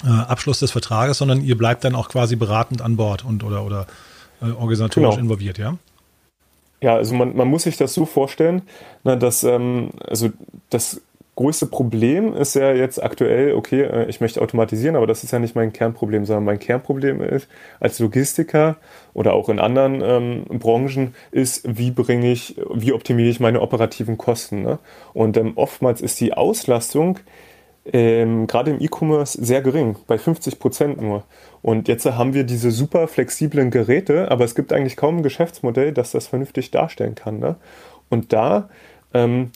äh, 0.03 0.09
Abschluss 0.09 0.59
des 0.59 0.71
Vertrages, 0.71 1.17
sondern 1.17 1.41
ihr 1.41 1.57
bleibt 1.57 1.83
dann 1.83 1.95
auch 1.95 2.09
quasi 2.09 2.35
beratend 2.35 2.81
an 2.81 2.97
Bord 2.97 3.25
und 3.25 3.43
oder, 3.43 3.65
oder 3.65 3.87
äh, 4.41 4.51
organisatorisch 4.51 5.15
genau. 5.15 5.23
involviert, 5.23 5.57
ja? 5.57 5.77
Ja, 6.79 6.95
also 6.95 7.15
man, 7.15 7.35
man 7.35 7.47
muss 7.47 7.63
sich 7.63 7.77
das 7.77 7.95
so 7.95 8.05
vorstellen, 8.05 8.61
na, 9.03 9.15
dass 9.15 9.43
ähm, 9.43 9.89
also 10.07 10.29
das 10.69 11.01
größte 11.37 11.67
Problem 11.67 12.33
ist 12.33 12.55
ja 12.55 12.73
jetzt 12.73 13.01
aktuell, 13.01 13.53
okay, 13.53 13.83
äh, 13.83 14.09
ich 14.09 14.19
möchte 14.19 14.41
automatisieren, 14.41 14.95
aber 14.95 15.07
das 15.07 15.23
ist 15.23 15.31
ja 15.31 15.39
nicht 15.39 15.55
mein 15.55 15.71
Kernproblem, 15.71 16.25
sondern 16.25 16.43
mein 16.43 16.59
Kernproblem 16.59 17.21
ist 17.21 17.47
als 17.79 17.99
Logistiker 17.99 18.75
oder 19.13 19.33
auch 19.33 19.47
in 19.47 19.59
anderen 19.59 20.01
ähm, 20.01 20.59
Branchen 20.59 21.15
ist, 21.31 21.63
wie 21.65 21.91
bringe 21.91 22.31
ich, 22.31 22.59
wie 22.73 22.91
optimiere 22.91 23.29
ich 23.29 23.39
meine 23.39 23.61
operativen 23.61 24.17
Kosten. 24.17 24.63
Ne? 24.63 24.79
Und 25.13 25.37
ähm, 25.37 25.53
oftmals 25.55 26.01
ist 26.01 26.19
die 26.19 26.33
Auslastung 26.33 27.19
ähm, 27.93 28.47
gerade 28.47 28.71
im 28.71 28.81
E-Commerce 28.81 29.37
sehr 29.39 29.61
gering, 29.61 29.95
bei 30.07 30.17
50 30.17 30.59
Prozent 30.59 30.99
nur. 30.99 31.23
Und 31.61 31.87
jetzt 31.87 32.05
haben 32.05 32.33
wir 32.33 32.45
diese 32.45 32.71
super 32.71 33.07
flexiblen 33.07 33.69
Geräte, 33.69 34.31
aber 34.31 34.43
es 34.43 34.55
gibt 34.55 34.73
eigentlich 34.73 34.97
kaum 34.97 35.17
ein 35.17 35.23
Geschäftsmodell, 35.23 35.93
das 35.93 36.11
das 36.11 36.27
vernünftig 36.27 36.71
darstellen 36.71 37.13
kann. 37.13 37.37
Ne? 37.37 37.55
Und 38.09 38.33
da 38.33 38.69
ähm, 39.13 39.51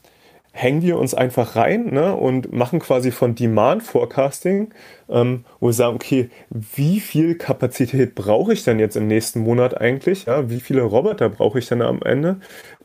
hängen 0.54 0.82
wir 0.82 0.98
uns 0.98 1.14
einfach 1.14 1.56
rein 1.56 1.94
ne, 1.94 2.16
und 2.16 2.52
machen 2.52 2.80
quasi 2.80 3.12
von 3.12 3.36
Demand 3.36 3.84
Forecasting, 3.84 4.74
ähm, 5.10 5.46
wo 5.60 5.68
wir 5.68 5.74
sagen, 5.74 5.96
okay, 5.96 6.30
wie 6.50 7.00
viel 7.00 7.36
Kapazität 7.36 8.16
brauche 8.16 8.54
ich 8.54 8.64
denn 8.64 8.80
jetzt 8.80 8.98
im 8.98 9.08
nächsten 9.08 9.42
Monat 9.42 9.80
eigentlich? 9.80 10.26
Ja, 10.26 10.50
wie 10.50 10.60
viele 10.60 10.82
Roboter 10.82 11.30
brauche 11.30 11.60
ich 11.60 11.68
denn 11.68 11.82
am 11.82 12.02
Ende? 12.04 12.38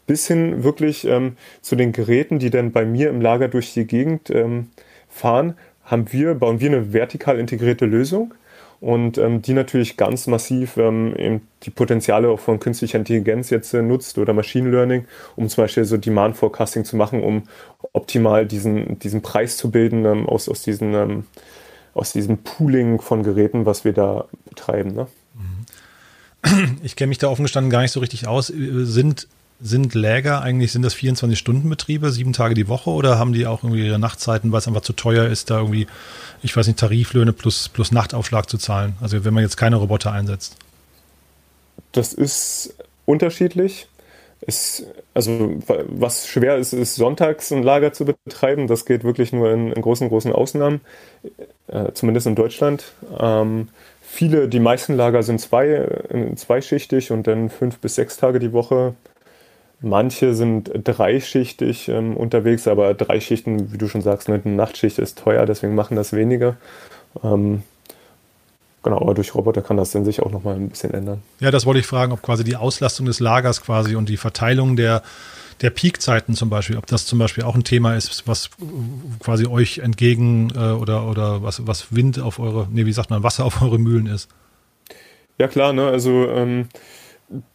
Bis 0.06 0.28
hin 0.28 0.62
wirklich 0.62 1.04
ähm, 1.06 1.36
zu 1.60 1.74
den 1.74 1.90
Geräten, 1.92 2.38
die 2.38 2.50
dann 2.50 2.70
bei 2.70 2.84
mir 2.84 3.10
im 3.10 3.20
Lager 3.20 3.48
durch 3.48 3.74
die 3.74 3.86
Gegend 3.86 4.30
ähm, 4.30 4.68
fahren, 5.08 5.54
haben 5.84 6.12
wir, 6.12 6.34
bauen 6.34 6.60
wir 6.60 6.68
eine 6.68 6.92
vertikal 6.92 7.38
integrierte 7.38 7.86
Lösung 7.86 8.32
und 8.80 9.18
ähm, 9.18 9.42
die 9.42 9.54
natürlich 9.54 9.96
ganz 9.96 10.26
massiv 10.26 10.76
ähm, 10.76 11.40
die 11.62 11.70
Potenziale 11.70 12.36
von 12.36 12.60
künstlicher 12.60 12.98
Intelligenz 12.98 13.50
jetzt 13.50 13.72
äh, 13.74 13.82
nutzt 13.82 14.18
oder 14.18 14.32
Machine 14.32 14.70
Learning, 14.70 15.06
um 15.34 15.48
zum 15.48 15.64
Beispiel 15.64 15.84
so 15.84 15.96
Demand 15.96 16.36
Forecasting 16.36 16.84
zu 16.84 16.96
machen, 16.96 17.22
um 17.22 17.44
optimal 17.92 18.46
diesen, 18.46 18.98
diesen 18.98 19.22
Preis 19.22 19.56
zu 19.56 19.70
bilden 19.70 20.04
ähm, 20.04 20.28
aus, 20.28 20.48
aus, 20.48 20.62
diesen, 20.62 20.94
ähm, 20.94 21.24
aus 21.94 22.12
diesem 22.12 22.38
Pooling 22.38 23.00
von 23.00 23.22
Geräten, 23.22 23.66
was 23.66 23.84
wir 23.84 23.92
da 23.92 24.26
betreiben. 24.48 24.94
Ne? 24.94 25.06
Ich 26.82 26.94
kenne 26.94 27.08
mich 27.08 27.18
da 27.18 27.28
offen 27.28 27.42
gestanden 27.42 27.70
gar 27.70 27.82
nicht 27.82 27.90
so 27.90 28.00
richtig 28.00 28.28
aus. 28.28 28.46
Sind 28.46 29.26
sind 29.60 29.94
Läger 29.94 30.42
eigentlich, 30.42 30.72
sind 30.72 30.82
das 30.82 30.94
24-Stunden-Betriebe, 30.94 32.10
sieben 32.10 32.32
Tage 32.32 32.54
die 32.54 32.68
Woche 32.68 32.90
oder 32.90 33.18
haben 33.18 33.32
die 33.32 33.46
auch 33.46 33.64
irgendwie 33.64 33.86
ihre 33.86 33.98
Nachtzeiten, 33.98 34.52
weil 34.52 34.58
es 34.58 34.68
einfach 34.68 34.82
zu 34.82 34.92
teuer 34.92 35.26
ist, 35.26 35.50
da 35.50 35.58
irgendwie, 35.58 35.86
ich 36.42 36.56
weiß 36.56 36.66
nicht, 36.66 36.78
Tariflöhne 36.78 37.32
plus, 37.32 37.68
plus 37.68 37.90
Nachtaufschlag 37.92 38.50
zu 38.50 38.58
zahlen? 38.58 38.96
Also 39.00 39.24
wenn 39.24 39.32
man 39.32 39.42
jetzt 39.42 39.56
keine 39.56 39.76
Roboter 39.76 40.12
einsetzt. 40.12 40.56
Das 41.92 42.12
ist 42.12 42.74
unterschiedlich. 43.06 43.88
Es, 44.42 44.84
also 45.14 45.56
was 45.66 46.28
schwer 46.28 46.56
ist, 46.58 46.74
ist 46.74 46.94
sonntags 46.94 47.50
ein 47.50 47.62
Lager 47.62 47.94
zu 47.94 48.04
betreiben. 48.04 48.66
Das 48.66 48.84
geht 48.84 49.02
wirklich 49.02 49.32
nur 49.32 49.50
in, 49.50 49.72
in 49.72 49.80
großen, 49.80 50.10
großen 50.10 50.32
Ausnahmen, 50.32 50.82
äh, 51.68 51.92
zumindest 51.94 52.26
in 52.26 52.34
Deutschland. 52.34 52.92
Ähm, 53.18 53.68
viele, 54.02 54.48
die 54.48 54.60
meisten 54.60 54.94
Lager 54.94 55.22
sind 55.22 55.40
zwei, 55.40 55.68
äh, 55.68 56.34
zweischichtig 56.34 57.10
und 57.10 57.26
dann 57.26 57.48
fünf 57.48 57.78
bis 57.78 57.94
sechs 57.94 58.18
Tage 58.18 58.38
die 58.38 58.52
Woche 58.52 58.94
Manche 59.80 60.34
sind 60.34 60.70
dreischichtig 60.72 61.88
ähm, 61.88 62.16
unterwegs, 62.16 62.66
aber 62.66 62.94
drei 62.94 63.20
Schichten, 63.20 63.72
wie 63.72 63.78
du 63.78 63.88
schon 63.88 64.00
sagst, 64.00 64.28
eine 64.28 64.40
Nachtschicht 64.44 64.98
ist 64.98 65.18
teuer, 65.18 65.44
deswegen 65.44 65.74
machen 65.74 65.96
das 65.96 66.14
weniger. 66.14 66.56
Ähm, 67.22 67.62
genau, 68.82 69.00
aber 69.00 69.12
durch 69.12 69.34
Roboter 69.34 69.60
kann 69.60 69.76
das 69.76 69.90
dann 69.90 70.06
sich 70.06 70.20
auch 70.20 70.30
nochmal 70.30 70.56
ein 70.56 70.70
bisschen 70.70 70.94
ändern. 70.94 71.22
Ja, 71.40 71.50
das 71.50 71.66
wollte 71.66 71.80
ich 71.80 71.86
fragen, 71.86 72.12
ob 72.12 72.22
quasi 72.22 72.42
die 72.42 72.56
Auslastung 72.56 73.04
des 73.04 73.20
Lagers 73.20 73.62
quasi 73.62 73.96
und 73.96 74.08
die 74.08 74.16
Verteilung 74.16 74.76
der, 74.76 75.02
der 75.60 75.68
Peakzeiten 75.68 76.34
zum 76.34 76.48
Beispiel, 76.48 76.78
ob 76.78 76.86
das 76.86 77.04
zum 77.04 77.18
Beispiel 77.18 77.44
auch 77.44 77.54
ein 77.54 77.64
Thema 77.64 77.96
ist, 77.96 78.26
was 78.26 78.48
quasi 79.20 79.46
euch 79.46 79.78
entgegen 79.78 80.50
äh, 80.56 80.70
oder, 80.70 81.06
oder 81.06 81.42
was, 81.42 81.66
was 81.66 81.94
Wind 81.94 82.18
auf 82.18 82.38
eure, 82.38 82.66
nee, 82.72 82.86
wie 82.86 82.92
sagt 82.92 83.10
man, 83.10 83.22
Wasser 83.22 83.44
auf 83.44 83.60
eure 83.60 83.78
Mühlen 83.78 84.06
ist. 84.06 84.30
Ja, 85.38 85.48
klar, 85.48 85.74
ne, 85.74 85.86
also 85.86 86.30
ähm, 86.30 86.68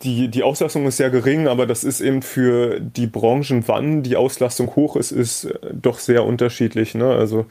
die, 0.01 0.27
die 0.27 0.43
Auslastung 0.43 0.86
ist 0.86 0.97
sehr 0.97 1.10
gering, 1.10 1.47
aber 1.47 1.65
das 1.65 1.84
ist 1.84 2.01
eben 2.01 2.21
für 2.21 2.79
die 2.79 3.07
Branchen, 3.07 3.63
wann 3.67 4.03
die 4.03 4.17
Auslastung 4.17 4.75
hoch 4.75 4.95
ist, 4.95 5.12
ist 5.12 5.45
äh, 5.45 5.60
doch 5.71 5.99
sehr 5.99 6.25
unterschiedlich. 6.25 6.93
Ne? 6.93 7.05
Also 7.05 7.45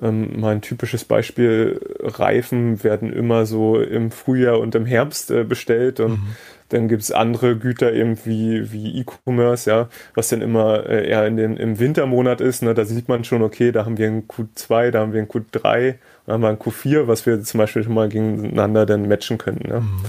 ähm, 0.00 0.38
mein 0.38 0.60
typisches 0.60 1.04
Beispiel, 1.04 1.80
Reifen 2.00 2.84
werden 2.84 3.12
immer 3.12 3.46
so 3.46 3.80
im 3.80 4.10
Frühjahr 4.10 4.60
und 4.60 4.74
im 4.74 4.86
Herbst 4.86 5.30
äh, 5.30 5.42
bestellt 5.42 6.00
und 6.00 6.12
mhm. 6.12 6.36
dann 6.68 6.86
gibt 6.86 7.02
es 7.02 7.10
andere 7.10 7.56
Güter 7.56 7.92
eben 7.92 8.16
wie, 8.24 8.70
wie 8.72 9.00
E-Commerce, 9.00 9.68
ja, 9.68 9.88
was 10.14 10.28
dann 10.28 10.42
immer 10.42 10.86
äh, 10.86 11.08
eher 11.08 11.26
in 11.26 11.36
den, 11.36 11.56
im 11.56 11.78
Wintermonat 11.80 12.40
ist. 12.40 12.62
Ne? 12.62 12.74
Da 12.74 12.84
sieht 12.84 13.08
man 13.08 13.24
schon, 13.24 13.42
okay, 13.42 13.72
da 13.72 13.86
haben 13.86 13.98
wir 13.98 14.06
ein 14.06 14.28
Q2, 14.28 14.90
da 14.90 15.00
haben 15.00 15.14
wir 15.14 15.20
ein 15.20 15.28
Q3, 15.28 15.94
da 16.26 16.32
haben 16.32 16.42
wir 16.42 16.50
ein 16.50 16.58
Q4, 16.58 17.08
was 17.08 17.26
wir 17.26 17.42
zum 17.42 17.58
Beispiel 17.58 17.82
schon 17.82 17.94
mal 17.94 18.08
gegeneinander 18.08 18.86
dann 18.86 19.08
matchen 19.08 19.38
könnten. 19.38 19.68
Ne? 19.68 19.80
Mhm. 19.80 20.04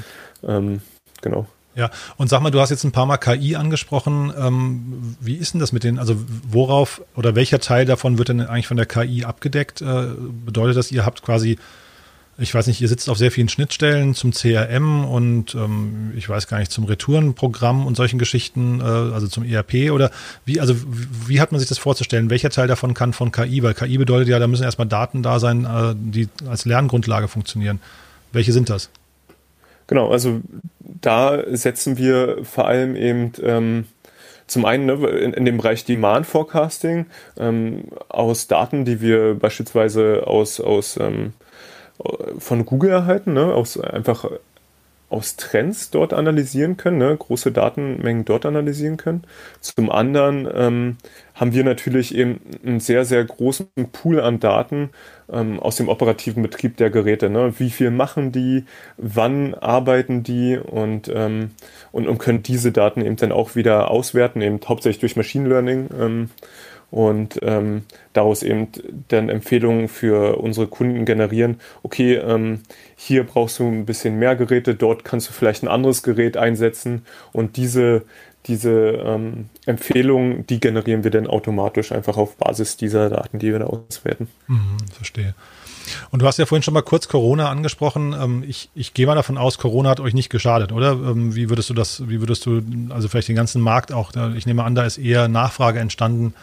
Ähm, 0.47 0.81
genau. 1.21 1.47
Ja, 1.77 1.91
und 2.17 2.27
sag 2.27 2.41
mal, 2.41 2.49
du 2.49 2.59
hast 2.59 2.71
jetzt 2.71 2.83
ein 2.83 2.91
paar 2.91 3.05
Mal 3.05 3.17
KI 3.17 3.55
angesprochen. 3.55 4.33
Ähm, 4.35 5.15
wie 5.21 5.35
ist 5.35 5.53
denn 5.53 5.59
das 5.59 5.71
mit 5.71 5.83
den, 5.83 5.99
also 5.99 6.15
worauf 6.49 7.03
oder 7.15 7.35
welcher 7.35 7.59
Teil 7.59 7.85
davon 7.85 8.17
wird 8.17 8.29
denn 8.29 8.41
eigentlich 8.41 8.67
von 8.67 8.77
der 8.77 8.87
KI 8.87 9.25
abgedeckt? 9.25 9.83
Äh, 9.83 10.07
bedeutet 10.43 10.75
das, 10.75 10.91
ihr 10.91 11.05
habt 11.05 11.21
quasi, 11.21 11.59
ich 12.39 12.51
weiß 12.51 12.65
nicht, 12.65 12.81
ihr 12.81 12.87
sitzt 12.87 13.11
auf 13.11 13.19
sehr 13.19 13.29
vielen 13.29 13.47
Schnittstellen 13.47 14.15
zum 14.15 14.31
CRM 14.31 15.05
und 15.05 15.53
ähm, 15.53 16.13
ich 16.15 16.27
weiß 16.27 16.47
gar 16.47 16.57
nicht, 16.57 16.71
zum 16.71 16.85
Retourenprogramm 16.85 17.85
und 17.85 17.95
solchen 17.95 18.17
Geschichten, 18.17 18.79
äh, 18.79 18.83
also 18.83 19.27
zum 19.27 19.43
ERP 19.43 19.91
oder 19.91 20.09
wie, 20.45 20.59
also 20.59 20.73
wie 21.27 21.39
hat 21.39 21.51
man 21.51 21.59
sich 21.59 21.69
das 21.69 21.77
vorzustellen? 21.77 22.31
Welcher 22.31 22.49
Teil 22.49 22.67
davon 22.67 22.95
kann 22.95 23.13
von 23.13 23.31
KI? 23.31 23.61
Weil 23.61 23.75
KI 23.75 23.99
bedeutet 23.99 24.29
ja, 24.29 24.39
da 24.39 24.47
müssen 24.47 24.63
erstmal 24.63 24.87
Daten 24.87 25.21
da 25.21 25.39
sein, 25.39 25.65
äh, 25.65 25.93
die 25.95 26.27
als 26.49 26.65
Lerngrundlage 26.65 27.27
funktionieren. 27.27 27.79
Welche 28.31 28.51
sind 28.51 28.71
das? 28.71 28.89
Genau, 29.87 30.09
also 30.09 30.41
da 30.79 31.43
setzen 31.47 31.97
wir 31.97 32.39
vor 32.43 32.67
allem 32.67 32.95
eben 32.95 33.31
ähm, 33.41 33.85
zum 34.47 34.65
einen 34.65 34.85
ne, 34.85 34.93
in, 35.07 35.33
in, 35.33 35.45
dem 35.45 35.57
Bereich 35.57 35.85
Demand 35.85 36.25
Forecasting 36.25 37.05
ähm, 37.37 37.85
aus 38.09 38.47
Daten, 38.47 38.85
die 38.85 39.01
wir 39.01 39.35
beispielsweise 39.35 40.23
aus, 40.25 40.59
aus 40.59 40.97
ähm, 40.97 41.33
von 42.37 42.65
Google 42.65 42.91
erhalten, 42.91 43.33
ne, 43.33 43.53
aus 43.53 43.79
einfach 43.79 44.29
aus 45.09 45.37
Trends 45.37 45.89
dort 45.89 46.13
analysieren 46.13 46.75
können, 46.75 46.97
ne, 46.97 47.15
große 47.15 47.51
Datenmengen 47.51 48.25
dort 48.25 48.45
analysieren 48.45 48.97
können. 48.97 49.23
Zum 49.61 49.89
anderen 49.89 50.47
ähm, 50.53 50.97
haben 51.33 51.53
wir 51.53 51.63
natürlich 51.63 52.13
eben 52.13 52.41
einen 52.65 52.79
sehr, 52.81 53.05
sehr 53.05 53.23
großen 53.23 53.67
Pool 53.93 54.19
an 54.19 54.39
Daten 54.39 54.89
ähm, 55.31 55.59
aus 55.59 55.77
dem 55.77 55.87
operativen 55.87 56.43
Betrieb 56.43 56.75
der 56.77 56.89
Geräte. 56.89 57.29
Ne? 57.29 57.53
Wie 57.57 57.69
viel 57.69 57.89
machen 57.89 58.31
die, 58.33 58.65
wann 58.97 59.53
arbeiten 59.53 60.23
die 60.23 60.57
und, 60.57 61.09
ähm, 61.13 61.51
und, 61.91 62.07
und 62.07 62.17
können 62.17 62.43
diese 62.43 62.73
Daten 62.73 63.01
eben 63.01 63.15
dann 63.15 63.31
auch 63.31 63.55
wieder 63.55 63.89
auswerten, 63.89 64.41
eben 64.41 64.59
hauptsächlich 64.67 64.99
durch 64.99 65.15
Machine 65.15 65.47
Learning. 65.47 66.29
Und 66.89 67.39
ähm, 67.41 67.83
daraus 68.13 68.43
eben 68.43 68.69
dann 69.09 69.27
Empfehlungen 69.27 69.89
für 69.89 70.37
unsere 70.37 70.67
Kunden 70.67 71.03
generieren. 71.03 71.59
Okay, 71.83 72.15
ähm, 72.15 72.61
hier 72.95 73.25
brauchst 73.25 73.59
du 73.59 73.67
ein 73.67 73.85
bisschen 73.85 74.17
mehr 74.17 74.35
Geräte, 74.37 74.73
dort 74.73 75.03
kannst 75.03 75.27
du 75.27 75.33
vielleicht 75.33 75.63
ein 75.63 75.67
anderes 75.67 76.01
Gerät 76.01 76.37
einsetzen 76.37 77.05
und 77.33 77.57
diese, 77.57 78.03
diese 78.45 78.71
ähm, 78.71 79.49
Empfehlungen, 79.65 80.47
die 80.47 80.61
generieren 80.61 81.03
wir 81.03 81.11
dann 81.11 81.27
automatisch 81.27 81.91
einfach 81.91 82.15
auf 82.15 82.37
Basis 82.37 82.77
dieser 82.77 83.09
Daten, 83.09 83.39
die 83.39 83.51
wir 83.51 83.59
da 83.59 83.65
auswerten. 83.65 84.29
Mhm, 84.47 84.77
verstehe. 84.95 85.35
Und 86.11 86.21
du 86.21 86.25
hast 86.25 86.37
ja 86.37 86.45
vorhin 86.45 86.63
schon 86.63 86.73
mal 86.73 86.81
kurz 86.81 87.07
Corona 87.07 87.49
angesprochen. 87.49 88.15
Ähm, 88.19 88.43
ich, 88.47 88.69
ich 88.75 88.93
gehe 88.93 89.07
mal 89.07 89.15
davon 89.15 89.37
aus, 89.37 89.57
Corona 89.57 89.89
hat 89.89 89.99
euch 89.99 90.13
nicht 90.13 90.29
geschadet, 90.29 90.71
oder? 90.71 90.91
Ähm, 90.91 91.35
wie 91.35 91.49
würdest 91.49 91.69
du 91.69 91.73
das, 91.73 92.07
wie 92.07 92.21
würdest 92.21 92.45
du, 92.45 92.61
also 92.89 93.09
vielleicht 93.09 93.27
den 93.27 93.35
ganzen 93.35 93.61
Markt 93.61 93.91
auch, 93.91 94.13
ich 94.35 94.45
nehme 94.45 94.63
an, 94.63 94.75
da 94.75 94.85
ist 94.85 94.97
eher 94.97 95.27
Nachfrage 95.27 95.79
entstanden 95.79 96.33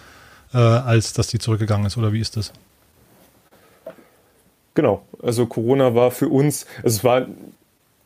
äh, 0.55 0.59
als 0.59 1.13
dass 1.13 1.27
die 1.27 1.39
zurückgegangen 1.39 1.87
ist, 1.87 1.97
oder 1.99 2.13
wie 2.13 2.21
ist 2.21 2.37
das? 2.37 2.53
Genau, 4.75 5.05
also 5.23 5.47
Corona 5.47 5.95
war 5.95 6.11
für 6.11 6.29
uns, 6.29 6.67
also 6.83 6.97
es 6.97 7.05
war 7.05 7.27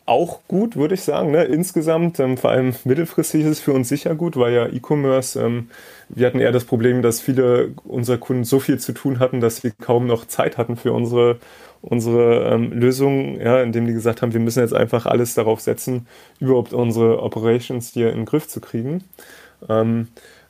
auch 0.09 0.41
gut, 0.49 0.77
würde 0.77 0.95
ich 0.95 1.03
sagen. 1.03 1.31
Ne? 1.31 1.45
Insgesamt, 1.45 2.19
ähm, 2.19 2.39
vor 2.39 2.51
allem 2.51 2.75
mittelfristig 2.85 3.43
ist 3.43 3.51
es 3.51 3.61
für 3.61 3.73
uns 3.73 3.89
sicher 3.89 4.15
gut, 4.15 4.37
weil 4.37 4.55
ja 4.55 4.67
E-Commerce, 4.67 5.39
ähm, 5.41 5.69
wir 6.09 6.27
hatten 6.27 6.41
eher 6.41 6.53
das 6.53 6.65
Problem, 6.65 7.03
dass 7.03 7.21
viele 7.21 7.73
unserer 7.85 8.17
Kunden 8.17 8.45
so 8.45 8.59
viel 8.59 8.79
zu 8.79 8.93
tun 8.93 9.19
hatten, 9.19 9.41
dass 9.41 9.59
sie 9.59 9.73
kaum 9.73 10.07
noch 10.07 10.27
Zeit 10.27 10.57
hatten 10.57 10.77
für 10.77 10.93
unsere, 10.93 11.39
unsere 11.83 12.55
ähm, 12.55 12.73
Lösungen, 12.73 13.39
ja, 13.41 13.61
indem 13.63 13.87
die 13.87 13.93
gesagt 13.93 14.23
haben, 14.23 14.33
wir 14.33 14.41
müssen 14.41 14.61
jetzt 14.61 14.75
einfach 14.75 15.05
alles 15.05 15.35
darauf 15.35 15.61
setzen, 15.61 16.07
überhaupt 16.41 16.73
unsere 16.73 17.23
Operations 17.23 17.91
hier 17.93 18.11
in 18.11 18.21
den 18.21 18.25
Griff 18.25 18.49
zu 18.49 18.61
kriegen. 18.61 19.05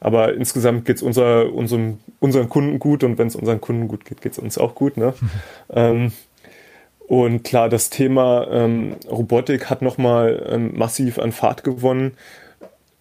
Aber 0.00 0.34
insgesamt 0.34 0.84
geht 0.84 0.96
es 0.96 1.02
unser, 1.02 1.52
unserem, 1.52 1.98
unseren 2.20 2.48
Kunden 2.48 2.78
gut 2.78 3.02
und 3.04 3.18
wenn 3.18 3.26
es 3.26 3.36
unseren 3.36 3.60
Kunden 3.60 3.88
gut 3.88 4.04
geht, 4.04 4.22
geht 4.22 4.32
es 4.32 4.38
uns 4.38 4.58
auch 4.58 4.74
gut. 4.74 4.96
Ne? 4.96 5.14
ähm, 5.72 6.12
und 7.08 7.42
klar, 7.42 7.68
das 7.68 7.90
Thema 7.90 8.46
ähm, 8.50 8.96
Robotik 9.10 9.70
hat 9.70 9.82
nochmal 9.82 10.46
ähm, 10.48 10.72
massiv 10.76 11.18
an 11.18 11.32
Fahrt 11.32 11.64
gewonnen. 11.64 12.12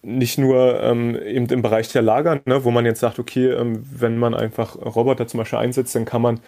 nicht 0.02 0.38
nur 0.38 0.80
ähm, 0.82 1.14
eben 1.20 1.46
im 1.46 1.60
Bereich 1.60 1.92
der 1.92 2.02
Lager, 2.02 2.40
ne, 2.46 2.64
wo 2.64 2.70
man 2.70 2.86
jetzt 2.86 3.00
sagt, 3.00 3.18
okay, 3.18 3.50
ähm, 3.50 3.84
wenn 3.92 4.16
man 4.16 4.34
einfach 4.34 4.76
Roboter 4.76 5.26
zum 5.26 5.38
Beispiel 5.38 5.58
einsetzt, 5.58 5.94
dann 5.94 6.06
kann 6.06 6.22
man 6.22 6.40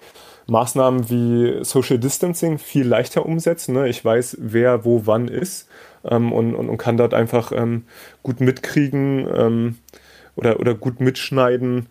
Maßnahmen 0.47 1.11
wie 1.11 1.65
Social 1.65 1.99
Distancing 1.99 2.59
viel 2.59 2.87
leichter 2.87 3.27
umsetzen. 3.27 3.75
Ne? 3.75 3.89
Ich 3.89 4.05
weiß, 4.05 4.39
wer 4.41 4.85
wo 4.85 5.03
wann 5.05 5.29
ist 5.29 5.69
ähm, 6.05 6.33
und, 6.33 6.55
und, 6.55 6.69
und, 6.69 6.79
kann 6.79 6.97
dort 6.97 7.15
einfach 7.15 7.53
ähm, 7.53 7.85
gut 8.23 8.41
mitkriegen 8.41 9.77
oder, 10.41 10.59
oder 10.59 10.75
gut 10.75 11.01
mitschneiden, 11.01 11.87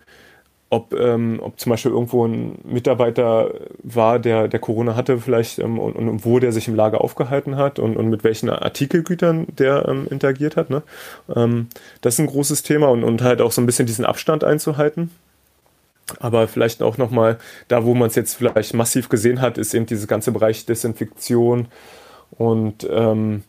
ob, 0.70 0.94
ähm, 0.94 1.40
ob 1.42 1.58
zum 1.58 1.70
Beispiel 1.70 1.90
irgendwo 1.90 2.24
ein 2.24 2.58
Mitarbeiter 2.64 3.52
war, 3.82 4.20
der, 4.20 4.46
der 4.46 4.60
Corona 4.60 4.94
hatte 4.94 5.18
vielleicht 5.18 5.58
ähm, 5.58 5.80
und, 5.80 5.96
und 5.96 6.24
wo 6.24 6.38
der 6.38 6.52
sich 6.52 6.68
im 6.68 6.76
Lager 6.76 7.00
aufgehalten 7.00 7.56
hat 7.56 7.80
und, 7.80 7.96
und 7.96 8.08
mit 8.08 8.22
welchen 8.22 8.48
Artikelgütern 8.50 9.48
der 9.58 9.88
ähm, 9.88 10.06
interagiert 10.10 10.56
hat. 10.56 10.70
Ne? 10.70 10.82
Ähm, 11.34 11.68
das 12.02 12.14
ist 12.14 12.20
ein 12.20 12.26
großes 12.26 12.62
Thema 12.62 12.88
und, 12.88 13.02
und 13.02 13.20
halt 13.20 13.40
auch 13.40 13.50
so 13.50 13.60
ein 13.60 13.66
bisschen 13.66 13.86
diesen 13.86 14.04
Abstand 14.04 14.44
einzuhalten. 14.44 15.10
Aber 16.18 16.48
vielleicht 16.48 16.82
auch 16.82 16.98
nochmal, 16.98 17.38
da 17.68 17.84
wo 17.84 17.94
man 17.94 18.08
es 18.08 18.14
jetzt 18.14 18.34
vielleicht 18.34 18.74
massiv 18.74 19.08
gesehen 19.08 19.40
hat, 19.40 19.58
ist 19.58 19.74
eben 19.74 19.86
dieses 19.86 20.06
ganze 20.06 20.32
Bereich 20.32 20.66
Desinfektion 20.66 21.68
und 22.32 22.86
ähm, 22.90 23.42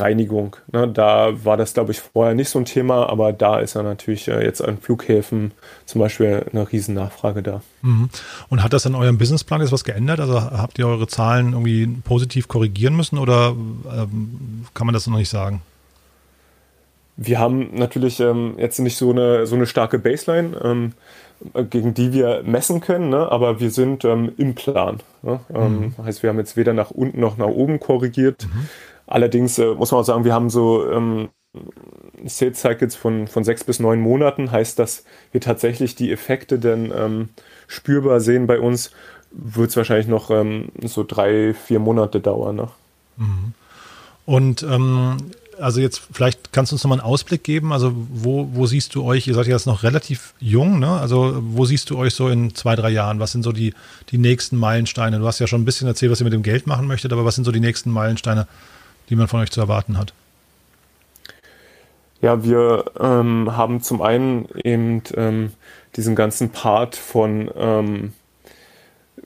Reinigung. 0.00 0.56
Ne? 0.72 0.88
Da 0.88 1.44
war 1.44 1.56
das, 1.56 1.74
glaube 1.74 1.92
ich, 1.92 2.00
vorher 2.00 2.34
nicht 2.34 2.48
so 2.48 2.58
ein 2.58 2.64
Thema, 2.64 3.08
aber 3.08 3.32
da 3.32 3.58
ist 3.60 3.74
ja 3.74 3.82
natürlich 3.82 4.28
äh, 4.28 4.44
jetzt 4.44 4.62
an 4.62 4.78
Flughäfen 4.78 5.52
zum 5.84 6.00
Beispiel 6.00 6.46
eine 6.52 6.70
riesen 6.70 6.94
Nachfrage 6.94 7.42
da. 7.42 7.62
Mhm. 7.82 8.08
Und 8.48 8.62
hat 8.62 8.72
das 8.72 8.86
an 8.86 8.94
eurem 8.94 9.18
Businessplan 9.18 9.60
jetzt 9.60 9.72
was 9.72 9.84
geändert? 9.84 10.20
Also 10.20 10.40
habt 10.40 10.78
ihr 10.78 10.86
eure 10.86 11.06
Zahlen 11.06 11.52
irgendwie 11.52 11.86
positiv 12.04 12.48
korrigieren 12.48 12.96
müssen 12.96 13.18
oder 13.18 13.48
ähm, 13.50 14.66
kann 14.74 14.86
man 14.86 14.94
das 14.94 15.06
noch 15.06 15.16
nicht 15.16 15.30
sagen? 15.30 15.62
Wir 17.16 17.38
haben 17.38 17.70
natürlich 17.74 18.20
ähm, 18.20 18.54
jetzt 18.58 18.78
nicht 18.78 18.96
so 18.96 19.10
eine, 19.10 19.46
so 19.46 19.56
eine 19.56 19.66
starke 19.66 19.98
Baseline, 19.98 20.60
ähm, 20.62 20.92
gegen 21.70 21.94
die 21.94 22.12
wir 22.12 22.42
messen 22.44 22.80
können, 22.80 23.10
ne? 23.10 23.30
aber 23.30 23.60
wir 23.60 23.70
sind 23.70 24.04
ähm, 24.04 24.32
im 24.36 24.54
Plan. 24.54 25.00
Ne? 25.22 25.40
Ähm, 25.54 25.92
mhm. 25.96 26.04
Heißt, 26.04 26.22
wir 26.22 26.30
haben 26.30 26.38
jetzt 26.38 26.56
weder 26.56 26.72
nach 26.72 26.90
unten 26.90 27.20
noch 27.20 27.36
nach 27.36 27.46
oben 27.46 27.80
korrigiert. 27.80 28.46
Mhm. 28.46 28.68
Allerdings 29.06 29.58
äh, 29.58 29.74
muss 29.74 29.92
man 29.92 30.00
auch 30.00 30.04
sagen, 30.04 30.24
wir 30.24 30.34
haben 30.34 30.50
so 30.50 30.90
ähm, 30.90 31.28
Sales 32.24 32.60
Cycles 32.60 32.96
von, 32.96 33.28
von 33.28 33.44
sechs 33.44 33.64
bis 33.64 33.80
neun 33.80 34.00
Monaten, 34.00 34.50
heißt, 34.50 34.78
dass 34.78 35.04
wir 35.32 35.40
tatsächlich 35.40 35.94
die 35.94 36.12
Effekte 36.12 36.58
denn 36.58 36.92
ähm, 36.96 37.28
spürbar 37.66 38.20
sehen 38.20 38.46
bei 38.46 38.58
uns, 38.60 38.90
wird 39.30 39.70
es 39.70 39.76
wahrscheinlich 39.76 40.08
noch 40.08 40.30
ähm, 40.30 40.68
so 40.82 41.04
drei, 41.04 41.54
vier 41.54 41.78
Monate 41.78 42.20
dauern. 42.20 42.56
Ne? 42.56 42.68
Mhm. 43.16 43.54
Und 44.24 44.62
ähm, 44.62 45.18
also 45.58 45.80
jetzt 45.80 46.02
vielleicht 46.12 46.52
kannst 46.52 46.72
du 46.72 46.74
uns 46.74 46.84
nochmal 46.84 47.00
einen 47.00 47.08
Ausblick 47.08 47.44
geben. 47.44 47.72
Also 47.72 47.92
wo, 47.94 48.48
wo 48.52 48.66
siehst 48.66 48.94
du 48.94 49.04
euch, 49.04 49.26
ihr 49.26 49.34
seid 49.34 49.46
ja 49.46 49.54
jetzt 49.54 49.66
noch 49.66 49.82
relativ 49.82 50.34
jung, 50.38 50.78
ne? 50.78 50.90
Also 50.90 51.38
wo 51.40 51.64
siehst 51.64 51.90
du 51.90 51.98
euch 51.98 52.14
so 52.14 52.28
in 52.28 52.54
zwei, 52.54 52.76
drei 52.76 52.90
Jahren? 52.90 53.20
Was 53.20 53.32
sind 53.32 53.42
so 53.42 53.52
die, 53.52 53.74
die 54.10 54.18
nächsten 54.18 54.56
Meilensteine? 54.56 55.18
Du 55.18 55.26
hast 55.26 55.38
ja 55.38 55.46
schon 55.46 55.62
ein 55.62 55.64
bisschen 55.64 55.88
erzählt, 55.88 56.12
was 56.12 56.20
ihr 56.20 56.24
mit 56.24 56.32
dem 56.32 56.42
Geld 56.42 56.66
machen 56.66 56.86
möchtet, 56.86 57.12
aber 57.12 57.24
was 57.24 57.34
sind 57.34 57.44
so 57.44 57.52
die 57.52 57.60
nächsten 57.60 57.90
Meilensteine, 57.90 58.46
die 59.08 59.16
man 59.16 59.28
von 59.28 59.40
euch 59.40 59.50
zu 59.50 59.60
erwarten 59.60 59.98
hat? 59.98 60.12
Ja, 62.22 62.42
wir 62.42 62.86
ähm, 62.98 63.56
haben 63.56 63.82
zum 63.82 64.00
einen 64.00 64.48
eben 64.64 65.02
ähm, 65.14 65.52
diesen 65.96 66.14
ganzen 66.14 66.50
Part 66.50 66.96
von, 66.96 67.50
ähm, 67.56 68.12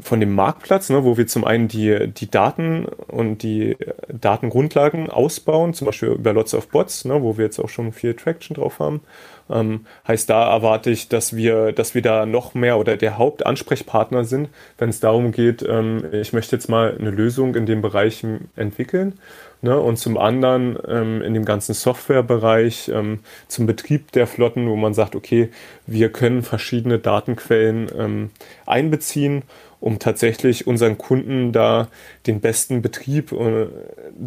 von 0.01 0.19
dem 0.19 0.35
Marktplatz, 0.35 0.91
ne, 0.91 1.05
wo 1.05 1.17
wir 1.17 1.27
zum 1.27 1.45
einen 1.45 1.69
die, 1.69 2.09
die 2.09 2.31
Daten 2.31 2.87
und 3.07 3.43
die 3.43 3.77
Datengrundlagen 4.09 5.09
ausbauen, 5.09 5.73
zum 5.73 5.87
Beispiel 5.87 6.11
über 6.11 6.33
Lots 6.33 6.53
of 6.53 6.69
Bots, 6.69 7.05
ne, 7.05 7.23
wo 7.23 7.37
wir 7.37 7.45
jetzt 7.45 7.61
auch 7.61 7.69
schon 7.69 7.93
viel 7.93 8.15
Traction 8.15 8.55
drauf 8.55 8.81
haben. 8.81 9.01
Ähm, 9.49 9.87
heißt, 10.07 10.29
da 10.29 10.53
erwarte 10.53 10.91
ich, 10.91 11.09
dass 11.09 11.35
wir, 11.35 11.73
dass 11.73 11.95
wir 11.95 12.03
da 12.03 12.27
noch 12.27 12.55
mehr 12.55 12.77
oder 12.79 12.97
der 12.97 13.19
Hauptansprechpartner 13.19 14.25
sind, 14.25 14.49
wenn 14.79 14.91
es 14.91 15.01
darum 15.01 15.33
geht, 15.33 15.63
ähm, 15.63 16.05
ich 16.13 16.33
möchte 16.33 16.57
jetzt 16.57 16.69
mal 16.69 16.97
eine 16.99 17.11
Lösung 17.11 17.55
in 17.55 17.67
dem 17.67 17.83
Bereich 17.83 18.25
entwickeln 18.57 19.15
Ne? 19.63 19.79
Und 19.79 19.99
zum 19.99 20.17
anderen 20.17 20.79
ähm, 20.89 21.23
in 21.23 21.35
dem 21.35 21.45
ganzen 21.45 21.75
Softwarebereich 21.75 22.89
ähm, 22.89 23.21
zum 23.49 23.67
Betrieb 23.67 24.13
der 24.13 24.27
Flotten, 24.27 24.69
wo 24.69 24.77
man 24.77 24.95
sagt, 24.95 25.15
okay, 25.15 25.51
wir 25.87 26.11
können 26.11 26.43
verschiedene 26.43 26.99
Datenquellen 26.99 27.91
ähm, 27.97 28.31
einbeziehen, 28.67 29.43
um 29.81 29.99
tatsächlich 29.99 30.67
unseren 30.67 30.97
Kunden 30.99 31.53
da 31.53 31.89
den 32.27 32.41
besten 32.41 32.81
Betrieb 32.81 33.33
äh, 33.33 33.67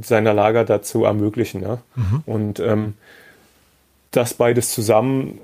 seiner 0.01 0.33
Lager 0.33 0.65
dazu 0.65 1.03
ermöglichen. 1.03 1.61
Ja? 1.63 1.79
Mhm. 1.95 2.23
Und 2.25 2.59
ähm, 2.59 2.93
das 4.11 4.35
beides 4.35 4.69
zusammen 4.71 5.39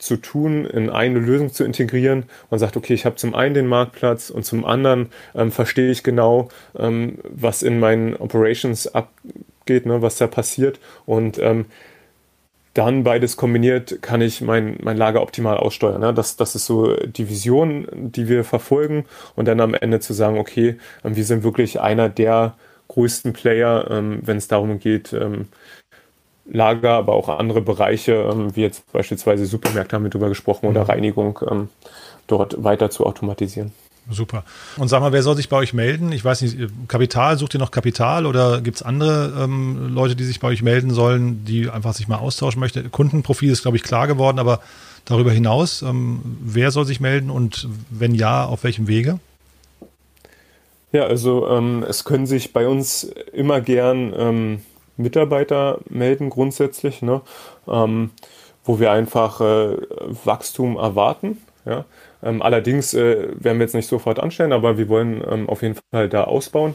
zu 0.00 0.16
tun, 0.16 0.64
in 0.66 0.90
eine 0.90 1.18
Lösung 1.18 1.52
zu 1.52 1.64
integrieren. 1.64 2.24
Man 2.50 2.58
sagt, 2.58 2.76
okay, 2.76 2.94
ich 2.94 3.04
habe 3.04 3.16
zum 3.16 3.34
einen 3.34 3.54
den 3.54 3.66
Marktplatz 3.66 4.30
und 4.30 4.44
zum 4.44 4.64
anderen 4.64 5.10
ähm, 5.34 5.52
verstehe 5.52 5.90
ich 5.90 6.02
genau, 6.02 6.48
ähm, 6.78 7.18
was 7.24 7.62
in 7.62 7.78
meinen 7.78 8.16
Operations 8.16 8.86
abgeht, 8.88 9.86
ne, 9.86 10.02
was 10.02 10.16
da 10.16 10.26
passiert. 10.26 10.80
Und 11.06 11.38
ähm, 11.38 11.66
dann 12.74 13.02
beides 13.02 13.36
kombiniert 13.36 14.00
kann 14.00 14.20
ich 14.20 14.40
mein, 14.40 14.78
mein 14.80 14.96
Lager 14.96 15.22
optimal 15.22 15.56
aussteuern. 15.56 16.00
Ne? 16.00 16.14
Das, 16.14 16.36
das 16.36 16.54
ist 16.54 16.66
so 16.66 16.94
die 16.94 17.28
Vision, 17.28 17.86
die 17.92 18.28
wir 18.28 18.44
verfolgen. 18.44 19.04
Und 19.34 19.48
dann 19.48 19.60
am 19.60 19.74
Ende 19.74 20.00
zu 20.00 20.12
sagen, 20.12 20.38
okay, 20.38 20.76
ähm, 21.04 21.16
wir 21.16 21.24
sind 21.24 21.42
wirklich 21.42 21.80
einer 21.80 22.08
der 22.08 22.54
größten 22.88 23.32
Player, 23.32 23.88
ähm, 23.90 24.20
wenn 24.22 24.36
es 24.36 24.48
darum 24.48 24.78
geht, 24.78 25.12
ähm, 25.12 25.48
Lager, 26.52 26.92
aber 26.92 27.14
auch 27.14 27.28
andere 27.28 27.60
Bereiche, 27.60 28.28
ähm, 28.30 28.54
wie 28.56 28.62
jetzt 28.62 28.90
beispielsweise 28.92 29.46
Supermärkte 29.46 29.96
haben 29.96 30.02
wir 30.02 30.10
drüber 30.10 30.28
gesprochen 30.28 30.66
oder 30.66 30.82
mhm. 30.84 30.90
Reinigung, 30.90 31.38
ähm, 31.48 31.68
dort 32.26 32.62
weiter 32.62 32.90
zu 32.90 33.06
automatisieren. 33.06 33.72
Super. 34.10 34.44
Und 34.76 34.88
sag 34.88 35.00
mal, 35.00 35.12
wer 35.12 35.22
soll 35.22 35.36
sich 35.36 35.48
bei 35.48 35.56
euch 35.56 35.72
melden? 35.72 36.10
Ich 36.10 36.24
weiß 36.24 36.42
nicht, 36.42 36.56
Kapital, 36.88 37.38
sucht 37.38 37.54
ihr 37.54 37.60
noch 37.60 37.70
Kapital 37.70 38.26
oder 38.26 38.60
gibt 38.60 38.78
es 38.78 38.82
andere 38.82 39.44
ähm, 39.44 39.94
Leute, 39.94 40.16
die 40.16 40.24
sich 40.24 40.40
bei 40.40 40.48
euch 40.48 40.62
melden 40.62 40.90
sollen, 40.90 41.44
die 41.44 41.70
einfach 41.70 41.94
sich 41.94 42.08
mal 42.08 42.18
austauschen 42.18 42.58
möchten? 42.60 42.90
Kundenprofil 42.90 43.52
ist, 43.52 43.62
glaube 43.62 43.76
ich, 43.76 43.82
klar 43.84 44.08
geworden, 44.08 44.38
aber 44.38 44.60
darüber 45.04 45.30
hinaus, 45.30 45.82
ähm, 45.82 46.20
wer 46.40 46.72
soll 46.72 46.86
sich 46.86 47.00
melden 47.00 47.30
und 47.30 47.68
wenn 47.90 48.14
ja, 48.14 48.44
auf 48.44 48.64
welchem 48.64 48.88
Wege? 48.88 49.20
Ja, 50.92 51.04
also 51.04 51.48
ähm, 51.48 51.84
es 51.88 52.04
können 52.04 52.26
sich 52.26 52.52
bei 52.52 52.66
uns 52.66 53.04
immer 53.32 53.60
gern 53.60 54.12
ähm, 54.16 54.60
Mitarbeiter 55.02 55.78
melden 55.88 56.30
grundsätzlich, 56.30 57.02
ne? 57.02 57.20
ähm, 57.68 58.10
wo 58.64 58.78
wir 58.78 58.92
einfach 58.92 59.40
äh, 59.40 59.76
Wachstum 60.24 60.76
erwarten. 60.76 61.38
Ja? 61.64 61.84
Ähm, 62.22 62.42
allerdings 62.42 62.94
äh, 62.94 63.28
werden 63.32 63.58
wir 63.58 63.64
jetzt 63.64 63.74
nicht 63.74 63.88
sofort 63.88 64.18
anstellen, 64.20 64.52
aber 64.52 64.78
wir 64.78 64.88
wollen 64.88 65.22
ähm, 65.30 65.48
auf 65.48 65.62
jeden 65.62 65.76
Fall 65.92 66.08
da 66.08 66.24
ausbauen. 66.24 66.74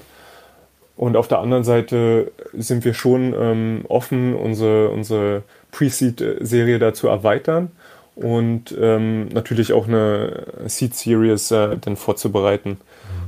Und 0.97 1.17
auf 1.17 1.27
der 1.27 1.39
anderen 1.39 1.63
Seite 1.63 2.31
sind 2.53 2.85
wir 2.85 2.93
schon 2.93 3.33
ähm, 3.37 3.85
offen, 3.89 4.33
unsere, 4.33 4.89
unsere 4.89 5.43
Pre-Seed-Serie 5.71 6.79
da 6.79 6.93
zu 6.93 7.07
erweitern 7.07 7.71
und 8.15 8.73
ähm, 8.79 9.27
natürlich 9.29 9.73
auch 9.73 9.87
eine 9.87 10.45
Seed-Series 10.65 11.51
äh, 11.51 11.77
dann 11.79 11.97
vorzubereiten. 11.97 12.77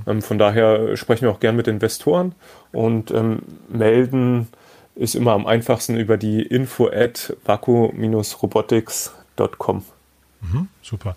Mhm. 0.05 0.11
Ähm, 0.11 0.21
von 0.21 0.37
daher 0.37 0.95
sprechen 0.95 1.23
wir 1.23 1.31
auch 1.31 1.41
gern 1.41 1.57
mit 1.57 1.67
Investoren 1.67 2.35
und 2.71 3.11
ähm, 3.11 3.39
melden 3.67 4.47
ist 4.97 5.15
immer 5.15 5.31
am 5.33 5.47
einfachsten 5.47 5.97
über 5.97 6.17
die 6.17 6.41
info 6.41 6.87
at 6.87 7.35
vaku-robotics.com. 7.45 9.83
Mhm, 10.41 10.67
super. 10.83 11.15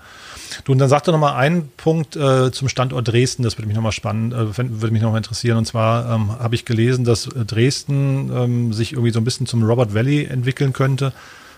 Du, 0.65 0.73
und 0.73 0.79
dann 0.79 0.89
sag 0.89 1.05
doch 1.05 1.13
nochmal 1.13 1.35
einen 1.35 1.71
Punkt 1.77 2.17
äh, 2.17 2.51
zum 2.53 2.69
Standort 2.69 3.09
Dresden, 3.09 3.43
das 3.43 3.59
würde 3.59 3.67
mich 3.67 3.77
nochmal 3.77 3.93
spannend, 3.93 4.33
äh, 4.33 4.57
würde 4.57 4.93
mich 4.93 5.03
nochmal 5.03 5.19
interessieren. 5.19 5.59
Und 5.59 5.67
zwar 5.67 6.15
ähm, 6.15 6.39
habe 6.39 6.55
ich 6.55 6.65
gelesen, 6.65 7.05
dass 7.05 7.27
äh, 7.27 7.45
Dresden 7.45 8.31
ähm, 8.35 8.73
sich 8.73 8.93
irgendwie 8.93 9.11
so 9.11 9.21
ein 9.21 9.25
bisschen 9.25 9.47
zum 9.47 9.63
Robert 9.63 9.95
Valley 9.95 10.25
entwickeln 10.25 10.73
könnte. 10.73 11.13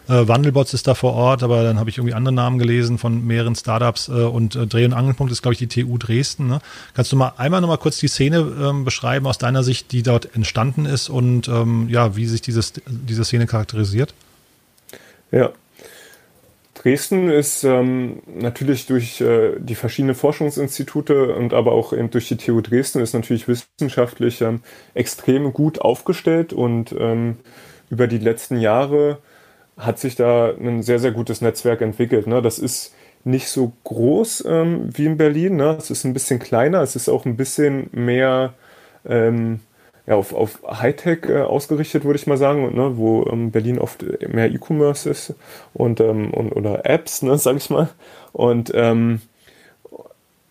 Äh, 0.08 0.26
Wandelbots 0.28 0.74
ist 0.74 0.86
da 0.86 0.94
vor 0.94 1.14
Ort, 1.14 1.42
aber 1.42 1.62
dann 1.62 1.78
habe 1.78 1.90
ich 1.90 1.98
irgendwie 1.98 2.14
andere 2.14 2.34
Namen 2.34 2.58
gelesen 2.58 2.98
von 2.98 3.24
mehreren 3.24 3.54
Startups 3.54 4.08
äh, 4.08 4.12
und 4.12 4.56
äh, 4.56 4.66
Dreh- 4.66 4.84
und 4.84 4.92
Angelpunkt 4.92 5.32
ist, 5.32 5.42
glaube 5.42 5.54
ich, 5.54 5.58
die 5.58 5.68
TU 5.68 5.98
Dresden. 5.98 6.48
Ne? 6.48 6.60
Kannst 6.94 7.12
du 7.12 7.16
mal 7.16 7.32
einmal 7.36 7.60
nochmal 7.60 7.78
kurz 7.78 7.98
die 7.98 8.08
Szene 8.08 8.38
ähm, 8.38 8.84
beschreiben 8.84 9.26
aus 9.26 9.38
deiner 9.38 9.62
Sicht, 9.62 9.92
die 9.92 10.02
dort 10.02 10.34
entstanden 10.34 10.86
ist 10.86 11.08
und 11.08 11.48
ähm, 11.48 11.88
ja, 11.88 12.16
wie 12.16 12.26
sich 12.26 12.42
dieses, 12.42 12.72
diese 12.86 13.24
Szene 13.24 13.46
charakterisiert? 13.46 14.14
Ja, 15.30 15.52
Dresden 16.82 17.28
ist 17.30 17.62
ähm, 17.62 18.22
natürlich 18.26 18.86
durch 18.86 19.20
äh, 19.20 19.52
die 19.58 19.76
verschiedenen 19.76 20.16
Forschungsinstitute 20.16 21.34
und 21.34 21.54
aber 21.54 21.72
auch 21.72 21.92
eben 21.92 22.10
durch 22.10 22.26
die 22.26 22.36
TU 22.36 22.60
Dresden 22.60 23.00
ist 23.00 23.12
natürlich 23.12 23.46
wissenschaftlich 23.46 24.40
ähm, 24.40 24.62
extrem 24.94 25.52
gut 25.52 25.80
aufgestellt 25.80 26.52
und 26.52 26.92
ähm, 26.98 27.36
über 27.88 28.08
die 28.08 28.18
letzten 28.18 28.58
Jahre 28.58 29.18
hat 29.76 29.98
sich 29.98 30.16
da 30.16 30.50
ein 30.50 30.82
sehr, 30.82 30.98
sehr 30.98 31.12
gutes 31.12 31.40
Netzwerk 31.40 31.80
entwickelt. 31.80 32.26
Ne? 32.26 32.42
Das 32.42 32.58
ist 32.58 32.94
nicht 33.24 33.48
so 33.48 33.72
groß 33.84 34.44
ähm, 34.46 34.88
wie 34.92 35.06
in 35.06 35.16
Berlin. 35.16 35.56
Ne? 35.56 35.76
Es 35.78 35.90
ist 35.90 36.04
ein 36.04 36.12
bisschen 36.12 36.38
kleiner, 36.38 36.82
es 36.82 36.96
ist 36.96 37.08
auch 37.08 37.24
ein 37.24 37.36
bisschen 37.36 37.88
mehr 37.92 38.54
ähm, 39.06 39.60
ja, 40.06 40.16
auf, 40.16 40.34
auf 40.34 40.60
Hightech 40.66 41.26
äh, 41.28 41.42
ausgerichtet, 41.42 42.04
würde 42.04 42.18
ich 42.18 42.26
mal 42.26 42.36
sagen, 42.36 42.74
ne, 42.74 42.96
wo 42.96 43.24
ähm, 43.26 43.52
Berlin 43.52 43.78
oft 43.78 44.04
mehr 44.28 44.50
E-Commerce 44.50 45.08
ist 45.08 45.34
und, 45.74 46.00
ähm, 46.00 46.32
und 46.32 46.52
oder 46.52 46.86
Apps, 46.86 47.22
ne, 47.22 47.38
sag 47.38 47.56
ich 47.56 47.70
mal. 47.70 47.88
Und 48.32 48.72
ähm, 48.74 49.20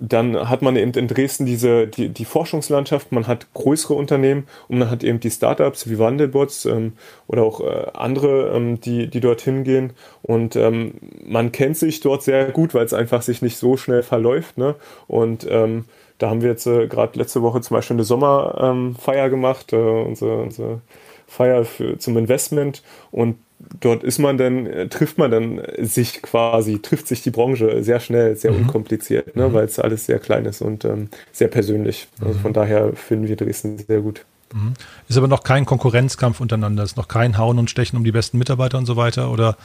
dann 0.04 0.49
hat 0.49 0.64
man 0.64 0.76
eben 0.76 0.93
in 0.93 1.08
Dresden 1.08 1.45
diese, 1.45 1.88
die, 1.88 2.10
die 2.10 2.26
Forschungslandschaft, 2.26 3.12
man 3.12 3.28
hat 3.28 3.54
größere 3.54 3.93
Unternehmen 3.93 4.47
und 4.68 4.80
man 4.80 4.89
hat 4.89 5.04
eben 5.04 5.20
die 5.20 5.30
Startups 5.30 5.88
wie 5.88 5.99
Wandelbots 5.99 6.66
ähm, 6.66 6.93
oder 7.28 7.43
auch 7.43 7.62
äh, 7.62 7.86
andere, 7.93 8.52
ähm, 8.56 8.82
die, 8.82 9.08
die 9.08 9.20
dorthin 9.20 9.64
gehen. 9.64 9.93
Und 10.24 10.56
ähm, 10.56 10.95
man 11.24 11.52
kennt 11.52 11.78
sich 11.78 11.99
dort 11.99 12.24
sehr 12.24 12.45
gut, 12.45 12.74
weil 12.74 12.84
es 12.84 12.93
einfach 12.93 13.22
sich 13.22 13.43
nicht 13.43 13.58
so 13.58 13.78
schnell 13.78 14.02
verläuft. 14.02 14.58
Ne? 14.58 14.74
Und 15.08 15.45
ähm, 15.47 15.86
da 16.18 16.32
haben 16.32 16.41
wir 16.41 16.49
jetzt 16.49 16.66
äh, 16.66 16.88
gerade 16.88 17.20
letzte 17.20 17.43
Woche 17.43 17.62
zum 17.62 17.76
Beispiel 17.76 17.95
eine 17.95 18.04
Sommerfeier 18.04 19.30
gemacht, 19.30 19.72
äh, 19.72 19.76
unsere, 19.76 20.41
unsere 20.41 20.82
Feier 21.28 21.64
für, 21.64 21.99
zum 21.99 22.18
Investment. 22.18 22.82
Und 23.12 23.38
dort 23.80 24.03
ist 24.03 24.20
man 24.20 24.38
dann, 24.38 24.66
äh, 24.66 24.88
trifft 24.88 25.18
man 25.18 25.32
dann 25.32 25.62
sich 25.80 26.22
quasi, 26.22 26.80
trifft 26.80 27.07
sich 27.07 27.22
die 27.22 27.32
Branche 27.32 27.84
sehr 27.84 27.99
schnell, 27.99 28.36
sehr 28.36 28.51
mhm. 28.51 28.64
unkompliziert, 28.64 29.36
ne, 29.36 29.49
mhm. 29.49 29.53
weil 29.53 29.66
es 29.66 29.80
alles 29.80 30.05
sehr 30.05 30.20
klein 30.20 30.45
ist 30.45 30.62
und 30.62 30.86
ähm, 30.86 31.09
sehr 31.32 31.47
persönlich. 31.47 32.07
Also 32.20 32.34
mhm. 32.34 32.41
von 32.41 32.53
daher 32.53 32.93
finden 32.93 33.28
wir 33.28 33.36
Dresden 33.36 33.78
sehr 33.78 34.01
gut. 34.01 34.26
Mhm. 34.53 34.74
Ist 35.07 35.18
aber 35.18 35.28
noch 35.28 35.43
kein 35.43 35.66
Konkurrenzkampf 35.66 36.41
untereinander, 36.41 36.84
ist 36.84 36.97
noch 36.97 37.07
kein 37.07 37.38
Hauen 37.38 37.59
und 37.59 37.70
Stechen 37.70 37.97
um 37.97 38.03
die 38.03 38.12
besten 38.12 38.38
Mitarbeiter 38.38 38.78
und 38.78 38.86
so 38.86 38.95
weiter 38.95 39.32
oder 39.32 39.57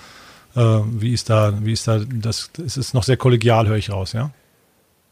äh, 0.55 0.61
wie 0.61 1.13
ist 1.13 1.31
da, 1.31 1.53
wie 1.63 1.73
ist 1.73 1.89
da, 1.89 2.01
das, 2.09 2.51
es 2.65 2.77
ist 2.77 2.95
noch 2.95 3.03
sehr 3.03 3.17
kollegial, 3.17 3.69
höre 3.69 3.77
ich 3.77 3.91
raus, 3.91 4.13
ja? 4.13 4.31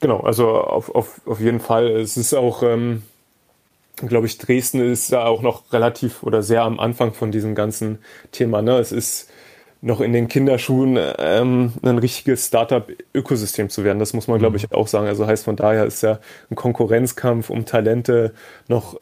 Genau, 0.00 0.20
also 0.20 0.48
auf, 0.48 0.94
auf, 0.94 1.20
auf 1.24 1.40
jeden 1.40 1.60
Fall. 1.60 1.88
Es 1.88 2.16
ist 2.16 2.34
auch, 2.34 2.62
ähm, 2.62 3.02
glaube 3.96 4.26
ich, 4.26 4.38
Dresden 4.38 4.80
ist 4.80 5.12
da 5.12 5.26
auch 5.26 5.42
noch 5.42 5.72
relativ 5.72 6.22
oder 6.22 6.42
sehr 6.42 6.62
am 6.62 6.80
Anfang 6.80 7.12
von 7.12 7.30
diesem 7.30 7.54
ganzen 7.54 7.98
Thema. 8.32 8.62
Ne? 8.62 8.78
Es 8.78 8.92
ist 8.92 9.30
noch 9.80 10.00
in 10.00 10.12
den 10.12 10.28
Kinderschuhen 10.28 10.98
ähm, 11.18 11.72
ein 11.82 11.98
richtiges 11.98 12.46
Startup-Ökosystem 12.46 13.68
zu 13.68 13.84
werden. 13.84 13.98
Das 13.98 14.14
muss 14.14 14.28
man, 14.28 14.38
glaube 14.38 14.58
mhm. 14.58 14.64
ich, 14.64 14.72
auch 14.72 14.88
sagen. 14.88 15.06
Also 15.06 15.26
heißt 15.26 15.44
von 15.44 15.56
daher 15.56 15.84
ist 15.84 16.02
ja 16.02 16.20
ein 16.50 16.56
Konkurrenzkampf 16.56 17.50
um 17.50 17.66
Talente 17.66 18.32
noch 18.66 18.98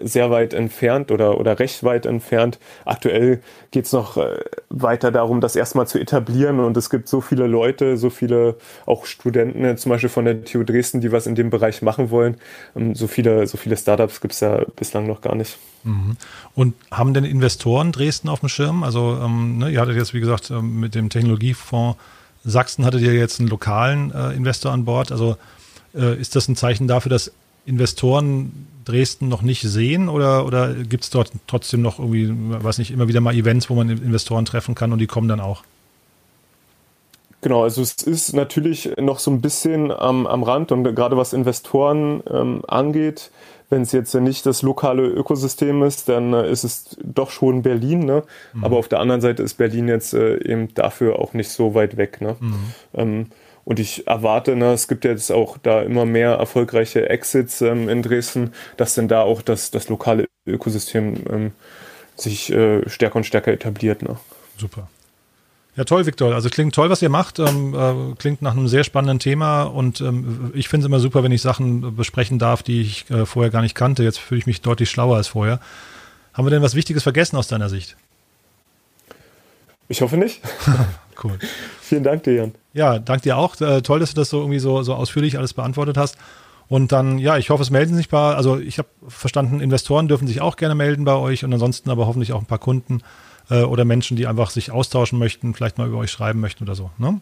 sehr 0.00 0.30
weit 0.30 0.54
entfernt 0.54 1.10
oder, 1.10 1.38
oder 1.38 1.58
recht 1.58 1.84
weit 1.84 2.06
entfernt. 2.06 2.58
Aktuell 2.86 3.42
geht 3.70 3.84
es 3.84 3.92
noch 3.92 4.16
äh, 4.16 4.38
weiter 4.70 5.12
darum, 5.12 5.42
das 5.42 5.56
erstmal 5.56 5.86
zu 5.86 5.98
etablieren 5.98 6.58
und 6.60 6.74
es 6.78 6.88
gibt 6.88 7.06
so 7.06 7.20
viele 7.20 7.46
Leute, 7.46 7.98
so 7.98 8.08
viele 8.08 8.56
auch 8.86 9.04
Studenten, 9.04 9.62
äh, 9.62 9.76
zum 9.76 9.90
Beispiel 9.90 10.08
von 10.08 10.24
der 10.24 10.42
TU 10.42 10.64
Dresden, 10.64 11.02
die 11.02 11.12
was 11.12 11.26
in 11.26 11.34
dem 11.34 11.50
Bereich 11.50 11.82
machen 11.82 12.10
wollen. 12.10 12.36
Ähm, 12.74 12.94
so 12.94 13.06
viele, 13.06 13.46
so 13.46 13.58
viele 13.58 13.76
Startups 13.76 14.22
gibt 14.22 14.32
es 14.32 14.40
ja 14.40 14.64
bislang 14.76 15.06
noch 15.06 15.20
gar 15.20 15.34
nicht. 15.34 15.58
Mhm. 15.82 16.16
Und 16.54 16.74
haben 16.90 17.12
denn 17.12 17.24
Investoren 17.24 17.92
Dresden 17.92 18.30
auf 18.30 18.40
dem 18.40 18.48
Schirm? 18.48 18.84
Also 18.84 19.18
ähm, 19.22 19.58
ne, 19.58 19.70
ihr 19.70 19.82
hattet 19.82 19.96
jetzt, 19.96 20.14
wie 20.14 20.20
gesagt, 20.20 20.50
ähm, 20.50 20.80
mit 20.80 20.94
dem 20.94 21.10
Technologiefonds 21.10 21.98
Sachsen 22.46 22.84
hattet 22.84 23.00
ihr 23.00 23.14
jetzt 23.14 23.40
einen 23.40 23.48
lokalen 23.48 24.12
äh, 24.12 24.32
Investor 24.32 24.72
an 24.72 24.84
Bord. 24.84 25.12
Also 25.12 25.36
äh, 25.94 26.18
ist 26.18 26.36
das 26.36 26.46
ein 26.48 26.56
Zeichen 26.56 26.86
dafür, 26.86 27.08
dass 27.08 27.32
Investoren 27.64 28.66
Dresden 28.84 29.28
noch 29.28 29.42
nicht 29.42 29.62
sehen 29.62 30.08
oder, 30.08 30.46
oder 30.46 30.74
gibt 30.74 31.04
es 31.04 31.10
dort 31.10 31.32
trotzdem 31.46 31.82
noch 31.82 31.98
irgendwie, 31.98 32.30
weiß 32.30 32.78
nicht, 32.78 32.90
immer 32.90 33.08
wieder 33.08 33.20
mal 33.20 33.34
Events, 33.34 33.70
wo 33.70 33.74
man 33.74 33.88
Investoren 33.88 34.44
treffen 34.44 34.74
kann 34.74 34.92
und 34.92 34.98
die 34.98 35.06
kommen 35.06 35.28
dann 35.28 35.40
auch? 35.40 35.62
Genau, 37.40 37.62
also 37.62 37.82
es 37.82 38.02
ist 38.02 38.32
natürlich 38.32 38.90
noch 38.96 39.18
so 39.18 39.30
ein 39.30 39.42
bisschen 39.42 39.90
am, 39.90 40.26
am 40.26 40.42
Rand 40.42 40.72
und 40.72 40.82
gerade 40.94 41.18
was 41.18 41.34
Investoren 41.34 42.22
ähm, 42.30 42.62
angeht, 42.66 43.30
wenn 43.68 43.82
es 43.82 43.92
jetzt 43.92 44.14
nicht 44.14 44.46
das 44.46 44.62
lokale 44.62 45.06
Ökosystem 45.06 45.82
ist, 45.82 46.08
dann 46.08 46.32
äh, 46.32 46.50
ist 46.50 46.64
es 46.64 46.96
doch 47.02 47.30
schon 47.30 47.62
Berlin. 47.62 48.00
Ne? 48.00 48.22
Mhm. 48.52 48.64
Aber 48.64 48.76
auf 48.78 48.88
der 48.88 49.00
anderen 49.00 49.20
Seite 49.20 49.42
ist 49.42 49.54
Berlin 49.54 49.88
jetzt 49.88 50.14
äh, 50.14 50.36
eben 50.36 50.72
dafür 50.74 51.18
auch 51.18 51.34
nicht 51.34 51.50
so 51.50 51.74
weit 51.74 51.96
weg. 51.96 52.20
Ne? 52.20 52.36
Mhm. 52.40 52.54
Ähm, 52.94 53.26
und 53.64 53.80
ich 53.80 54.06
erwarte, 54.06 54.56
ne, 54.56 54.72
es 54.72 54.88
gibt 54.88 55.04
jetzt 55.04 55.32
auch 55.32 55.58
da 55.58 55.82
immer 55.82 56.04
mehr 56.04 56.32
erfolgreiche 56.32 57.08
Exits 57.08 57.62
ähm, 57.62 57.88
in 57.88 58.02
Dresden, 58.02 58.52
dass 58.76 58.94
denn 58.94 59.08
da 59.08 59.22
auch 59.22 59.42
das, 59.42 59.70
das 59.70 59.88
lokale 59.88 60.26
Ökosystem 60.46 61.24
ähm, 61.30 61.52
sich 62.16 62.52
äh, 62.52 62.88
stärker 62.88 63.16
und 63.16 63.24
stärker 63.24 63.52
etabliert. 63.52 64.02
Ne? 64.02 64.16
Super. 64.58 64.88
Ja, 65.76 65.84
toll, 65.84 66.06
Viktor. 66.06 66.34
Also 66.34 66.50
klingt 66.50 66.74
toll, 66.74 66.88
was 66.88 67.02
ihr 67.02 67.08
macht. 67.08 67.40
Ähm, 67.40 67.74
äh, 67.74 68.14
klingt 68.16 68.42
nach 68.42 68.52
einem 68.52 68.68
sehr 68.68 68.84
spannenden 68.84 69.18
Thema 69.18 69.64
und 69.64 70.00
ähm, 70.00 70.52
ich 70.54 70.68
finde 70.68 70.84
es 70.84 70.88
immer 70.88 71.00
super, 71.00 71.24
wenn 71.24 71.32
ich 71.32 71.42
Sachen 71.42 71.96
besprechen 71.96 72.38
darf, 72.38 72.62
die 72.62 72.82
ich 72.82 73.10
äh, 73.10 73.26
vorher 73.26 73.50
gar 73.50 73.62
nicht 73.62 73.74
kannte. 73.74 74.04
Jetzt 74.04 74.18
fühle 74.18 74.38
ich 74.38 74.46
mich 74.46 74.60
deutlich 74.60 74.90
schlauer 74.90 75.16
als 75.16 75.28
vorher. 75.28 75.58
Haben 76.32 76.46
wir 76.46 76.50
denn 76.50 76.62
was 76.62 76.76
Wichtiges 76.76 77.02
vergessen 77.02 77.36
aus 77.36 77.48
deiner 77.48 77.68
Sicht? 77.68 77.96
Ich 79.88 80.00
hoffe 80.00 80.16
nicht. 80.16 80.40
cool. 81.24 81.38
Vielen 81.80 82.02
Dank 82.02 82.22
dir, 82.24 82.34
Jan. 82.34 82.54
Ja, 82.72 82.98
danke 82.98 83.22
dir 83.22 83.36
auch. 83.36 83.60
Äh, 83.60 83.82
toll, 83.82 84.00
dass 84.00 84.10
du 84.10 84.16
das 84.16 84.30
so 84.30 84.40
irgendwie 84.40 84.58
so, 84.58 84.82
so 84.82 84.94
ausführlich 84.94 85.38
alles 85.38 85.54
beantwortet 85.54 85.96
hast. 85.96 86.16
Und 86.68 86.92
dann, 86.92 87.18
ja, 87.18 87.36
ich 87.36 87.50
hoffe, 87.50 87.62
es 87.62 87.70
melden 87.70 87.94
sich 87.94 88.06
ein 88.06 88.10
paar, 88.10 88.36
also 88.36 88.58
ich 88.58 88.78
habe 88.78 88.88
verstanden, 89.06 89.60
Investoren 89.60 90.08
dürfen 90.08 90.26
sich 90.26 90.40
auch 90.40 90.56
gerne 90.56 90.74
melden 90.74 91.04
bei 91.04 91.14
euch 91.14 91.44
und 91.44 91.52
ansonsten 91.52 91.90
aber 91.90 92.06
hoffentlich 92.06 92.32
auch 92.32 92.40
ein 92.40 92.46
paar 92.46 92.58
Kunden 92.58 93.02
äh, 93.50 93.62
oder 93.62 93.84
Menschen, 93.84 94.16
die 94.16 94.26
einfach 94.26 94.50
sich 94.50 94.70
austauschen 94.70 95.18
möchten, 95.18 95.54
vielleicht 95.54 95.76
mal 95.76 95.86
über 95.88 95.98
euch 95.98 96.10
schreiben 96.10 96.40
möchten 96.40 96.64
oder 96.64 96.74
so. 96.74 96.90
Ne? 96.96 97.20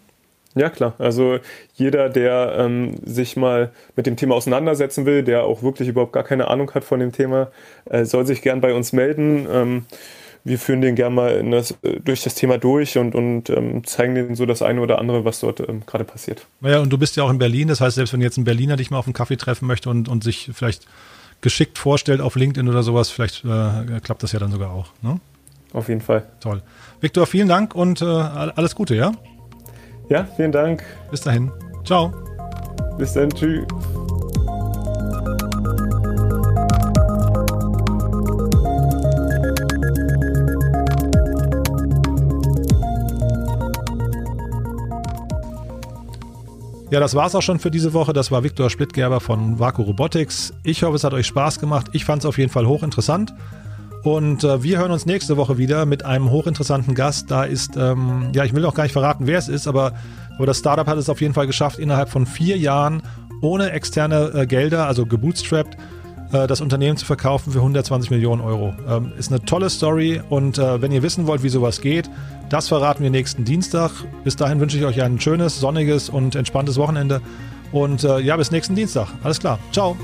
Ja, 0.54 0.68
klar. 0.68 0.94
Also 0.98 1.38
jeder, 1.74 2.08
der 2.08 2.54
ähm, 2.58 2.96
sich 3.04 3.36
mal 3.36 3.72
mit 3.96 4.06
dem 4.06 4.16
Thema 4.16 4.34
auseinandersetzen 4.34 5.06
will, 5.06 5.22
der 5.22 5.44
auch 5.44 5.62
wirklich 5.62 5.88
überhaupt 5.88 6.12
gar 6.12 6.24
keine 6.24 6.48
Ahnung 6.48 6.70
hat 6.74 6.84
von 6.84 7.00
dem 7.00 7.12
Thema, 7.12 7.50
äh, 7.86 8.04
soll 8.04 8.26
sich 8.26 8.42
gern 8.42 8.60
bei 8.60 8.74
uns 8.74 8.92
melden. 8.92 9.46
Ähm, 9.50 9.86
wir 10.44 10.58
führen 10.58 10.80
den 10.80 10.94
gerne 10.94 11.14
mal 11.14 11.50
das, 11.50 11.74
durch 12.04 12.22
das 12.22 12.34
Thema 12.34 12.58
durch 12.58 12.98
und, 12.98 13.14
und 13.14 13.50
ähm, 13.50 13.84
zeigen 13.84 14.14
denen 14.14 14.34
so 14.34 14.46
das 14.46 14.62
eine 14.62 14.80
oder 14.80 14.98
andere, 14.98 15.24
was 15.24 15.40
dort 15.40 15.60
ähm, 15.60 15.82
gerade 15.86 16.04
passiert. 16.04 16.46
Naja, 16.60 16.80
und 16.80 16.90
du 16.90 16.98
bist 16.98 17.16
ja 17.16 17.22
auch 17.22 17.30
in 17.30 17.38
Berlin, 17.38 17.68
das 17.68 17.80
heißt, 17.80 17.94
selbst 17.96 18.12
wenn 18.12 18.20
jetzt 18.20 18.38
ein 18.38 18.44
Berliner 18.44 18.76
dich 18.76 18.90
mal 18.90 18.98
auf 18.98 19.06
einen 19.06 19.14
Kaffee 19.14 19.36
treffen 19.36 19.66
möchte 19.66 19.90
und, 19.90 20.08
und 20.08 20.24
sich 20.24 20.50
vielleicht 20.52 20.86
geschickt 21.40 21.78
vorstellt 21.78 22.20
auf 22.20 22.36
LinkedIn 22.36 22.68
oder 22.68 22.82
sowas, 22.82 23.10
vielleicht 23.10 23.44
äh, 23.44 24.00
klappt 24.02 24.22
das 24.22 24.32
ja 24.32 24.38
dann 24.38 24.50
sogar 24.50 24.70
auch. 24.70 24.88
Ne? 25.02 25.20
Auf 25.72 25.88
jeden 25.88 26.00
Fall. 26.00 26.24
Toll. 26.40 26.62
Viktor, 27.00 27.26
vielen 27.26 27.48
Dank 27.48 27.74
und 27.74 28.02
äh, 28.02 28.04
alles 28.04 28.74
Gute, 28.74 28.94
ja? 28.94 29.12
Ja, 30.08 30.26
vielen 30.36 30.52
Dank. 30.52 30.84
Bis 31.10 31.20
dahin. 31.20 31.50
Ciao. 31.84 32.12
Bis 32.98 33.12
dann. 33.14 33.30
Tschüss. 33.30 33.64
Ja, 46.92 47.00
das 47.00 47.14
war's 47.14 47.34
auch 47.34 47.40
schon 47.40 47.58
für 47.58 47.70
diese 47.70 47.94
Woche. 47.94 48.12
Das 48.12 48.30
war 48.30 48.44
Viktor 48.44 48.68
Splittgerber 48.68 49.20
von 49.20 49.58
Vaku 49.58 49.80
Robotics. 49.80 50.52
Ich 50.62 50.82
hoffe, 50.82 50.96
es 50.96 51.04
hat 51.04 51.14
euch 51.14 51.26
Spaß 51.26 51.58
gemacht. 51.58 51.86
Ich 51.92 52.04
fand 52.04 52.20
es 52.20 52.26
auf 52.26 52.36
jeden 52.36 52.50
Fall 52.50 52.66
hochinteressant. 52.66 53.32
Und 54.02 54.44
äh, 54.44 54.62
wir 54.62 54.76
hören 54.76 54.90
uns 54.90 55.06
nächste 55.06 55.38
Woche 55.38 55.56
wieder 55.56 55.86
mit 55.86 56.04
einem 56.04 56.30
hochinteressanten 56.30 56.94
Gast. 56.94 57.30
Da 57.30 57.44
ist, 57.44 57.78
ähm, 57.78 58.28
ja, 58.34 58.44
ich 58.44 58.52
will 58.52 58.66
auch 58.66 58.74
gar 58.74 58.82
nicht 58.82 58.92
verraten, 58.92 59.26
wer 59.26 59.38
es 59.38 59.48
ist, 59.48 59.66
aber, 59.66 59.94
aber 60.36 60.44
das 60.44 60.58
Startup 60.58 60.86
hat 60.86 60.98
es 60.98 61.08
auf 61.08 61.22
jeden 61.22 61.32
Fall 61.32 61.46
geschafft, 61.46 61.78
innerhalb 61.78 62.10
von 62.10 62.26
vier 62.26 62.58
Jahren 62.58 63.02
ohne 63.40 63.70
externe 63.70 64.30
äh, 64.34 64.46
Gelder, 64.46 64.86
also 64.86 65.06
gebootstrapped, 65.06 65.78
äh, 66.32 66.46
das 66.46 66.60
Unternehmen 66.60 66.98
zu 66.98 67.06
verkaufen 67.06 67.54
für 67.54 67.60
120 67.60 68.10
Millionen 68.10 68.42
Euro. 68.42 68.74
Ähm, 68.86 69.12
ist 69.16 69.32
eine 69.32 69.42
tolle 69.42 69.70
Story 69.70 70.20
und 70.28 70.58
äh, 70.58 70.82
wenn 70.82 70.92
ihr 70.92 71.02
wissen 71.02 71.26
wollt, 71.26 71.42
wie 71.42 71.48
sowas 71.48 71.80
geht, 71.80 72.10
das 72.52 72.68
verraten 72.68 73.02
wir 73.02 73.10
nächsten 73.10 73.44
Dienstag. 73.44 73.90
Bis 74.24 74.36
dahin 74.36 74.60
wünsche 74.60 74.76
ich 74.76 74.84
euch 74.84 75.00
ein 75.02 75.18
schönes, 75.18 75.58
sonniges 75.58 76.10
und 76.10 76.34
entspanntes 76.34 76.76
Wochenende 76.76 77.22
und 77.72 78.04
äh, 78.04 78.18
ja, 78.18 78.36
bis 78.36 78.50
nächsten 78.50 78.74
Dienstag. 78.74 79.08
Alles 79.22 79.40
klar. 79.40 79.58
Ciao. 79.72 79.96